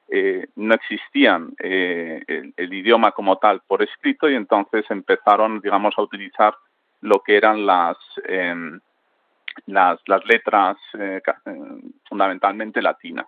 Eh, 0.08 0.48
no 0.56 0.74
existían 0.74 1.54
el, 1.58 2.74
idioma 2.74 3.12
como 3.12 3.38
tal 3.38 3.62
por 3.66 3.82
escrito 3.82 4.28
y 4.28 4.34
entonces 4.34 4.84
empezaron, 4.90 5.60
digamos, 5.60 5.94
a 5.96 6.02
utilizar 6.02 6.54
lo 7.00 7.20
que 7.20 7.36
eran 7.36 7.64
las 7.64 7.96
em, 8.26 8.80
las, 9.66 10.00
las, 10.06 10.24
letras 10.26 10.76
fundamentalmente 12.08 12.82
latinas. 12.82 13.26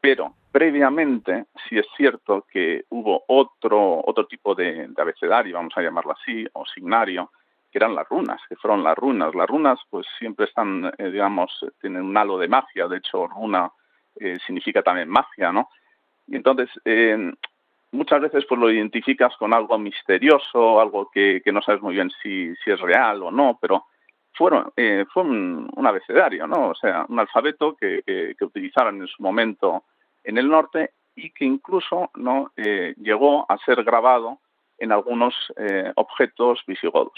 Pero 0.00 0.34
previamente, 0.50 1.46
sí 1.68 1.78
es 1.78 1.86
cierto 1.96 2.46
que 2.50 2.84
hubo 2.90 3.24
otro, 3.28 4.02
otro 4.04 4.26
tipo 4.26 4.54
de, 4.54 4.88
abecedario, 4.96 5.56
vamos 5.56 5.74
a 5.76 5.82
llamarlo 5.82 6.12
así, 6.12 6.46
o 6.54 6.64
signario, 6.66 7.30
que 7.70 7.78
eran 7.78 7.94
las 7.94 8.08
runas, 8.08 8.40
que 8.48 8.56
fueron 8.56 8.82
las 8.82 8.96
runas. 8.96 9.34
Las 9.34 9.48
runas, 9.48 9.78
pues 9.90 10.06
siempre 10.18 10.46
están, 10.46 10.92
eh, 10.98 11.10
digamos, 11.10 11.64
tienen 11.80 12.02
un 12.02 12.16
halo 12.16 12.38
de 12.38 12.48
magia, 12.48 12.88
de 12.88 12.96
hecho, 12.96 13.26
runa 13.26 13.70
eh, 14.18 14.38
significa 14.44 14.82
también 14.82 15.08
magia, 15.08 15.52
¿no? 15.52 15.68
Y 16.26 16.36
entonces, 16.36 16.68
eh, 16.84 17.32
muchas 17.92 18.20
veces 18.20 18.44
pues 18.48 18.60
lo 18.60 18.70
identificas 18.70 19.36
con 19.36 19.52
algo 19.52 19.78
misterioso, 19.78 20.80
algo 20.80 21.10
que, 21.10 21.42
no 21.52 21.62
sabes 21.62 21.82
muy 21.82 21.94
bien 21.94 22.10
si, 22.22 22.54
si, 22.56 22.70
es 22.70 22.80
real 22.80 23.22
o 23.22 23.30
no, 23.30 23.58
pero 23.60 23.84
fueron, 24.40 24.72
fue 25.12 25.22
un, 25.22 25.70
abecedario, 25.86 26.46
¿no? 26.46 26.70
O 26.70 26.74
sea, 26.74 27.04
un 27.10 27.18
alfabeto 27.20 27.76
que, 27.76 28.02
que, 28.06 28.42
utilizaron 28.42 29.02
en 29.02 29.06
su 29.06 29.22
momento 29.22 29.84
en 30.24 30.38
el 30.38 30.48
norte 30.48 30.92
y 31.14 31.30
que 31.30 31.44
incluso 31.44 32.10
no 32.14 32.50
eh, 32.56 32.94
llegó 32.96 33.44
a 33.52 33.58
ser 33.58 33.84
grabado 33.84 34.38
en 34.78 34.92
algunos 34.92 35.34
eh, 35.58 35.92
objetos 35.96 36.62
visigodos. 36.66 37.12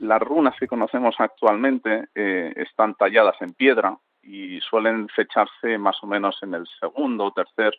Las 0.00 0.20
runas 0.20 0.56
que 0.58 0.66
conocemos 0.66 1.14
actualmente 1.18 2.08
eh, 2.16 2.52
están 2.56 2.96
talladas 2.96 3.40
en 3.42 3.52
piedra 3.52 3.96
y 4.20 4.58
suelen 4.60 5.08
fecharse 5.08 5.78
más 5.78 6.02
o 6.02 6.08
menos 6.08 6.36
en 6.42 6.54
el 6.54 6.66
segundo 6.80 7.26
o 7.26 7.32
tercer 7.32 7.78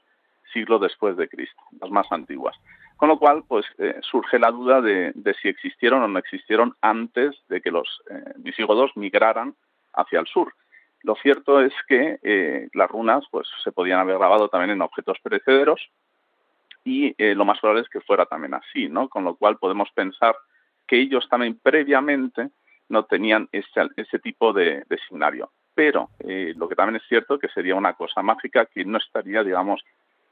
siglo 0.51 0.79
después 0.79 1.17
de 1.17 1.27
Cristo, 1.27 1.61
las 1.79 1.89
más 1.89 2.11
antiguas. 2.11 2.55
Con 2.97 3.09
lo 3.09 3.17
cual, 3.17 3.43
pues 3.47 3.65
surge 4.01 4.37
la 4.37 4.51
duda 4.51 4.79
de, 4.79 5.13
si 5.41 5.47
existieron 5.47 6.03
o 6.03 6.07
no 6.07 6.19
existieron 6.19 6.75
antes 6.81 7.35
de 7.49 7.59
que 7.59 7.71
los 7.71 8.03
visigodos 8.37 8.91
migraran 8.95 9.55
hacia 9.93 10.19
el 10.19 10.27
sur. 10.27 10.53
Lo 11.03 11.15
cierto 11.15 11.61
es 11.61 11.73
que 11.87 12.19
eh, 12.21 12.69
las 12.73 12.89
runas 12.89 13.23
pues, 13.31 13.47
se 13.63 13.71
podían 13.71 13.99
haber 13.99 14.17
grabado 14.17 14.49
también 14.49 14.71
en 14.71 14.81
objetos 14.81 15.17
perecederos 15.23 15.89
y 16.83 17.15
eh, 17.17 17.35
lo 17.35 17.45
más 17.45 17.59
probable 17.59 17.81
es 17.83 17.89
que 17.89 18.01
fuera 18.01 18.25
también 18.25 18.53
así, 18.53 18.87
¿no? 18.87 19.09
Con 19.09 19.23
lo 19.23 19.35
cual 19.35 19.57
podemos 19.57 19.89
pensar 19.91 20.35
que 20.87 20.99
ellos 20.99 21.27
también 21.29 21.59
previamente 21.61 22.49
no 22.89 23.05
tenían 23.05 23.47
ese, 23.51 23.89
ese 23.95 24.19
tipo 24.19 24.53
de, 24.53 24.83
de 24.87 24.97
signario. 25.07 25.51
Pero 25.73 26.09
eh, 26.19 26.53
lo 26.55 26.67
que 26.67 26.75
también 26.75 26.97
es 26.97 27.07
cierto 27.07 27.39
que 27.39 27.47
sería 27.49 27.75
una 27.75 27.93
cosa 27.93 28.21
mágica 28.21 28.65
que 28.65 28.83
no 28.83 28.97
estaría, 28.97 29.43
digamos, 29.43 29.81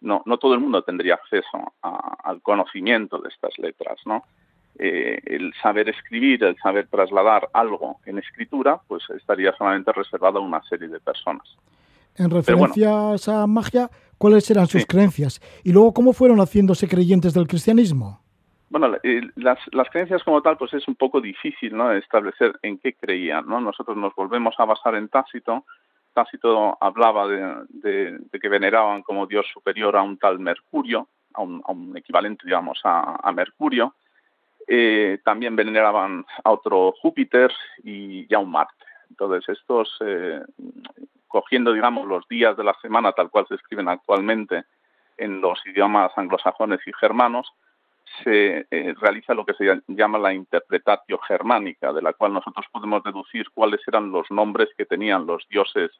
no, 0.01 0.21
no 0.25 0.37
todo 0.37 0.53
el 0.53 0.59
mundo 0.59 0.81
tendría 0.83 1.15
acceso 1.15 1.73
al 1.81 2.41
conocimiento 2.41 3.19
de 3.19 3.29
estas 3.29 3.57
letras, 3.57 3.97
¿no? 4.05 4.23
Eh, 4.77 5.19
el 5.25 5.53
saber 5.61 5.89
escribir, 5.89 6.43
el 6.43 6.55
saber 6.57 6.87
trasladar 6.87 7.49
algo 7.53 7.97
en 8.05 8.17
escritura, 8.17 8.79
pues 8.87 9.03
estaría 9.09 9.53
solamente 9.57 9.91
reservado 9.91 10.39
a 10.39 10.41
una 10.41 10.61
serie 10.63 10.87
de 10.87 10.99
personas. 11.01 11.43
En 12.15 12.29
referencia 12.29 13.11
a 13.11 13.15
esa 13.15 13.45
magia, 13.45 13.89
¿cuáles 14.17 14.49
eran 14.49 14.67
sus 14.67 14.85
creencias? 14.85 15.41
Y 15.63 15.73
luego, 15.73 15.93
¿cómo 15.93 16.13
fueron 16.13 16.39
haciéndose 16.39 16.87
creyentes 16.87 17.33
del 17.33 17.47
cristianismo? 17.47 18.21
Bueno, 18.69 18.95
eh, 19.03 19.21
las, 19.35 19.59
las, 19.71 19.89
creencias 19.89 20.23
como 20.23 20.41
tal, 20.41 20.57
pues 20.57 20.73
es 20.73 20.87
un 20.87 20.95
poco 20.95 21.19
difícil 21.19 21.75
¿no? 21.75 21.91
establecer 21.91 22.57
en 22.61 22.77
qué 22.77 22.93
creían. 22.93 23.47
¿no? 23.47 23.59
Nosotros 23.59 23.97
nos 23.97 24.13
volvemos 24.15 24.55
a 24.59 24.65
basar 24.65 24.95
en 24.95 25.09
Tácito. 25.09 25.65
Tácito 26.19 26.77
hablaba 26.81 27.29
de, 27.29 28.19
que 28.41 28.49
veneraban 28.49 29.03
como 29.03 29.25
dios 29.25 29.45
superior 29.53 29.95
a 29.95 30.01
un 30.01 30.17
tal 30.17 30.37
Mercurio, 30.37 31.07
a 31.33 31.41
un, 31.41 31.95
equivalente, 31.95 32.43
digamos, 32.45 32.81
a, 32.83 33.31
Mercurio. 33.31 33.95
Eh, 34.67 35.19
también 35.23 35.55
veneraban 35.55 36.25
a 36.43 36.51
otro 36.51 36.93
Júpiter 37.01 37.53
y, 37.85 38.33
a 38.33 38.39
un 38.39 38.51
Marte. 38.51 38.83
Entonces, 39.09 39.47
estos, 39.47 39.97
eh, 40.01 40.41
cogiendo, 41.29 41.71
digamos, 41.71 42.05
los 42.05 42.27
días 42.27 42.57
de 42.57 42.65
la 42.65 42.73
semana 42.81 43.13
tal 43.13 43.29
cual 43.29 43.45
se 43.47 43.55
escriben 43.55 43.87
actualmente 43.87 44.65
en 45.17 45.39
los 45.39 45.65
idiomas 45.65 46.11
anglosajones 46.17 46.81
y 46.85 46.91
germanos, 46.99 47.49
se 48.23 48.67
eh, 48.69 48.93
realiza 48.99 49.33
lo 49.33 49.45
que 49.45 49.53
se 49.53 49.81
llama 49.87 50.17
la 50.17 50.33
interpretatio 50.33 51.17
germánica, 51.19 51.93
de 51.93 52.01
la 52.01 52.13
cual 52.13 52.33
nosotros 52.33 52.65
podemos 52.71 53.03
deducir 53.03 53.49
cuáles 53.53 53.81
eran 53.87 54.11
los 54.11 54.29
nombres 54.31 54.69
que 54.77 54.85
tenían 54.85 55.25
los 55.25 55.47
dioses 55.49 55.91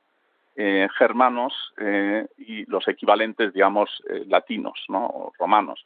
eh, 0.56 0.88
germanos 0.98 1.54
eh, 1.78 2.28
y 2.38 2.66
los 2.70 2.88
equivalentes, 2.88 3.54
digamos, 3.54 4.04
latinos 4.28 4.84
¿no? 4.90 5.06
o 5.06 5.32
romanos. 5.40 5.86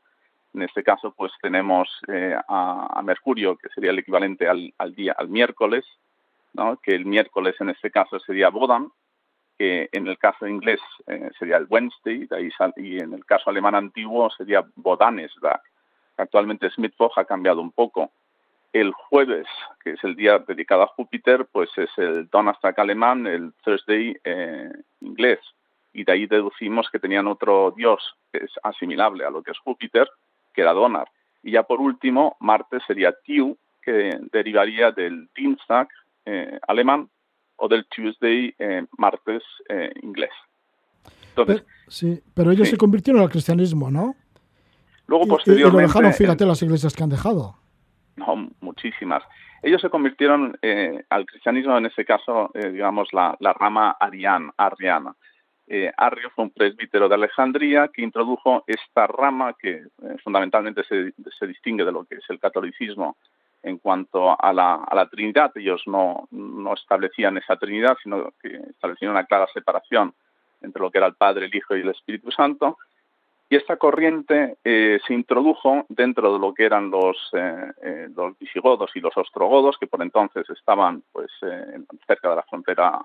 En 0.54 0.62
este 0.64 0.84
caso, 0.84 1.14
pues 1.16 1.32
tenemos 1.42 1.90
a, 2.48 3.02
Mercurio, 3.04 3.58
que 3.58 3.70
sería 3.70 3.90
el 3.90 4.00
equivalente 4.00 4.48
al, 4.48 4.96
día, 4.96 5.16
al 5.18 5.28
miércoles, 5.28 5.84
¿no? 6.54 6.78
que 6.78 6.94
el 6.94 7.06
miércoles 7.06 7.56
en 7.60 7.70
este 7.70 7.90
caso 7.90 8.20
sería 8.20 8.50
Bodam, 8.50 8.92
que 9.58 9.90
en 9.92 10.08
el 10.08 10.20
caso 10.20 10.48
inglés 10.48 10.80
sería 11.40 11.58
el 11.58 11.66
Wednesday, 11.68 12.28
y 12.78 12.98
en 13.00 13.14
el 13.14 13.26
caso 13.26 13.50
alemán 13.50 13.74
antiguo 13.74 14.30
sería 14.30 14.64
Bodanesdag. 14.76 15.62
Actualmente 16.18 16.70
Smith-Fogg 16.70 17.12
ha 17.18 17.26
cambiado 17.26 17.62
un 17.62 17.72
poco. 17.72 18.12
El 18.72 18.92
jueves, 18.92 19.46
que 19.84 19.92
es 19.92 20.04
el 20.04 20.16
día 20.16 20.40
dedicado 20.40 20.84
a 20.84 20.88
Júpiter, 20.88 21.48
pues 21.52 21.70
es 21.78 21.90
el 21.98 22.28
Donnerstag 22.30 22.80
alemán, 22.80 23.28
el 23.28 23.54
Thursday 23.64 24.16
eh, 24.24 24.72
inglés. 25.02 25.40
Y 25.94 26.04
de 26.04 26.12
ahí 26.12 26.26
deducimos 26.26 26.90
que 26.92 27.00
tenían 27.00 27.28
otro 27.28 27.72
dios 27.76 28.16
que 28.32 28.40
es 28.46 28.52
asimilable 28.64 29.26
a 29.26 29.30
lo 29.30 29.44
que 29.44 29.52
es 29.52 29.60
Júpiter, 29.60 30.10
que 30.54 30.62
era 30.62 30.74
Donar. 30.74 31.08
Y 31.44 31.52
ya 31.52 31.64
por 31.64 31.82
último, 31.82 32.36
martes 32.40 32.82
sería 32.88 33.14
Tiu, 33.24 33.58
que 33.82 34.18
derivaría 34.32 34.92
del 34.92 35.30
Dienstag 35.36 35.90
eh, 36.26 36.60
alemán 36.68 37.10
o 37.58 37.68
del 37.68 37.86
Tuesday 37.86 38.56
eh, 38.58 38.86
martes 38.98 39.44
inglés. 40.02 40.32
pero, 41.36 41.60
sí, 41.88 42.24
pero 42.34 42.52
ellos 42.52 42.70
se 42.70 42.78
convirtieron 42.78 43.22
al 43.22 43.30
cristianismo, 43.30 43.92
¿no? 43.92 44.16
Luego, 45.14 45.28
posteriormente... 45.28 45.78
Y, 45.78 45.82
lo 45.82 45.88
dejaron, 45.88 46.14
fíjate, 46.14 46.44
las 46.44 46.64
iglesias 46.64 46.96
que 46.96 47.04
han 47.04 47.10
dejado. 47.10 47.56
No, 48.16 48.50
muchísimas. 48.62 49.22
Ellos 49.62 49.80
se 49.80 49.92
convirtieron 49.92 50.58
eh, 50.64 51.04
al 51.10 51.28
cristianismo, 51.28 51.78
en 51.78 51.86
ese 51.86 52.04
caso, 52.04 52.50
eh, 52.56 52.72
digamos, 52.72 53.10
la, 53.14 53.38
rama 53.54 53.96
ariana. 54.00 54.52
arriana. 54.58 55.16
Eh, 55.68 55.92
Arrio 55.96 56.32
fue 56.36 56.46
un 56.46 56.50
presbítero 56.50 57.08
de 57.08 57.14
Alejandría 57.14 57.90
que 57.94 58.02
introdujo 58.02 58.64
esta 58.66 59.06
rama 59.06 59.54
que 59.54 59.84
fundamentalmente 60.24 60.84
se, 60.84 61.14
se, 61.38 61.48
distingue 61.48 61.86
de 61.86 61.92
lo 61.92 62.06
que 62.06 62.16
es 62.16 62.26
el 62.30 62.40
catolicismo 62.40 63.16
en 63.62 63.78
cuanto 63.78 64.36
a 64.38 64.52
la, 64.52 64.74
a 64.74 64.96
la 64.96 65.08
Trinidad. 65.10 65.52
Ellos 65.56 65.84
no, 65.86 66.28
no 66.32 66.74
establecían 66.74 67.38
esa 67.38 67.56
Trinidad, 67.56 67.96
sino 68.02 68.34
que 68.42 68.56
establecían 68.72 69.12
una 69.12 69.26
clara 69.26 69.46
separación 69.54 70.12
entre 70.62 70.82
lo 70.82 70.90
que 70.90 70.98
era 70.98 71.08
el 71.08 71.16
Padre, 71.16 71.46
el 71.46 71.56
Hijo 71.56 71.76
y 71.76 71.82
el 71.82 71.90
Espíritu 71.90 72.32
Santo 72.32 72.80
y 73.54 73.56
esta 73.56 73.78
corriente 73.78 74.58
eh, 74.64 75.00
se 75.06 75.14
introdujo 75.14 75.86
dentro 75.88 76.34
de 76.34 76.40
lo 76.40 76.56
que 76.56 76.66
eran 76.66 76.90
los, 76.90 77.16
eh, 77.34 77.72
eh, 77.84 78.10
los 78.16 78.36
visigodos 78.40 78.90
y 78.96 79.00
los 79.00 79.16
ostrogodos, 79.16 79.78
que 79.78 79.86
por 79.86 80.02
entonces 80.02 80.50
estaban 80.50 81.04
pues, 81.12 81.30
cerca 82.08 82.32
de 82.32 82.36
la 82.36 82.42
frontera 82.42 83.00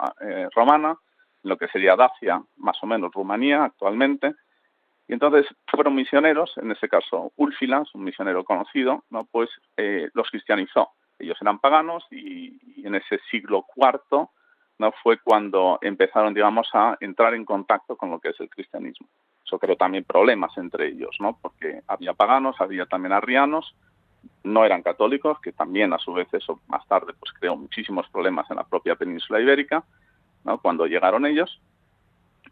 romana, 0.54 0.96
en 1.44 1.50
lo 1.50 1.58
que 1.58 1.68
sería 1.68 1.96
Dacia, 1.96 2.42
más 2.56 2.82
o 2.82 2.86
menos 2.86 3.12
Rumanía 3.12 3.62
actualmente. 3.62 4.36
Y 5.06 5.12
entonces 5.12 5.46
fueron 5.66 5.94
misioneros, 5.94 6.56
en 6.56 6.72
este 6.72 6.88
caso 6.88 7.30
Úlfilas, 7.36 7.94
un 7.94 8.04
misionero 8.04 8.42
conocido, 8.42 9.04
¿no? 9.10 9.28
pues 9.30 9.50
los 10.14 10.30
cristianizó. 10.30 10.92
Ellos 11.18 11.36
eran 11.42 11.58
paganos 11.58 12.06
y, 12.10 12.58
y 12.74 12.86
en 12.86 12.94
ese 12.94 13.20
siglo 13.30 13.66
IV 13.76 14.28
¿no? 14.78 14.92
fue 15.02 15.18
cuando 15.18 15.78
empezaron, 15.82 16.32
digamos, 16.32 16.70
a 16.72 16.96
entrar 17.00 17.34
en 17.34 17.44
contacto 17.44 17.96
con 17.96 18.10
lo 18.10 18.18
que 18.18 18.30
es 18.30 18.40
el 18.40 18.48
cristianismo 18.48 19.08
eso 19.48 19.58
creó 19.58 19.76
también 19.76 20.04
problemas 20.04 20.56
entre 20.58 20.88
ellos, 20.88 21.16
¿no? 21.20 21.38
Porque 21.40 21.80
había 21.88 22.12
paganos, 22.12 22.60
había 22.60 22.84
también 22.84 23.12
arrianos, 23.12 23.74
no 24.44 24.64
eran 24.64 24.82
católicos, 24.82 25.40
que 25.40 25.52
también 25.52 25.92
a 25.92 25.98
su 25.98 26.12
vez 26.12 26.28
eso 26.32 26.60
más 26.68 26.86
tarde 26.86 27.14
pues 27.18 27.32
creó 27.32 27.56
muchísimos 27.56 28.06
problemas 28.10 28.48
en 28.50 28.56
la 28.56 28.64
propia 28.64 28.94
península 28.94 29.40
ibérica, 29.40 29.84
¿no? 30.44 30.58
Cuando 30.58 30.86
llegaron 30.86 31.24
ellos. 31.24 31.60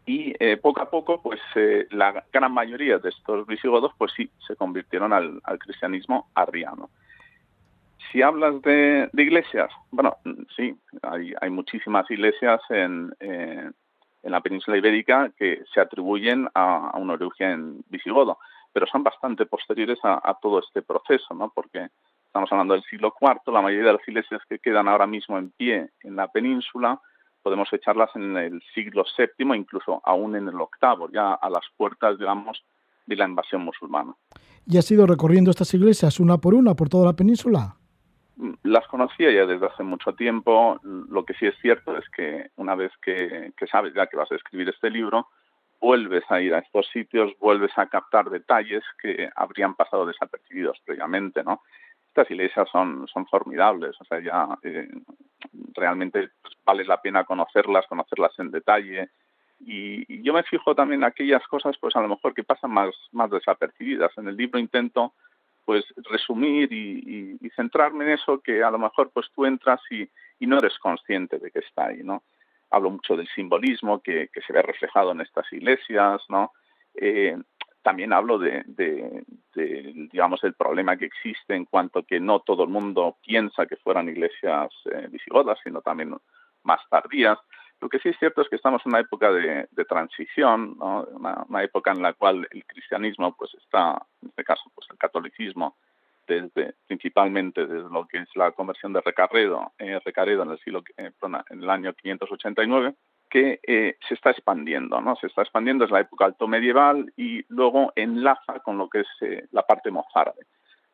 Y 0.05 0.33
eh, 0.39 0.57
poco 0.57 0.81
a 0.81 0.89
poco, 0.89 1.21
pues 1.21 1.39
eh, 1.55 1.85
la 1.91 2.23
gran 2.31 2.51
mayoría 2.51 2.97
de 2.97 3.09
estos 3.09 3.45
visigodos, 3.45 3.91
pues 3.97 4.11
sí, 4.15 4.29
se 4.47 4.55
convirtieron 4.55 5.13
al, 5.13 5.41
cristianismo 5.59 6.29
arriano. 6.33 6.89
Si 8.11 8.21
hablas 8.21 8.61
de, 8.61 9.09
iglesias, 9.13 9.69
bueno, 9.91 10.15
sí, 10.55 10.75
hay, 11.01 11.49
muchísimas 11.49 12.09
iglesias 12.09 12.61
en, 12.69 13.13
eh, 13.19 13.69
en 14.27 14.33
la 14.33 14.41
península 14.41 14.77
ibérica 14.77 15.31
que 15.37 15.63
se 15.73 15.79
atribuyen 15.79 16.49
a, 16.53 16.89
a 16.89 16.97
un 16.97 17.09
origen 17.09 17.81
visigodo, 17.87 18.37
pero 18.73 18.85
son 18.85 19.01
bastante 19.01 19.45
posteriores 19.45 19.99
a, 20.03 20.37
todo 20.41 20.59
este 20.59 20.81
proceso, 20.81 21.33
¿no? 21.33 21.49
porque 21.55 21.87
estamos 22.25 22.51
hablando 22.51 22.73
del 22.73 22.83
siglo 22.83 23.13
IV, 23.21 23.53
la 23.53 23.61
mayoría 23.61 23.87
de 23.87 23.97
las 23.97 24.07
iglesias 24.07 24.41
que 24.49 24.59
quedan 24.59 24.89
ahora 24.89 25.07
mismo 25.07 25.37
en 25.37 25.51
pie 25.51 25.91
en 26.03 26.17
la 26.17 26.27
península 26.27 26.99
podemos 27.41 27.71
echarlas 27.71 28.09
en 28.15 28.35
el 28.35 28.61
siglo 28.75 29.05
VII, 29.17 29.55
incluso 29.55 30.01
aún 30.03 30.35
en 30.35 30.49
el 30.49 30.55
VIII, 30.55 31.13
ya 31.13 31.33
a 31.33 31.49
las 31.49 31.63
puertas, 31.77 32.19
digamos, 32.19 32.61
de 33.05 33.15
la 33.15 33.25
invasión 33.25 33.63
musulmana. 33.63 34.13
¿Y 34.65 34.77
has 34.77 34.91
ido 34.91 35.07
recorriendo 35.07 35.51
estas 35.51 35.73
iglesias 35.73 36.19
una 36.19 36.37
por 36.39 36.53
una 36.53 36.75
por 36.75 36.89
toda 36.89 37.05
la 37.05 37.13
península? 37.13 37.77
Las 38.63 38.87
conocía 38.87 39.31
ya 39.31 39.45
desde 39.45 39.65
hace 39.65 39.83
mucho 39.83 40.13
tiempo. 40.13 40.79
Lo 40.83 41.25
que 41.25 41.33
sí 41.35 41.47
es 41.47 41.55
cierto 41.61 41.97
es 41.97 42.07
que 42.09 42.49
una 42.55 42.75
vez 42.75 42.91
que, 43.01 43.51
sabes 43.69 43.93
ya 43.93 44.07
que 44.07 44.17
vas 44.17 44.31
a 44.31 44.35
escribir 44.35 44.69
este 44.69 44.89
libro, 44.89 45.27
vuelves 45.79 46.23
a 46.29 46.41
ir 46.41 46.53
a 46.53 46.59
estos 46.59 46.87
sitios, 46.87 47.31
vuelves 47.39 47.71
a 47.77 47.87
captar 47.87 48.29
detalles 48.29 48.83
que 49.01 49.29
habrían 49.35 49.75
pasado 49.75 50.05
desapercibidos 50.05 50.79
previamente, 50.85 51.43
¿no? 51.43 51.61
Estas 52.07 52.31
iglesias 52.31 52.67
son, 52.71 53.07
son 53.07 53.27
formidables, 53.27 53.95
o 54.01 54.05
sea, 54.05 54.19
ya 54.19 54.47
eh, 54.63 54.87
realmente 55.75 56.29
pues, 56.41 56.55
vale 56.65 56.83
la 56.83 57.01
pena 57.01 57.25
conocerlas, 57.25 57.85
conocerlas 57.87 58.37
en 58.39 58.51
detalle. 58.51 59.09
Y, 59.59 60.21
yo 60.23 60.33
me 60.33 60.43
fijo 60.43 60.75
también 60.75 61.01
en 61.01 61.07
aquellas 61.07 61.45
cosas, 61.47 61.77
pues 61.79 61.95
a 61.95 62.01
lo 62.01 62.07
mejor 62.07 62.33
que 62.33 62.43
pasan 62.43 62.71
más, 62.71 62.93
más 63.11 63.29
desapercibidas. 63.29 64.11
En 64.17 64.27
el 64.27 64.35
libro 64.35 64.59
intento 64.59 65.13
pues 65.67 65.83
resumir 66.09 66.71
y, 66.71 67.37
centrarme 67.57 68.05
en 68.05 68.11
eso 68.11 68.39
que 68.39 68.63
a 68.63 68.71
lo 68.71 68.77
mejor 68.77 69.11
pues 69.11 69.27
tú 69.35 69.45
entras 69.45 69.81
y, 69.91 70.07
no 70.47 70.59
eres 70.59 70.79
consciente 70.79 71.39
de 71.39 71.51
que 71.51 71.59
está 71.59 71.87
ahí, 71.87 72.03
¿no? 72.03 72.23
Hablo 72.69 72.91
mucho 72.91 73.17
del 73.17 73.27
simbolismo 73.35 74.01
que, 74.01 74.29
se 74.45 74.53
ve 74.53 74.61
reflejado 74.61 75.11
en 75.11 75.19
estas 75.19 75.51
iglesias, 75.51 76.21
¿no? 76.29 76.53
Eh, 76.95 77.35
también 77.81 78.13
hablo 78.13 78.39
de, 78.39 78.63
digamos, 79.53 80.41
el 80.45 80.53
problema 80.53 80.95
que 80.95 81.05
existe 81.05 81.53
en 81.53 81.65
cuanto 81.65 82.03
que 82.03 82.21
no 82.21 82.39
todo 82.39 82.63
el 82.63 82.69
mundo 82.69 83.17
piensa 83.21 83.65
que 83.65 83.75
fueran 83.75 84.07
iglesias 84.07 84.69
eh, 84.85 85.07
visigodas, 85.09 85.59
sino 85.65 85.81
también 85.81 86.15
más 86.63 86.79
tardías. 86.89 87.39
Lo 87.79 87.89
que 87.89 87.99
sí 87.99 88.09
es 88.09 88.17
cierto 88.17 88.41
es 88.41 88.49
que 88.49 88.55
estamos 88.55 88.81
en 88.85 88.91
una 88.91 89.01
época 89.01 89.31
de, 89.31 89.67
transición, 89.87 90.77
una, 90.79 91.63
época 91.63 91.91
en 91.91 92.01
la 92.01 92.13
cual 92.13 92.47
el 92.51 92.65
cristianismo 92.65 93.35
pues 93.35 93.53
está, 93.53 94.01
en 94.21 94.29
este 94.29 94.43
caso, 94.43 94.63
pues 94.73 94.87
el 94.89 94.97
catolicismo, 94.97 95.77
desde 96.27 96.73
principalmente 96.87 97.65
desde 97.65 97.89
lo 97.89 98.07
que 98.07 98.17
es 98.17 98.29
la 98.35 98.51
conversión 98.51 98.93
de 98.93 99.01
Recaredo, 99.01 99.71
eh, 99.77 99.99
Recaredo 100.03 100.43
en 100.43 100.51
el 100.51 100.59
siglo 100.59 100.83
eh, 100.97 101.11
en 101.49 101.63
el 101.63 101.69
año 101.69 101.93
589, 101.93 102.95
que 103.29 103.59
eh, 103.65 103.97
se 104.07 104.13
está 104.13 104.31
expandiendo, 104.31 105.01
¿no? 105.01 105.15
Se 105.17 105.27
está 105.27 105.41
expandiendo, 105.41 105.85
es 105.85 105.91
la 105.91 106.01
época 106.01 106.25
alto 106.25 106.47
medieval 106.47 107.11
y 107.15 107.45
luego 107.49 107.91
enlaza 107.95 108.59
con 108.63 108.77
lo 108.77 108.89
que 108.89 109.01
es 109.01 109.07
eh, 109.21 109.47
la 109.51 109.63
parte 109.63 109.91
mozárabe. 109.91 110.45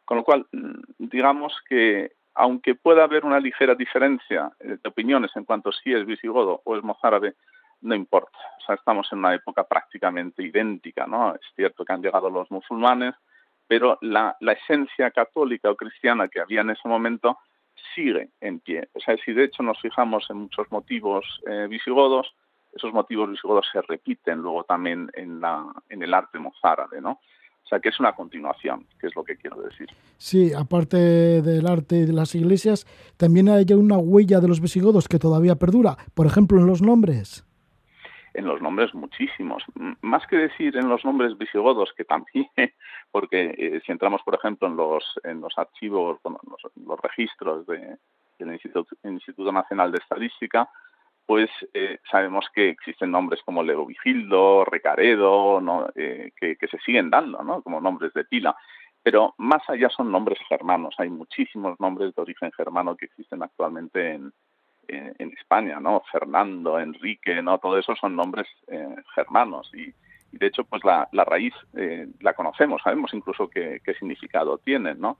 Con 0.05 0.17
lo 0.17 0.23
cual, 0.23 0.45
mm, 0.51 0.81
digamos 0.97 1.53
que 1.67 2.13
aunque 2.35 2.75
pueda 2.75 3.03
haber 3.03 3.25
una 3.25 3.39
ligera 3.39 3.75
diferencia 3.75 4.51
eh, 4.59 4.77
de 4.81 4.89
opiniones 4.89 5.31
en 5.35 5.45
cuanto 5.45 5.69
a 5.69 5.73
si 5.73 5.93
es 5.93 6.05
visigodo 6.05 6.61
o 6.63 6.75
es 6.75 6.83
mozárabe, 6.83 7.35
no 7.81 7.95
importa. 7.95 8.37
O 8.59 8.65
sea, 8.65 8.75
estamos 8.75 9.07
en 9.11 9.19
una 9.19 9.35
época 9.35 9.65
prácticamente 9.65 10.43
idéntica, 10.43 11.05
¿no? 11.05 11.35
Es 11.35 11.41
cierto 11.55 11.83
que 11.83 11.93
han 11.93 12.01
llegado 12.01 12.29
los 12.29 12.49
musulmanes, 12.49 13.13
pero 13.67 13.97
la, 14.01 14.37
esencia 14.39 15.11
católica 15.11 15.69
o 15.69 15.75
cristiana 15.75 16.27
que 16.27 16.39
había 16.39 16.61
en 16.61 16.71
ese 16.71 16.87
momento 16.87 17.37
sigue 17.93 18.29
en 18.39 18.59
pie. 18.59 18.87
O 18.93 18.99
sea, 18.99 19.17
si 19.17 19.33
de 19.33 19.45
hecho 19.45 19.63
nos 19.63 19.79
fijamos 19.81 20.29
en 20.29 20.37
muchos 20.37 20.71
motivos 20.71 21.25
eh, 21.45 21.67
visigodos, 21.69 22.33
esos 22.71 22.93
motivos 22.93 23.29
visigodos 23.29 23.67
se 23.71 23.81
repiten 23.81 24.39
luego 24.39 24.63
también 24.63 25.11
en, 25.13 25.41
la, 25.41 25.65
en 25.89 26.01
el 26.01 26.13
arte 26.13 26.39
mozárabe, 26.39 27.01
¿no? 27.01 27.19
O 27.63 27.67
sea, 27.67 27.79
que 27.79 27.89
es 27.89 27.99
una 27.99 28.13
continuación, 28.13 28.85
que 28.99 29.07
es 29.07 29.15
lo 29.15 29.23
que 29.23 29.37
quiero 29.37 29.61
decir. 29.61 29.87
Sí, 30.17 30.53
aparte 30.53 30.97
del 31.41 31.65
arte 31.65 31.97
y 31.97 32.05
de 32.05 32.13
las 32.13 32.35
iglesias, 32.35 32.85
también 33.17 33.49
hay 33.49 33.65
una 33.73 33.97
huella 33.97 34.39
de 34.39 34.47
los 34.47 34.59
visigodos 34.61 35.07
que 35.07 35.19
todavía 35.19 35.55
perdura, 35.55 35.97
por 36.13 36.27
ejemplo, 36.27 36.59
en 36.59 36.67
los 36.67 36.81
nombres. 36.81 37.45
en 38.33 38.45
los 38.45 38.61
nombres 38.61 38.93
muchísimos. 38.93 39.63
Más 40.01 40.25
que 40.27 40.37
decir 40.37 40.75
en 40.75 40.89
los 40.89 41.05
nombres 41.05 41.37
visigodos, 41.37 41.93
que 41.95 42.03
también, 42.03 42.49
porque 43.11 43.53
eh, 43.57 43.81
si 43.85 43.91
entramos, 43.91 44.21
por 44.23 44.35
ejemplo, 44.35 44.67
en 44.67 44.75
los, 44.75 45.03
en 45.23 45.39
los 45.39 45.57
archivos, 45.57 46.19
los, 46.23 46.99
registros 46.99 47.65
de, 47.67 47.97
del 48.39 48.53
Instituto, 49.03 49.51
Nacional 49.51 49.91
de 49.91 49.99
Estadística, 49.99 50.67
pues 51.25 51.49
eh, 51.73 51.99
sabemos 52.09 52.45
que 52.53 52.69
existen 52.69 53.11
nombres 53.11 53.41
como 53.43 53.63
Leovigildo, 53.63 54.65
Recaredo, 54.65 55.61
¿no? 55.61 55.87
Eh, 55.95 56.31
que, 56.39 56.57
se 56.67 56.77
siguen 56.79 57.09
dando, 57.09 57.43
¿no? 57.43 57.61
como 57.61 57.79
nombres 57.79 58.13
de 58.13 58.25
pila. 58.25 58.55
Pero 59.01 59.33
más 59.37 59.61
allá 59.69 59.89
son 59.89 60.11
nombres 60.11 60.39
germanos. 60.47 60.95
Hay 60.97 61.09
muchísimos 61.09 61.79
nombres 61.79 62.15
de 62.15 62.21
origen 62.21 62.51
germano 62.51 62.95
que 62.95 63.05
existen 63.05 63.43
actualmente 63.43 64.13
en, 64.13 64.33
España, 65.39 65.79
¿no? 65.79 66.03
Fernando, 66.11 66.79
Enrique, 66.79 67.41
¿no? 67.41 67.57
Todo 67.57 67.77
eso 67.77 67.95
son 67.95 68.15
nombres 68.15 68.47
eh, 68.67 68.95
germanos 69.15 69.69
y, 69.73 69.93
de 70.33 70.47
hecho, 70.47 70.63
pues 70.63 70.83
la, 70.83 71.07
raíz 71.25 71.53
eh, 71.77 72.07
la 72.21 72.33
conocemos, 72.33 72.81
sabemos 72.83 73.13
incluso 73.13 73.47
qué, 73.49 73.79
significado 73.99 74.57
tienen, 74.57 74.99
¿no? 74.99 75.19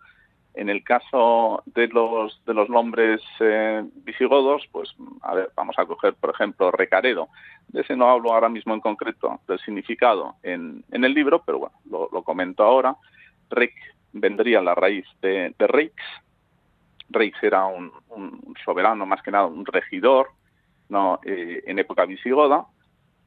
En 0.56 0.70
el 0.70 0.84
caso 0.84 1.64
de 1.66 1.88
los 1.88 2.44
de 2.46 2.54
los 2.54 2.70
nombres 2.70 3.22
eh, 3.40 3.84
visigodos, 4.06 4.68
pues 4.72 4.94
a 5.22 5.34
ver, 5.34 5.52
vamos 5.56 5.78
a 5.80 5.86
coger, 5.86 6.14
por 6.14 6.30
ejemplo, 6.30 6.72
Recaredo. 6.72 7.30
De 7.68 7.82
ese 7.82 7.96
no 7.96 8.10
hablo 8.10 8.34
ahora 8.34 8.50
mismo 8.50 8.74
en 8.74 8.80
concreto 8.80 9.40
del 9.48 9.60
significado 9.60 10.36
en, 10.44 10.84
en 10.92 11.04
el 11.06 11.14
libro, 11.14 11.42
pero 11.44 11.60
bueno, 11.60 11.76
lo, 11.90 12.24
comento 12.24 12.64
ahora. 12.64 12.96
Rec 13.50 13.74
vendría 14.12 14.62
la 14.62 14.76
raíz 14.76 15.06
de, 15.22 15.56
de 15.58 15.68
Reix, 15.68 15.94
Reix 17.10 17.36
era 17.42 17.66
un, 17.66 17.92
soberano, 18.66 19.06
más 19.06 19.22
que 19.22 19.32
nada 19.32 19.46
un 19.46 19.66
regidor, 19.66 20.30
¿no? 20.90 21.20
Eh, 21.24 21.64
en 21.66 21.80
época 21.80 22.06
visigoda, 22.06 22.66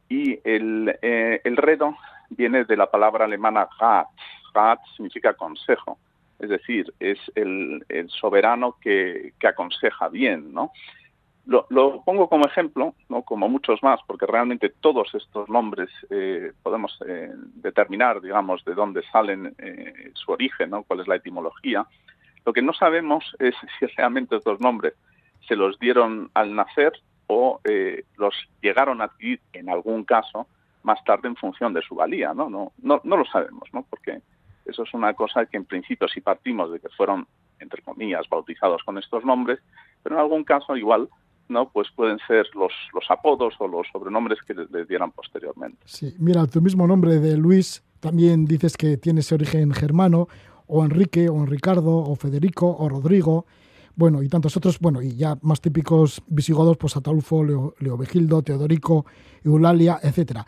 y 0.09 0.39
el, 0.45 0.97
eh, 1.03 1.41
el 1.45 1.57
redo 1.57 1.97
viene 2.31 2.65
de 2.65 2.77
la 2.77 2.91
palabra 2.91 3.25
alemana 3.25 3.69
Rat. 3.79 4.09
Rat 4.55 4.81
significa 4.97 5.35
consejo, 5.35 5.99
es 6.39 6.49
decir, 6.49 6.93
es 7.01 7.19
el, 7.35 7.85
soberano 8.09 8.77
que, 8.81 9.33
aconseja 9.43 10.09
bien, 10.09 10.53
¿no? 10.53 10.73
Lo, 11.47 12.03
pongo 12.05 12.29
como 12.29 12.47
ejemplo, 12.47 12.95
¿no? 13.09 13.23
como 13.23 13.49
muchos 13.49 13.81
más, 13.81 14.01
porque 14.07 14.27
realmente 14.27 14.69
todos 14.69 15.15
estos 15.15 15.49
nombres 15.49 15.89
eh, 16.11 16.53
podemos 16.61 16.99
determinar, 17.55 18.21
digamos, 18.21 18.65
de 18.65 18.75
dónde 18.75 19.03
salen 19.13 19.55
su 20.15 20.33
origen, 20.33 20.71
¿no? 20.71 20.83
cuál 20.83 21.01
es 21.01 21.09
la 21.09 21.15
etimología. 21.15 21.87
Lo 22.45 22.53
que 22.53 22.63
no 22.63 22.73
sabemos 22.73 23.25
es 23.39 23.55
si 23.79 23.87
realmente 23.87 24.37
estos 24.37 24.61
nombres 24.61 24.95
se 25.47 25.57
los 25.57 25.79
dieron 25.79 26.31
al 26.35 26.55
nacer 26.55 26.93
o 27.27 27.61
eh, 27.65 28.05
los 28.17 28.35
llegaron 28.63 29.01
a 29.01 29.05
adquirir 29.05 29.41
en 29.53 29.69
algún 29.69 30.05
caso 30.05 30.47
más 30.83 31.03
tarde 31.05 31.29
en 31.29 31.37
función 31.37 31.75
de 31.75 31.83
su 31.83 31.97
valía, 31.97 32.33
¿no? 32.33 32.49
No, 32.49 32.73
no, 32.81 33.01
no 33.03 33.17
lo 33.17 33.25
sabemos, 33.25 33.69
¿no? 33.73 33.85
Porque 33.91 34.21
eso 34.67 34.83
es 34.83 34.95
una 34.95 35.15
cosa 35.15 35.47
que 35.47 35.57
en 35.57 35.65
principio 35.65 36.09
si 36.09 36.21
partimos 36.21 36.73
de 36.73 36.81
que 36.81 36.89
fueron, 36.91 37.27
entre 37.59 37.83
comillas, 37.83 38.29
bautizados 38.29 38.83
con 38.85 38.99
estos 38.99 39.25
nombres, 39.25 39.61
pero 40.03 40.17
en 40.17 40.21
algún 40.21 40.45
caso 40.45 40.77
igual 40.77 41.09
¿no? 41.49 41.71
Pues 41.71 41.89
pueden 41.95 42.19
ser 42.27 42.47
los, 42.55 42.73
los 42.93 43.05
apodos 43.11 43.55
o 43.59 43.69
los 43.69 43.87
sobrenombres 43.93 44.39
que 44.47 44.55
les, 44.55 44.89
dieran 44.89 45.13
posteriormente. 45.13 45.79
Sí, 45.85 46.15
mira, 46.19 46.47
tu 46.47 46.61
mismo 46.61 46.87
nombre 46.87 47.19
de 47.21 47.37
Luis 47.37 47.85
también 48.01 48.45
dices 48.45 48.77
que 48.77 48.97
tiene 48.97 49.21
ese 49.21 49.35
origen 49.35 49.73
germano 49.73 50.29
o 50.67 50.85
Enrique, 50.85 51.29
o 51.29 51.47
Ricardo, 51.47 51.97
o 51.99 52.17
Federico, 52.17 52.77
o 52.77 52.89
Rodrigo, 52.89 53.47
bueno, 53.95 54.23
y 54.23 54.29
tantos 54.29 54.57
otros, 54.57 54.79
bueno, 54.81 55.01
y 55.01 55.17
ya 55.17 55.39
más 55.43 55.61
típicos 55.61 56.23
visigodos, 56.27 56.77
pues 56.77 56.97
Ataulfo, 56.97 57.45
Leo, 57.45 57.75
Leovigildo, 57.79 58.43
Teodorico, 58.43 59.07
Eulalia, 59.43 59.99
etcétera. 60.03 60.45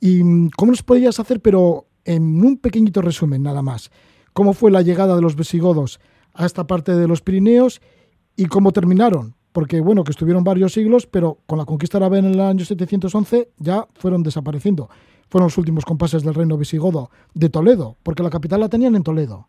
¿Y 0.00 0.24
mm, 0.24 0.50
cómo 0.56 0.72
nos 0.72 0.82
podías 0.82 1.20
hacer, 1.20 1.40
pero 1.40 1.86
en 2.04 2.44
un 2.44 2.58
pequeñito 2.58 3.02
resumen 3.02 3.42
nada 3.42 3.62
más, 3.62 3.90
cómo 4.32 4.52
fue 4.52 4.70
la 4.70 4.82
llegada 4.82 5.16
de 5.16 5.22
los 5.22 5.36
visigodos 5.36 6.00
a 6.34 6.46
esta 6.46 6.66
parte 6.66 6.94
de 6.94 7.08
los 7.08 7.22
Pirineos 7.22 7.80
y 8.36 8.46
cómo 8.46 8.72
terminaron? 8.72 9.34
Porque, 9.52 9.80
bueno, 9.80 10.04
que 10.04 10.12
estuvieron 10.12 10.44
varios 10.44 10.72
siglos, 10.72 11.06
pero 11.06 11.38
con 11.46 11.58
la 11.58 11.64
conquista 11.64 11.98
árabe 11.98 12.18
en 12.18 12.26
el 12.26 12.40
año 12.40 12.64
711 12.64 13.48
ya 13.58 13.86
fueron 13.94 14.22
desapareciendo 14.22 14.88
fueron 15.30 15.46
los 15.46 15.58
últimos 15.58 15.84
compases 15.84 16.24
del 16.24 16.34
reino 16.34 16.58
visigodo 16.58 17.10
de 17.34 17.48
Toledo, 17.48 17.96
porque 18.02 18.22
la 18.22 18.30
capital 18.30 18.60
la 18.60 18.68
tenían 18.68 18.96
en 18.96 19.04
Toledo. 19.04 19.46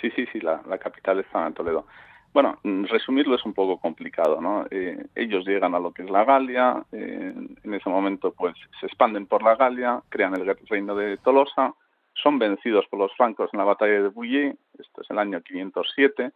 Sí, 0.00 0.10
sí, 0.16 0.24
sí, 0.32 0.40
la, 0.40 0.62
capital 0.78 1.20
estaba 1.20 1.46
en 1.46 1.54
Toledo. 1.54 1.86
Bueno, 2.32 2.58
mm, 2.62 2.84
resumirlo 2.84 3.34
es 3.34 3.44
un 3.44 3.52
poco 3.52 3.78
complicado, 3.78 4.40
¿no? 4.40 4.64
Eh, 4.70 5.06
ellos 5.14 5.46
llegan 5.46 5.74
a 5.74 5.80
lo 5.80 5.92
que 5.92 6.02
es 6.02 6.10
la 6.10 6.24
Galia, 6.24 6.82
eh, 6.92 7.34
en 7.62 7.74
ese 7.74 7.90
momento 7.90 8.32
pues 8.32 8.54
se 8.80 8.86
expanden 8.86 9.26
por 9.26 9.42
la 9.42 9.54
Galia, 9.56 10.02
crean 10.08 10.34
el 10.34 10.56
reino 10.68 10.94
de 10.94 11.18
Tolosa, 11.18 11.74
son 12.14 12.38
vencidos 12.38 12.86
por 12.88 13.00
los 13.00 13.14
francos 13.16 13.50
en 13.52 13.58
la 13.58 13.64
batalla 13.64 14.02
de 14.02 14.08
Bouillé, 14.08 14.56
esto 14.78 15.02
es 15.02 15.10
el 15.10 15.18
año 15.18 15.42
507, 15.42 16.32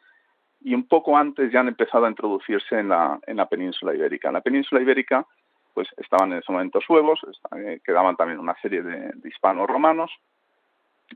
y 0.62 0.74
un 0.74 0.86
poco 0.86 1.16
antes 1.16 1.50
ya 1.50 1.60
han 1.60 1.68
empezado 1.68 2.04
a 2.04 2.10
introducirse 2.10 2.78
en 2.78 2.88
la, 2.88 3.18
en 3.26 3.36
la 3.36 3.46
península 3.46 3.94
ibérica. 3.94 4.28
En 4.28 4.34
la 4.34 4.40
península 4.40 4.82
ibérica 4.82 5.26
pues 5.72 5.88
estaban 5.98 6.32
en 6.32 6.38
ese 6.38 6.50
momento 6.50 6.80
suevos, 6.80 7.20
eh, 7.54 7.80
quedaban 7.84 8.16
también 8.16 8.38
una 8.38 8.56
serie 8.62 8.82
de, 8.82 9.12
hispanos 9.28 9.68
romanos 9.68 10.10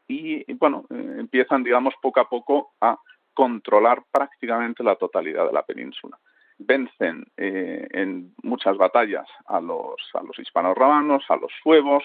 y, 0.07 0.53
bueno, 0.53 0.85
empiezan, 0.91 1.65
digamos, 1.65 1.95
poco 2.03 2.21
a 2.21 2.29
poco 2.29 2.73
a 2.79 2.99
controlar 3.41 4.03
prácticamente 4.11 4.85
la 4.85 4.97
totalidad 4.97 5.47
de 5.47 5.53
la 5.55 5.63
península. 5.63 6.19
Vencen 6.59 7.25
eh, 7.39 7.89
en 7.91 8.35
muchas 8.43 8.77
batallas 8.77 9.27
a 9.47 9.63
los, 9.63 9.97
a 10.13 10.23
los 10.23 10.39
hispanos 10.39 10.77
romanos, 10.77 11.25
a 11.31 11.37
los 11.37 11.51
suevos, 11.63 12.05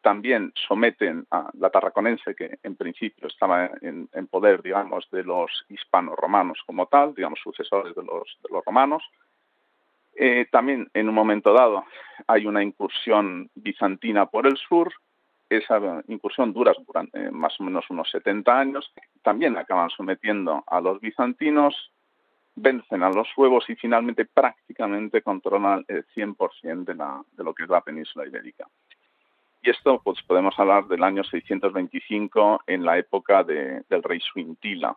también 0.00 0.52
someten 0.66 1.26
a 1.30 1.50
la 1.58 1.68
tarraconense, 1.68 2.34
que 2.34 2.58
en 2.62 2.74
principio 2.74 3.28
estaba 3.28 3.70
en, 3.82 4.08
poder, 4.28 4.62
digamos, 4.62 5.06
de 5.10 5.24
los 5.24 5.50
hispanos 5.68 6.16
romanos 6.16 6.58
como 6.64 6.86
tal, 6.86 7.14
digamos, 7.14 7.38
sucesores 7.40 7.94
de 7.94 8.02
los, 8.02 8.38
de 8.42 8.48
los 8.50 8.64
romanos, 8.64 9.02
eh, 10.14 10.46
también 10.50 10.90
en 10.94 11.08
un 11.08 11.14
momento 11.14 11.52
dado 11.52 11.84
hay 12.26 12.46
una 12.46 12.62
incursión 12.62 13.50
bizantina 13.54 14.26
por 14.26 14.46
el 14.46 14.56
sur. 14.56 14.92
Esa 15.58 16.02
incursión 16.08 16.54
dura 16.54 16.72
durante 16.86 17.30
más 17.30 17.60
o 17.60 17.64
menos 17.64 17.84
unos 17.90 18.10
70 18.10 18.58
años. 18.58 18.90
También 19.22 19.58
acaban 19.58 19.90
sometiendo 19.90 20.64
a 20.66 20.80
los 20.80 20.98
bizantinos, 20.98 21.92
vencen 22.54 23.02
a 23.02 23.10
los 23.10 23.28
suevos 23.34 23.68
y 23.68 23.74
finalmente 23.76 24.24
prácticamente 24.24 25.20
controlan 25.20 25.84
el 25.88 26.06
100% 26.14 26.84
de, 26.84 26.94
la, 26.94 27.22
lo 27.36 27.54
que 27.54 27.64
es 27.64 27.68
la 27.68 27.82
península 27.82 28.26
ibérica. 28.26 28.66
Y 29.62 29.68
esto 29.68 30.00
pues 30.02 30.22
podemos 30.22 30.58
hablar 30.58 30.86
del 30.86 31.02
año 31.02 31.22
625 31.22 32.62
en 32.66 32.84
la 32.84 32.96
época 32.96 33.44
de, 33.44 33.82
del 33.90 34.02
rey 34.02 34.20
Suintila. 34.20 34.96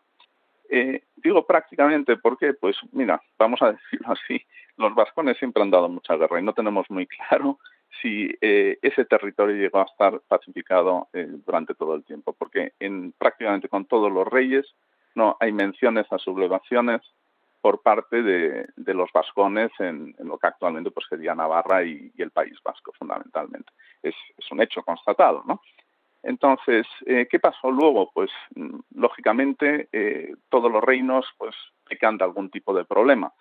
Eh, 0.69 1.03
digo 1.17 1.45
prácticamente 1.45 2.15
porque, 2.15 2.53
pues 2.53 2.77
mira, 2.93 3.21
vamos 3.37 3.61
a 3.61 3.71
decirlo 3.73 4.13
así, 4.13 4.41
los 4.77 4.95
vascones 4.95 5.37
siempre 5.37 5.61
han 5.61 5.69
dado 5.69 5.89
mucha 5.89 6.15
guerra 6.15 6.39
y 6.39 6.43
no 6.43 6.53
tenemos 6.53 6.89
muy 6.89 7.07
claro 7.07 7.59
si 8.01 8.35
eh, 8.41 8.77
ese 8.81 9.05
territorio 9.05 9.55
llegó 9.55 9.79
a 9.79 9.85
estar 9.85 10.19
pacificado 10.27 11.07
eh, 11.13 11.27
durante 11.45 11.75
todo 11.75 11.95
el 11.95 12.03
tiempo, 12.03 12.33
porque 12.33 12.73
en 12.79 13.13
prácticamente 13.13 13.69
con 13.69 13.85
todos 13.85 14.11
los 14.11 14.27
reyes 14.27 14.65
no 15.15 15.37
hay 15.39 15.51
menciones 15.51 16.05
a 16.11 16.17
sublevaciones 16.17 17.01
por 17.61 17.81
parte 17.81 18.21
de, 18.21 18.67
los 18.75 19.11
vascones 19.11 19.71
en, 19.79 20.15
lo 20.19 20.37
que 20.37 20.47
actualmente 20.47 20.91
pues, 20.91 21.07
sería 21.09 21.33
Navarra 21.33 21.83
y, 21.83 22.11
el 22.17 22.29
País 22.29 22.57
Vasco, 22.63 22.91
fundamentalmente. 22.97 23.71
Es, 24.03 24.13
es, 24.37 24.51
un 24.51 24.61
hecho 24.61 24.83
constatado, 24.83 25.43
¿no? 25.47 25.61
Entonces, 26.21 26.85
eh, 27.07 27.27
¿qué 27.29 27.39
pasó 27.39 27.71
luego? 27.71 28.11
Pues, 28.13 28.29
mm, 28.55 28.79
lógicamente, 28.95 29.89
todos 30.49 30.71
los 30.71 30.83
reinos 30.83 31.25
pues, 31.37 31.55
pecan 31.89 32.17
de 32.17 32.25
algún 32.25 32.51
tipo 32.51 32.73
de 32.75 32.85
problema. 32.85 33.31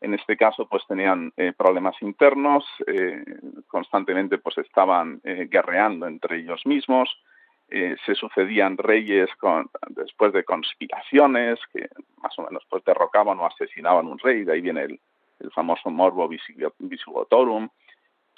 En 0.00 0.14
este 0.14 0.36
caso, 0.36 0.68
pues 0.68 0.86
tenían 0.86 1.32
eh, 1.36 1.52
problemas 1.56 1.96
internos, 2.02 2.64
eh, 2.86 3.24
constantemente 3.66 4.38
pues 4.38 4.58
estaban 4.58 5.20
eh, 5.24 5.48
guerreando 5.50 6.06
entre 6.06 6.38
ellos 6.38 6.64
mismos, 6.66 7.08
se 7.70 8.14
sucedían 8.14 8.78
reyes 8.78 9.28
con, 9.38 9.68
después 9.90 10.32
de 10.32 10.42
conspiraciones 10.42 11.58
que 11.70 11.86
más 12.16 12.32
o 12.38 12.42
menos 12.44 12.64
pues 12.70 12.82
derrocaban 12.82 13.38
o 13.38 13.44
asesinaban 13.44 14.06
un 14.06 14.18
rey, 14.18 14.42
de 14.44 14.54
ahí 14.54 14.62
viene 14.62 14.84
el, 14.84 15.00
famoso 15.54 15.90
morbo 15.90 16.28
visigotorum. 16.78 17.68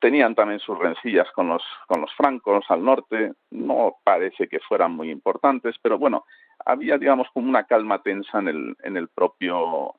Tenían 0.00 0.34
también 0.34 0.58
sus 0.58 0.76
rencillas 0.76 1.30
con 1.30 1.48
los, 1.48 1.62
con 1.86 2.00
los 2.00 2.12
francos 2.14 2.64
al 2.70 2.84
norte, 2.84 3.32
no 3.52 3.98
parece 4.02 4.48
que 4.48 4.58
fueran 4.58 4.92
muy 4.92 5.10
importantes, 5.10 5.76
pero 5.80 5.96
bueno, 5.96 6.24
había 6.66 6.98
digamos 6.98 7.28
como 7.32 7.48
una 7.48 7.64
calma 7.64 8.02
tensa 8.02 8.40
en 8.40 8.48
el, 8.48 8.76
en 8.82 8.96
el 8.96 9.08
propio 9.08 9.94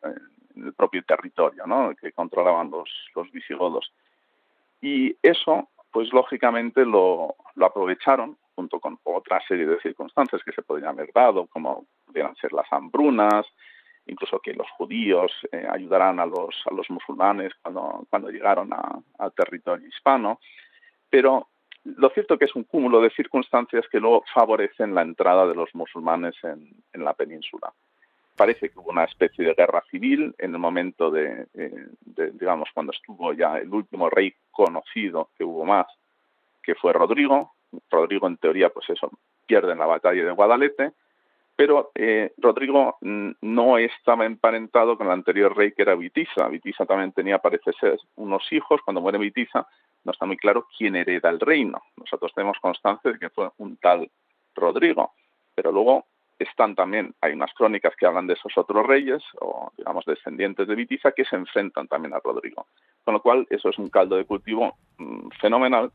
el 0.56 0.74
propio 0.74 1.04
territorio 1.04 1.66
¿no? 1.66 1.94
que 1.96 2.12
controlaban 2.12 2.72
los, 2.72 3.32
visigodos. 3.32 3.92
Y 4.82 5.16
eso, 5.22 5.70
pues 5.92 6.12
lógicamente 6.12 6.86
lo, 6.86 7.36
aprovecharon 7.62 8.38
junto 8.56 8.80
con 8.80 9.00
otra 9.04 9.42
serie 9.48 9.66
de 9.66 9.80
circunstancias 9.80 10.42
que 10.44 10.52
se 10.52 10.62
podrían 10.62 10.90
haber 10.90 11.12
dado, 11.14 11.48
como 11.48 11.86
pudieran 12.06 12.36
ser 12.36 12.52
las 12.54 12.72
hambrunas, 12.72 13.46
incluso 14.08 14.40
que 14.40 14.54
los 14.54 14.70
judíos 14.72 15.32
eh, 15.52 15.68
ayudarán 15.70 16.20
a 16.20 16.26
los, 16.26 16.56
musulmanes 16.90 17.54
cuando, 17.62 18.30
llegaron 18.30 18.72
al 18.74 19.34
territorio 19.34 19.88
hispano, 19.88 20.40
pero 21.10 21.48
lo 21.84 22.10
cierto 22.10 22.38
que 22.38 22.46
es 22.46 22.56
un 22.56 22.64
cúmulo 22.64 23.02
de 23.02 23.10
circunstancias 23.12 23.86
que 23.92 24.00
luego 24.00 24.24
favorecen 24.34 24.94
la 24.94 25.02
entrada 25.02 25.48
de 25.48 25.56
los 25.56 25.74
musulmanes 25.74 26.36
en, 26.44 26.70
en 26.94 27.04
la 27.04 27.14
península. 27.14 27.74
Parece 28.42 28.70
que 28.72 28.80
hubo 28.80 28.90
una 28.90 29.04
especie 29.04 29.46
de 29.46 29.54
guerra 29.54 29.84
civil 29.92 30.34
en 30.40 30.54
el 30.54 30.58
momento 30.58 31.12
de, 31.12 31.46
eh, 31.54 31.86
de, 32.00 32.32
digamos, 32.32 32.70
cuando 32.74 32.92
estuvo 32.92 33.34
ya 33.34 33.60
el 33.60 33.72
último 33.72 34.10
rey 34.10 34.34
conocido 34.50 35.30
que 35.38 35.44
hubo 35.44 35.64
más, 35.64 35.86
que 36.64 36.74
fue 36.74 36.92
Rodrigo. 36.92 37.54
Rodrigo, 37.92 38.26
en 38.26 38.38
teoría, 38.38 38.70
pues 38.70 38.90
eso, 38.90 39.12
pierde 39.46 39.74
en 39.74 39.78
la 39.78 39.86
batalla 39.86 40.26
de 40.26 40.32
Guadalete, 40.32 40.94
pero 41.56 41.92
eh, 41.94 42.34
Rodrigo 42.38 42.98
no 43.02 43.78
estaba 43.78 44.26
emparentado 44.26 44.98
con 44.98 45.06
el 45.06 45.14
anterior 45.14 45.56
rey 45.56 45.74
que 45.74 45.84
era 45.84 45.94
Vitiza. 45.94 46.48
Vitiza 46.48 46.88
también 46.88 47.12
tenía, 47.12 47.38
parece 47.38 47.72
ser, 47.74 48.00
unos 48.16 48.52
hijos. 48.52 48.82
Cuando 48.84 49.02
muere 49.02 49.20
Vitiza, 49.20 49.68
no 50.04 50.14
está 50.14 50.26
muy 50.26 50.38
claro 50.38 50.66
quién 50.76 50.96
hereda 50.96 51.30
el 51.30 51.40
reino. 51.40 51.80
Nosotros 51.96 52.34
tenemos 52.34 52.58
constancia 52.60 53.12
de 53.12 53.20
que 53.20 53.30
fue 53.30 53.52
un 53.60 53.78
tal 53.78 54.10
Rodrigo, 54.56 55.12
pero 55.54 55.72
luego 55.72 56.08
están 56.42 56.76
también, 56.76 57.14
hay 57.22 57.34
unas 57.34 57.54
crónicas 57.54 57.96
que 57.96 58.06
hablan 58.06 58.28
de 58.28 58.34
esos 58.34 58.58
otros 58.58 58.86
reyes, 58.86 59.24
o 59.40 59.72
digamos 59.78 60.06
descendientes 60.06 60.68
de 60.68 60.76
Vitiza, 60.76 61.12
que 61.12 61.26
se 61.26 61.36
enfrentan 61.36 61.88
también 61.88 62.14
a 62.14 62.20
Rodrigo. 62.20 62.68
Con 63.04 63.14
lo 63.14 63.22
cual, 63.22 63.48
eso 63.50 63.70
es 63.70 63.78
un 63.78 63.90
caldo 63.90 64.16
de 64.16 64.26
cultivo 64.26 64.78
mm, 64.98 65.30
fenomenal 65.40 65.92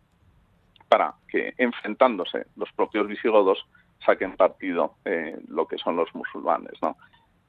para 0.88 1.14
que, 1.28 1.54
enfrentándose 1.58 2.46
los 2.56 2.70
propios 2.72 3.06
visigodos, 3.08 3.66
saquen 4.04 4.36
partido 4.36 4.94
eh, 5.04 5.38
lo 5.48 5.66
que 5.66 5.78
son 5.78 5.96
los 5.96 6.14
musulmanes, 6.14 6.74
¿no? 6.82 6.96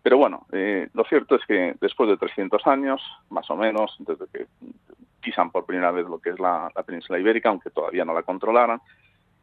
Pero 0.02 0.18
bueno, 0.18 0.46
eh, 0.54 0.88
lo 0.94 1.04
cierto 1.04 1.36
es 1.36 1.46
que 1.46 1.76
después 1.82 2.10
de 2.10 2.18
300 2.18 2.66
años, 2.66 3.02
más 3.30 3.50
o 3.50 3.56
menos, 3.56 3.96
desde 4.00 4.26
que 4.34 4.48
pisan 5.22 5.52
por 5.52 5.66
primera 5.66 5.92
vez 5.92 6.08
lo 6.08 6.20
que 6.20 6.30
es 6.30 6.40
la, 6.40 6.72
península 6.86 7.20
ibérica, 7.20 7.50
aunque 7.50 7.70
todavía 7.70 8.06
no 8.06 8.14
la 8.14 8.24
controlaran, 8.24 8.80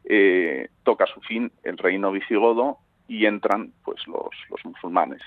eh, 0.03 0.69
toca 0.83 1.05
su 1.05 1.21
fin 1.21 1.51
el 1.63 1.77
reino 1.77 2.11
visigodo 2.11 2.79
y 3.07 3.25
entran 3.25 3.71
pues 3.83 4.05
los, 4.07 4.29
los 4.49 4.65
musulmanes. 4.65 5.21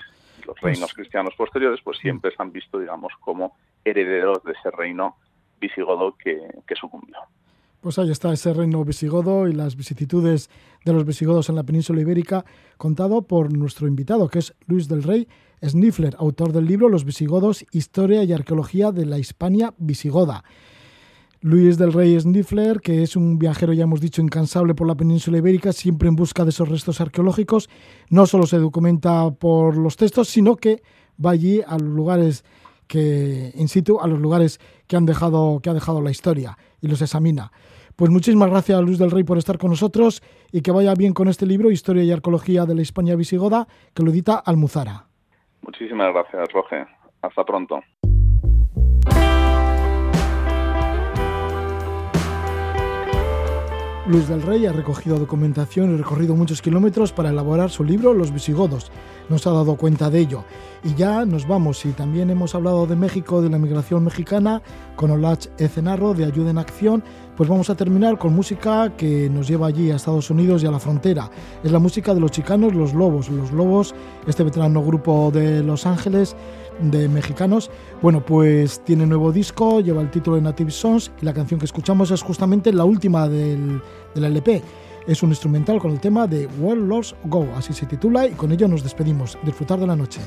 Los 0.45 0.57
pues 0.59 0.73
reinos 0.73 0.93
cristianos 0.93 1.33
posteriores 1.35 1.79
pues 1.83 1.97
siempre 1.99 2.31
se 2.31 2.41
han 2.41 2.51
visto, 2.51 2.79
digamos, 2.79 3.13
como 3.19 3.55
herederos 3.83 4.43
de 4.43 4.53
ese 4.53 4.71
reino 4.71 5.17
visigodo 5.59 6.15
que, 6.17 6.39
que 6.67 6.75
sucumbió. 6.75 7.17
Pues 7.81 7.97
ahí 7.97 8.11
está 8.11 8.33
ese 8.33 8.53
reino 8.53 8.83
visigodo 8.83 9.47
y 9.47 9.53
las 9.53 9.77
vicisitudes 9.77 10.49
de 10.83 10.93
los 10.93 11.05
visigodos 11.05 11.47
en 11.49 11.55
la 11.55 11.63
península 11.63 12.01
ibérica, 12.01 12.43
contado 12.77 13.21
por 13.21 13.53
nuestro 13.53 13.87
invitado, 13.87 14.27
que 14.27 14.39
es 14.39 14.53
Luis 14.67 14.89
del 14.89 15.03
Rey 15.03 15.27
Snifler, 15.63 16.15
autor 16.17 16.51
del 16.51 16.65
libro 16.65 16.89
Los 16.89 17.05
visigodos, 17.05 17.65
Historia 17.71 18.23
y 18.23 18.33
Arqueología 18.33 18.91
de 18.91 19.05
la 19.05 19.17
Hispania 19.17 19.73
visigoda. 19.77 20.43
Luis 21.41 21.77
del 21.77 21.93
Rey 21.93 22.19
Snifler, 22.19 22.81
que 22.81 23.01
es 23.01 23.15
un 23.15 23.39
viajero, 23.39 23.71
ya 23.71 23.83
hemos 23.83 24.01
dicho, 24.01 24.21
incansable 24.21 24.75
por 24.75 24.87
la 24.87 24.95
península 24.95 25.37
ibérica, 25.37 25.71
siempre 25.71 26.09
en 26.09 26.15
busca 26.15 26.43
de 26.43 26.49
esos 26.49 26.67
restos 26.67 26.99
arqueológicos, 26.99 27.69
no 28.09 28.25
solo 28.25 28.45
se 28.45 28.57
documenta 28.57 29.31
por 29.31 29.77
los 29.77 29.95
textos, 29.95 30.27
sino 30.27 30.57
que 30.57 30.81
va 31.23 31.31
allí 31.31 31.61
a 31.65 31.77
los 31.77 31.89
lugares 31.89 32.43
que 32.87 33.51
in 33.55 33.69
situ, 33.69 33.99
a 34.01 34.07
los 34.07 34.19
lugares 34.19 34.59
que 34.87 34.97
han 34.97 35.05
dejado, 35.05 35.61
que 35.61 35.69
ha 35.69 35.73
dejado 35.73 36.01
la 36.01 36.11
historia 36.11 36.57
y 36.81 36.87
los 36.87 37.01
examina. 37.01 37.51
Pues 37.95 38.11
muchísimas 38.11 38.49
gracias 38.49 38.77
a 38.77 38.81
Luis 38.81 38.97
del 38.97 39.11
Rey 39.11 39.23
por 39.23 39.37
estar 39.37 39.57
con 39.57 39.69
nosotros 39.69 40.21
y 40.51 40.61
que 40.61 40.71
vaya 40.71 40.93
bien 40.95 41.13
con 41.13 41.27
este 41.27 41.45
libro, 41.45 41.69
Historia 41.69 42.03
y 42.03 42.11
Arqueología 42.11 42.65
de 42.65 42.75
la 42.75 42.81
Hispania 42.81 43.15
Visigoda, 43.15 43.67
que 43.93 44.03
lo 44.03 44.11
edita 44.11 44.35
Almuzara. 44.35 45.05
Muchísimas 45.61 46.13
gracias, 46.13 46.47
Roge. 46.51 46.85
Hasta 47.21 47.43
pronto. 47.43 47.81
Luis 54.09 54.27
del 54.27 54.41
Rey 54.41 54.65
ha 54.65 54.73
recogido 54.73 55.19
documentación 55.19 55.93
y 55.93 55.97
recorrido 55.97 56.35
muchos 56.35 56.63
kilómetros 56.63 57.11
para 57.11 57.29
elaborar 57.29 57.69
su 57.69 57.83
libro 57.83 58.11
Los 58.11 58.33
visigodos. 58.33 58.91
Nos 59.29 59.45
ha 59.45 59.51
dado 59.51 59.75
cuenta 59.75 60.09
de 60.09 60.17
ello. 60.17 60.45
Y 60.83 60.95
ya 60.95 61.25
nos 61.25 61.47
vamos. 61.47 61.85
Y 61.85 61.91
también 61.91 62.31
hemos 62.31 62.55
hablado 62.55 62.87
de 62.87 62.95
México, 62.95 63.39
de 63.39 63.51
la 63.51 63.59
migración 63.59 64.03
mexicana, 64.03 64.63
con 64.95 65.11
Olach 65.11 65.45
Ecenarro 65.59 66.15
de 66.15 66.25
Ayuda 66.25 66.49
en 66.49 66.57
Acción. 66.57 67.03
Pues 67.37 67.47
vamos 67.47 67.69
a 67.69 67.75
terminar 67.75 68.17
con 68.17 68.33
música 68.33 68.91
que 68.97 69.29
nos 69.29 69.47
lleva 69.47 69.67
allí 69.67 69.91
a 69.91 69.97
Estados 69.97 70.31
Unidos 70.31 70.63
y 70.63 70.65
a 70.65 70.71
la 70.71 70.79
frontera. 70.79 71.29
Es 71.63 71.71
la 71.71 71.77
música 71.77 72.15
de 72.15 72.19
los 72.19 72.31
chicanos 72.31 72.73
Los 72.73 72.95
Lobos. 72.95 73.29
Los 73.29 73.51
Lobos, 73.51 73.93
este 74.25 74.43
veterano 74.43 74.83
grupo 74.83 75.29
de 75.31 75.61
Los 75.61 75.85
Ángeles, 75.85 76.35
de 76.81 77.07
mexicanos. 77.07 77.69
Bueno, 78.01 78.25
pues 78.25 78.83
tiene 78.83 79.05
nuevo 79.05 79.31
disco, 79.31 79.81
lleva 79.81 80.01
el 80.01 80.11
título 80.11 80.37
de 80.37 80.41
Native 80.43 80.71
Songs 80.71 81.11
y 81.21 81.25
la 81.25 81.33
canción 81.33 81.59
que 81.59 81.65
escuchamos 81.65 82.11
es 82.11 82.21
justamente 82.21 82.71
la 82.73 82.85
última 82.85 83.27
del, 83.27 83.81
del 84.15 84.23
LP. 84.23 84.61
Es 85.07 85.23
un 85.23 85.29
instrumental 85.29 85.79
con 85.79 85.91
el 85.91 85.99
tema 85.99 86.27
de 86.27 86.47
Where 86.59 86.79
Lords 86.79 87.15
Go, 87.25 87.47
así 87.55 87.73
se 87.73 87.85
titula 87.85 88.27
y 88.27 88.31
con 88.31 88.51
ello 88.51 88.67
nos 88.67 88.83
despedimos. 88.83 89.37
Disfrutar 89.43 89.79
de 89.79 89.87
la 89.87 89.95
noche. 89.95 90.19